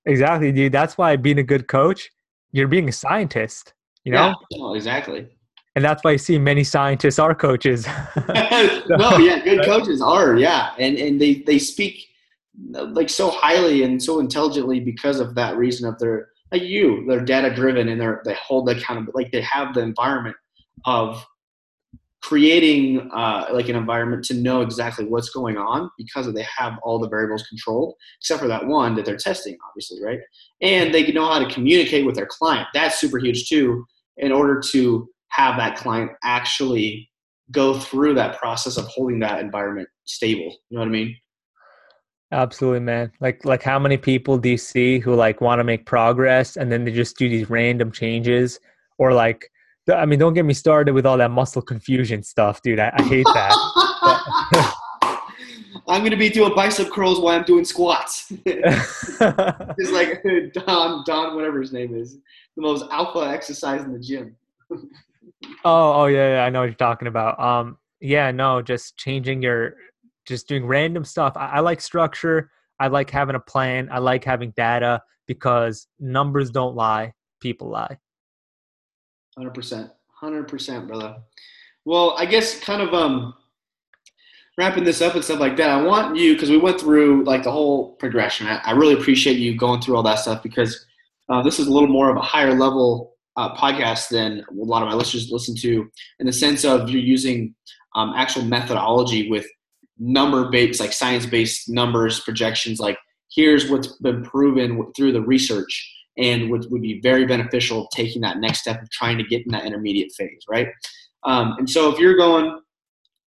Exactly, 0.06 0.52
dude. 0.52 0.72
That's 0.72 0.98
why 0.98 1.16
being 1.16 1.40
a 1.40 1.44
good 1.44 1.68
coach, 1.68 2.10
you're 2.52 2.68
being 2.68 2.90
a 2.90 2.92
scientist. 2.92 3.74
You 4.06 4.14
know? 4.14 4.34
Yeah, 4.50 4.76
exactly. 4.76 5.28
And 5.76 5.86
that's 5.86 6.04
why 6.04 6.12
you 6.12 6.18
see 6.18 6.40
many 6.40 6.64
scientists 6.64 7.20
are 7.20 7.36
coaches. 7.36 7.86
no, 8.28 9.18
yeah, 9.18 9.40
good 9.44 9.66
coaches 9.66 10.02
are, 10.02 10.36
yeah, 10.38 10.72
and 10.80 10.98
and 10.98 11.22
they 11.22 11.36
they 11.46 11.60
speak 11.60 12.09
like 12.72 13.10
so 13.10 13.30
highly 13.30 13.84
and 13.84 14.02
so 14.02 14.20
intelligently 14.20 14.80
because 14.80 15.20
of 15.20 15.36
that 15.36 15.58
reason 15.58 15.88
of 15.88 15.98
their 16.00 16.30
like 16.52 16.62
you 16.62 17.06
they're 17.08 17.24
data 17.24 17.54
driven 17.54 17.88
and 17.88 18.00
they're 18.00 18.22
they 18.26 18.36
hold 18.36 18.68
the 18.68 18.72
accountability 18.72 19.24
like 19.24 19.32
they 19.32 19.42
have 19.42 19.74
the 19.74 19.82
environment 19.82 20.36
of 20.86 21.26
creating 22.22 23.10
uh, 23.14 23.48
like 23.54 23.70
an 23.70 23.78
environment 23.78 24.26
to 24.26 24.34
know 24.34 24.62
exactly 24.62 25.06
what's 25.06 25.30
going 25.30 25.58
on 25.58 25.90
because 25.98 26.32
they 26.34 26.46
have 26.58 26.78
all 26.84 27.00
the 27.00 27.08
variables 27.08 27.48
controlled 27.48 27.96
except 28.20 28.42
for 28.42 28.48
that 28.48 28.66
one 28.66 28.94
that 28.96 29.06
they're 29.06 29.18
testing 29.18 29.58
obviously 29.70 30.04
right? 30.04 30.20
And 30.62 30.94
they 30.94 31.10
know 31.12 31.26
how 31.26 31.40
to 31.40 31.52
communicate 31.54 32.06
with 32.06 32.16
their 32.16 32.28
client. 32.28 32.68
That's 32.74 33.00
super 33.00 33.20
huge 33.20 33.48
too 33.48 33.86
in 34.18 34.32
order 34.34 34.62
to 34.72 35.08
have 35.30 35.56
that 35.58 35.78
client 35.78 36.12
actually 36.24 37.10
go 37.52 37.80
through 37.80 38.16
that 38.16 38.38
process 38.38 38.78
of 38.78 38.86
holding 38.88 39.20
that 39.20 39.40
environment 39.40 39.88
stable. 40.04 40.58
You 40.70 40.78
know 40.78 40.80
what 40.80 40.88
i 40.88 40.92
mean 40.92 41.16
Absolutely, 42.32 42.82
man. 42.82 43.12
Like 43.20 43.44
like 43.44 43.64
how 43.64 43.80
many 43.80 43.98
people 43.98 44.38
do 44.38 44.50
you 44.50 44.58
see 44.58 45.00
who 45.00 45.16
like 45.16 45.42
want 45.42 45.60
to 45.60 45.64
make 45.64 45.86
progress 45.86 46.58
and 46.58 46.72
then 46.72 46.86
they 46.86 46.92
just 46.92 47.18
do 47.18 47.28
these 47.28 47.50
random 47.50 47.92
changes 47.92 48.60
or 48.98 49.14
like 49.14 49.52
I 49.92 50.06
mean, 50.06 50.20
don't 50.20 50.34
get 50.34 50.46
me 50.46 50.54
started 50.54 50.94
with 50.94 51.06
all 51.06 51.18
that 51.18 51.32
muscle 51.32 51.62
confusion 51.62 52.22
stuff, 52.22 52.62
dude. 52.62 52.80
I, 52.80 52.92
I 52.96 53.04
hate 53.04 53.26
that. 53.26 54.76
I'm 55.88 56.04
gonna 56.04 56.18
be 56.18 56.30
doing 56.30 56.54
bicep 56.56 56.92
curls 56.92 57.20
while 57.20 57.36
I'm 57.36 57.44
doing 57.44 57.66
squats. 57.66 58.32
it's 58.46 59.92
like 59.92 60.24
Don, 60.54 61.04
Don, 61.06 61.36
whatever 61.36 61.60
his 61.60 61.74
name 61.74 61.96
is, 61.96 62.18
the 62.56 62.62
most 62.62 62.86
alpha 62.92 63.22
exercise 63.22 63.84
in 63.84 63.92
the 63.92 64.00
gym. 64.00 64.36
oh, 64.72 66.02
oh 66.02 66.06
yeah, 66.06 66.36
yeah, 66.36 66.46
I 66.46 66.50
know 66.50 66.60
what 66.60 66.66
you're 66.66 66.76
talking 66.76 67.08
about. 67.08 67.40
Um, 67.40 67.78
yeah, 68.00 68.30
no, 68.30 68.62
just 68.62 68.98
changing 68.98 69.42
your, 69.42 69.76
just 70.30 70.48
doing 70.48 70.66
random 70.66 71.04
stuff. 71.04 71.34
I, 71.36 71.48
I 71.48 71.60
like 71.60 71.82
structure. 71.82 72.50
I 72.80 72.88
like 72.88 73.10
having 73.10 73.36
a 73.36 73.40
plan. 73.40 73.90
I 73.92 74.00
like 74.00 74.24
having 74.24 74.52
data 74.52 75.02
because 75.28 75.88
numbers 76.00 76.52
don't 76.52 76.76
lie, 76.76 77.14
people 77.42 77.70
lie. 77.70 77.98
Hundred 79.36 79.54
percent, 79.54 79.92
hundred 80.14 80.48
percent, 80.48 80.88
brother. 80.88 81.18
Well, 81.84 82.16
I 82.18 82.26
guess 82.26 82.60
kind 82.60 82.82
of 82.82 82.94
um 82.94 83.34
wrapping 84.58 84.84
this 84.84 85.02
up 85.02 85.16
and 85.16 85.24
stuff 85.24 85.40
like 85.40 85.56
that, 85.58 85.70
I 85.70 85.82
want 85.82 86.18
you 86.18 86.34
because 86.34 86.50
we 86.50 86.58
went 86.58 86.80
through 86.80 87.24
like 87.24 87.44
the 87.44 87.52
whole 87.52 87.94
progression. 87.94 88.46
I, 88.46 88.58
I, 88.66 88.72
really 88.72 88.94
appreciate 88.94 89.38
you 89.38 89.56
going 89.56 89.80
through 89.80 89.96
all 89.96 90.04
that 90.04 90.20
stuff 90.20 90.44
because 90.44 90.86
uh, 91.30 91.42
this 91.42 91.60
is 91.60 91.68
a 91.68 91.72
little 91.72 91.88
more 91.88 92.10
of 92.10 92.18
a 92.18 92.22
higher 92.22 92.54
level 92.54 93.16
uh, 93.38 93.56
podcast 93.56 94.10
than 94.10 94.44
a 94.50 94.54
lot 94.54 94.84
of 94.84 94.90
my 94.90 94.96
listeners 94.96 95.32
listen 95.32 95.56
to, 95.56 95.90
in 96.20 96.26
the 96.26 96.34
sense 96.34 96.66
of 96.66 96.90
you're 96.90 97.02
using 97.02 97.56
um, 97.96 98.12
actual 98.18 98.44
methodology 98.44 99.30
with 99.30 99.48
number 100.00 100.50
based, 100.50 100.80
like 100.80 100.94
science 100.94 101.26
based 101.26 101.70
numbers, 101.70 102.22
projections. 102.22 102.80
Like 102.80 102.98
here's 103.34 103.70
what's 103.70 103.88
been 103.98 104.24
proven 104.24 104.92
through 104.96 105.12
the 105.12 105.22
research 105.22 105.96
and 106.18 106.50
would, 106.50 106.66
would 106.72 106.82
be 106.82 107.00
very 107.02 107.26
beneficial 107.26 107.88
taking 107.94 108.22
that 108.22 108.40
next 108.40 108.62
step 108.62 108.82
of 108.82 108.90
trying 108.90 109.18
to 109.18 109.24
get 109.24 109.46
in 109.46 109.52
that 109.52 109.66
intermediate 109.66 110.12
phase, 110.18 110.44
right? 110.50 110.68
Um, 111.24 111.56
and 111.60 111.70
so 111.70 111.92
if 111.92 112.00
you're 112.00 112.18
going, 112.18 112.60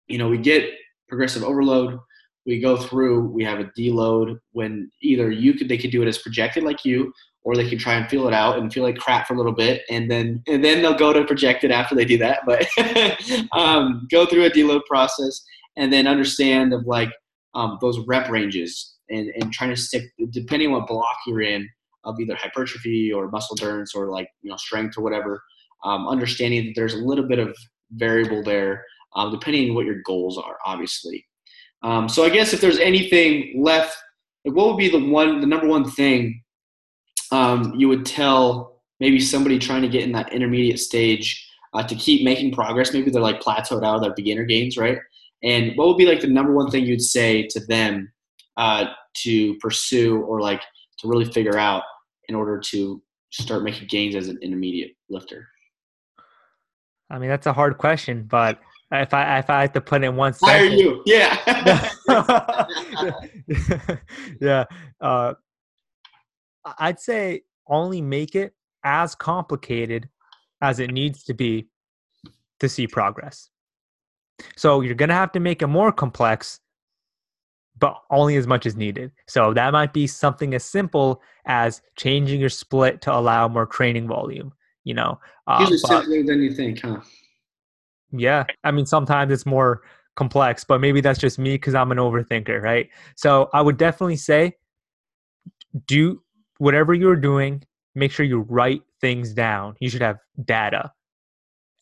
you 0.09 0.18
know, 0.18 0.29
we 0.29 0.39
get 0.39 0.71
progressive 1.11 1.45
overload. 1.45 1.99
We 2.47 2.59
go 2.59 2.77
through, 2.77 3.29
we 3.29 3.45
have 3.45 3.61
a 3.61 3.64
deload 3.79 4.39
when 4.53 4.91
either 5.03 5.31
you 5.31 5.53
could 5.53 5.68
they 5.68 5.77
could 5.77 5.91
do 5.91 6.03
it 6.03 6.09
as 6.09 6.18
projected 6.18 6.62
like 6.62 6.85
you, 6.87 7.12
or 7.43 7.55
they 7.55 7.68
can 7.68 7.79
try 7.79 7.95
and 7.95 8.09
feel 8.09 8.27
it 8.27 8.33
out 8.35 8.59
and 8.59 8.73
feel 8.73 8.83
like 8.83 8.97
crap 8.97 9.27
for 9.27 9.35
a 9.35 9.37
little 9.37 9.53
bit, 9.53 9.83
and 9.91 10.11
then 10.11 10.43
and 10.49 10.64
then 10.64 10.81
they'll 10.81 10.95
go 10.95 11.12
to 11.12 11.25
projected 11.25 11.71
after 11.71 11.95
they 11.95 12.07
do 12.07 12.16
that. 12.18 12.41
But 12.47 12.66
um, 13.53 14.09
go 14.11 14.25
through 14.25 14.47
a 14.47 14.51
deload 14.51 14.85
process 14.87 15.43
and 15.77 15.93
then 15.93 16.07
understand 16.07 16.73
of 16.73 16.87
like 16.87 17.11
um, 17.55 17.79
those 17.81 17.99
rep 18.07 18.31
ranges 18.31 18.97
and, 19.09 19.31
and 19.41 19.53
trying 19.53 19.71
to 19.71 19.77
stick 19.77 20.05
depending 20.31 20.68
on 20.68 20.75
what 20.75 20.87
block 20.87 21.16
you're 21.27 21.43
in 21.43 21.68
of 22.05 22.18
either 22.18 22.35
hypertrophy 22.35 23.12
or 23.12 23.31
muscle 23.31 23.57
endurance 23.59 23.95
or 23.95 24.09
like 24.09 24.29
you 24.43 24.51
know 24.51 24.57
strength 24.57 24.97
or 24.97 25.03
whatever. 25.03 25.43
Um, 25.85 26.09
understanding 26.09 26.66
that 26.66 26.73
there's 26.77 26.95
a 26.95 26.99
little 26.99 27.27
bit 27.27 27.39
of 27.39 27.57
variable 27.93 28.43
there 28.43 28.85
um, 29.16 29.31
depending 29.31 29.71
on 29.71 29.75
what 29.75 29.87
your 29.87 30.03
goals 30.05 30.39
are, 30.39 30.57
obviously. 30.64 31.27
Um, 31.83 32.09
so 32.09 32.25
I 32.25 32.31
guess 32.31 32.53
if 32.53 32.61
there's 32.61 32.79
anything 32.79 33.62
left, 33.62 33.97
like 34.45 34.55
what 34.55 34.68
would 34.68 34.77
be 34.77 34.91
the 34.91 35.05
one, 35.05 35.41
the 35.41 35.47
number 35.47 35.66
one 35.66 35.91
thing 35.91 36.43
um, 37.33 37.75
you 37.77 37.89
would 37.89 38.05
tell 38.05 38.83
maybe 38.99 39.21
somebody 39.21 39.59
trying 39.59 39.83
to 39.83 39.89
get 39.89 40.03
in 40.03 40.12
that 40.12 40.33
intermediate 40.33 40.79
stage 40.79 41.47
uh, 41.73 41.83
to 41.83 41.95
keep 41.95 42.25
making 42.25 42.53
progress? 42.53 42.93
Maybe 42.93 43.11
they're 43.11 43.23
like 43.23 43.41
plateaued 43.41 43.85
out 43.85 43.97
of 43.97 44.03
their 44.03 44.14
beginner 44.14 44.45
gains, 44.45 44.77
right? 44.77 44.99
And 45.43 45.76
what 45.76 45.88
would 45.88 45.97
be 45.97 46.07
like 46.07 46.20
the 46.20 46.28
number 46.28 46.53
one 46.53 46.70
thing 46.70 46.84
you'd 46.84 47.03
say 47.03 47.47
to 47.49 47.61
them 47.61 48.12
uh, 48.57 48.86
to 49.22 49.55
pursue 49.57 50.20
or 50.22 50.41
like 50.41 50.62
to 50.99 51.09
really 51.09 51.24
figure 51.24 51.59
out 51.59 51.82
in 52.28 52.34
order 52.34 52.59
to 52.59 53.03
start 53.30 53.62
making 53.62 53.88
gains 53.88 54.14
as 54.14 54.28
an 54.28 54.38
intermediate 54.43 54.93
lifter? 55.09 55.49
I 57.11 57.18
mean, 57.18 57.28
that's 57.28 57.47
a 57.47 57.53
hard 57.53 57.78
question, 57.78 58.24
but 58.24 58.61
if 58.93 59.14
I 59.14 59.38
if 59.38 59.51
I 59.51 59.62
had 59.62 59.74
to 59.74 59.80
put 59.80 60.05
in 60.05 60.16
one 60.16 60.34
Hire 60.41 60.64
you, 60.64 61.03
yeah, 61.07 61.36
yeah. 64.41 64.64
Uh, 65.01 65.34
I'd 66.78 67.01
say 67.01 67.43
only 67.68 68.01
make 68.01 68.34
it 68.34 68.53
as 68.84 69.14
complicated 69.14 70.09
as 70.61 70.78
it 70.80 70.91
needs 70.91 71.22
to 71.24 71.34
be 71.34 71.68
to 72.59 72.68
see 72.68 72.86
progress. 72.86 73.51
So 74.57 74.80
you're 74.80 74.95
gonna 74.95 75.14
have 75.14 75.32
to 75.32 75.41
make 75.41 75.62
it 75.62 75.66
more 75.66 75.93
complex, 75.93 76.61
but 77.78 77.97
only 78.11 78.36
as 78.36 78.47
much 78.47 78.66
as 78.66 78.76
needed. 78.76 79.12
So 79.26 79.55
that 79.55 79.72
might 79.72 79.93
be 79.93 80.07
something 80.07 80.55
as 80.55 80.64
simple 80.64 81.22
as 81.47 81.82
changing 81.97 82.41
your 82.41 82.51
split 82.51 83.01
to 83.03 83.14
allow 83.14 83.49
more 83.49 83.66
training 83.66 84.07
volume. 84.07 84.53
You 84.84 84.95
know, 84.95 85.18
uh, 85.47 85.59
usually 85.61 85.78
simpler 85.78 86.22
than 86.22 86.43
you 86.43 86.53
think, 86.53 86.80
huh? 86.80 87.01
Yeah. 88.12 88.45
I 88.64 88.70
mean, 88.70 88.86
sometimes 88.86 89.32
it's 89.32 89.47
more 89.47 89.82
complex, 90.16 90.64
but 90.64 90.80
maybe 90.80 91.01
that's 91.01 91.18
just 91.18 91.38
me 91.38 91.55
because 91.55 91.74
I'm 91.74 91.93
an 91.93 91.99
overthinker, 91.99 92.61
right? 92.61 92.88
So 93.16 93.49
I 93.53 93.62
would 93.62 93.76
definitely 93.76 94.16
say 94.16 94.57
do 95.86 96.22
whatever 96.59 96.93
you're 96.95 97.16
doing, 97.16 97.62
make 97.95 98.12
sure 98.12 98.26
you 98.26 98.41
write 98.41 98.82
things 99.01 99.32
down. 99.32 99.76
You 99.80 99.88
should 99.88 100.03
have 100.03 100.18
data. 100.45 100.93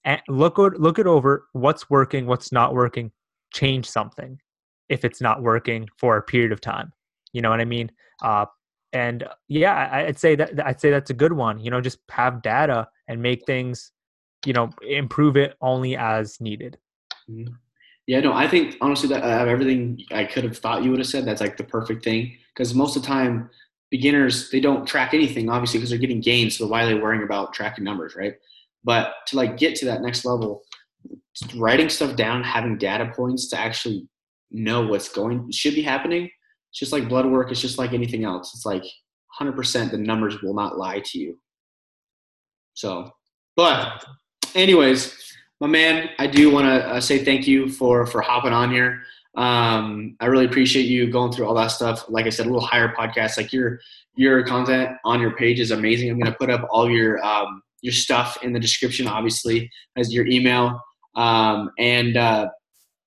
And 0.08 0.20
look 0.28 0.58
look 0.58 0.98
it 0.98 1.06
over 1.06 1.46
what's 1.52 1.88
working, 1.88 2.26
what's 2.26 2.50
not 2.50 2.74
working, 2.74 3.12
change 3.52 3.88
something 3.88 4.40
if 4.88 5.04
it's 5.04 5.20
not 5.20 5.42
working 5.42 5.88
for 5.98 6.16
a 6.16 6.22
period 6.22 6.50
of 6.50 6.60
time. 6.60 6.92
You 7.32 7.42
know 7.42 7.50
what 7.50 7.60
I 7.60 7.64
mean? 7.64 7.90
Uh, 8.22 8.46
and 8.92 9.24
yeah, 9.48 9.88
I'd 9.92 10.18
say 10.18 10.34
that 10.34 10.66
I'd 10.66 10.80
say 10.80 10.90
that's 10.90 11.10
a 11.10 11.14
good 11.14 11.34
one. 11.34 11.60
You 11.60 11.70
know, 11.70 11.80
just 11.80 11.98
have 12.10 12.42
data 12.42 12.88
and 13.06 13.22
make 13.22 13.44
things 13.44 13.92
you 14.46 14.52
know 14.52 14.70
improve 14.88 15.36
it 15.36 15.56
only 15.60 15.96
as 15.96 16.40
needed 16.40 16.78
mm-hmm. 17.30 17.52
yeah 18.06 18.20
no 18.20 18.32
i 18.32 18.46
think 18.46 18.76
honestly 18.80 19.08
that 19.08 19.22
of 19.22 19.48
everything 19.48 20.00
i 20.12 20.24
could 20.24 20.44
have 20.44 20.56
thought 20.56 20.82
you 20.82 20.90
would 20.90 21.00
have 21.00 21.08
said 21.08 21.24
that's 21.24 21.40
like 21.40 21.56
the 21.56 21.64
perfect 21.64 22.04
thing 22.04 22.36
because 22.54 22.74
most 22.74 22.96
of 22.96 23.02
the 23.02 23.08
time 23.08 23.50
beginners 23.90 24.50
they 24.50 24.60
don't 24.60 24.86
track 24.86 25.14
anything 25.14 25.48
obviously 25.48 25.78
because 25.78 25.90
they're 25.90 25.98
getting 25.98 26.20
gains 26.20 26.56
so 26.56 26.66
why 26.66 26.82
are 26.82 26.86
they 26.86 26.94
worrying 26.94 27.22
about 27.22 27.52
tracking 27.52 27.84
numbers 27.84 28.14
right 28.16 28.34
but 28.84 29.14
to 29.26 29.36
like 29.36 29.56
get 29.56 29.74
to 29.74 29.84
that 29.84 30.02
next 30.02 30.24
level 30.24 30.62
writing 31.56 31.88
stuff 31.88 32.16
down 32.16 32.42
having 32.42 32.78
data 32.78 33.12
points 33.14 33.48
to 33.48 33.58
actually 33.58 34.06
know 34.50 34.86
what's 34.86 35.08
going 35.08 35.50
should 35.52 35.74
be 35.74 35.82
happening 35.82 36.24
it's 36.70 36.78
just 36.78 36.92
like 36.92 37.08
blood 37.08 37.26
work 37.26 37.50
it's 37.50 37.60
just 37.60 37.78
like 37.78 37.92
anything 37.92 38.24
else 38.24 38.54
it's 38.54 38.66
like 38.66 38.84
100% 39.40 39.90
the 39.90 39.96
numbers 39.96 40.42
will 40.42 40.54
not 40.54 40.78
lie 40.78 41.00
to 41.04 41.18
you 41.18 41.38
so 42.74 43.12
but 43.58 44.04
anyways, 44.54 45.16
my 45.60 45.66
man, 45.66 46.10
I 46.20 46.26
do 46.26 46.50
want 46.50 46.66
to 46.66 46.88
uh, 46.88 47.00
say 47.00 47.24
thank 47.24 47.46
you 47.46 47.68
for 47.68 48.06
for 48.06 48.20
hopping 48.20 48.52
on 48.52 48.70
here. 48.70 49.02
Um, 49.36 50.16
I 50.20 50.26
really 50.26 50.46
appreciate 50.46 50.84
you 50.84 51.10
going 51.10 51.32
through 51.32 51.46
all 51.46 51.54
that 51.54 51.72
stuff. 51.72 52.04
Like 52.08 52.26
I 52.26 52.30
said, 52.30 52.46
a 52.46 52.50
little 52.50 52.64
higher 52.64 52.94
podcast. 52.94 53.36
Like 53.36 53.52
your 53.52 53.80
your 54.14 54.44
content 54.44 54.96
on 55.04 55.20
your 55.20 55.36
page 55.36 55.60
is 55.60 55.70
amazing. 55.70 56.10
I'm 56.10 56.18
gonna 56.18 56.36
put 56.38 56.50
up 56.50 56.68
all 56.70 56.88
your 56.88 57.24
um, 57.24 57.62
your 57.82 57.92
stuff 57.92 58.38
in 58.42 58.52
the 58.52 58.60
description, 58.60 59.06
obviously, 59.06 59.70
as 59.96 60.12
your 60.12 60.26
email. 60.26 60.80
Um, 61.14 61.70
and 61.78 62.16
uh, 62.16 62.48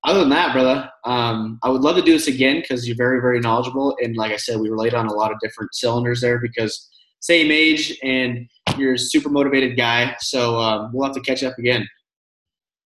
other 0.04 0.20
than 0.20 0.30
that, 0.30 0.52
brother, 0.52 0.90
um, 1.04 1.58
I 1.62 1.68
would 1.68 1.82
love 1.82 1.96
to 1.96 2.02
do 2.02 2.12
this 2.12 2.26
again 2.26 2.60
because 2.60 2.86
you're 2.86 2.96
very, 2.96 3.20
very 3.20 3.40
knowledgeable. 3.40 3.96
And 4.02 4.16
like 4.16 4.32
I 4.32 4.36
said, 4.36 4.58
we 4.58 4.68
relate 4.68 4.94
on 4.94 5.06
a 5.06 5.12
lot 5.12 5.30
of 5.30 5.38
different 5.40 5.74
cylinders 5.74 6.20
there 6.20 6.38
because 6.40 6.88
same 7.20 7.52
age, 7.52 7.96
and 8.02 8.48
you're 8.76 8.94
a 8.94 8.98
super 8.98 9.28
motivated 9.28 9.76
guy. 9.76 10.16
So 10.18 10.58
um, 10.58 10.90
we'll 10.92 11.06
have 11.06 11.14
to 11.14 11.20
catch 11.20 11.44
up 11.44 11.56
again. 11.58 11.86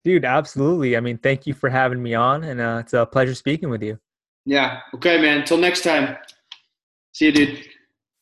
Dude, 0.04 0.24
absolutely. 0.24 0.96
I 0.96 1.00
mean, 1.00 1.18
thank 1.18 1.46
you 1.46 1.52
for 1.52 1.68
having 1.68 2.02
me 2.02 2.14
on, 2.14 2.44
and 2.44 2.60
uh, 2.60 2.78
it's 2.80 2.94
a 2.94 3.04
pleasure 3.04 3.34
speaking 3.34 3.68
with 3.68 3.82
you. 3.82 3.98
Yeah. 4.46 4.80
Okay, 4.94 5.20
man. 5.20 5.40
Until 5.40 5.58
next 5.58 5.82
time. 5.82 6.16
See 7.12 7.26
you, 7.26 7.32
dude. 7.32 7.66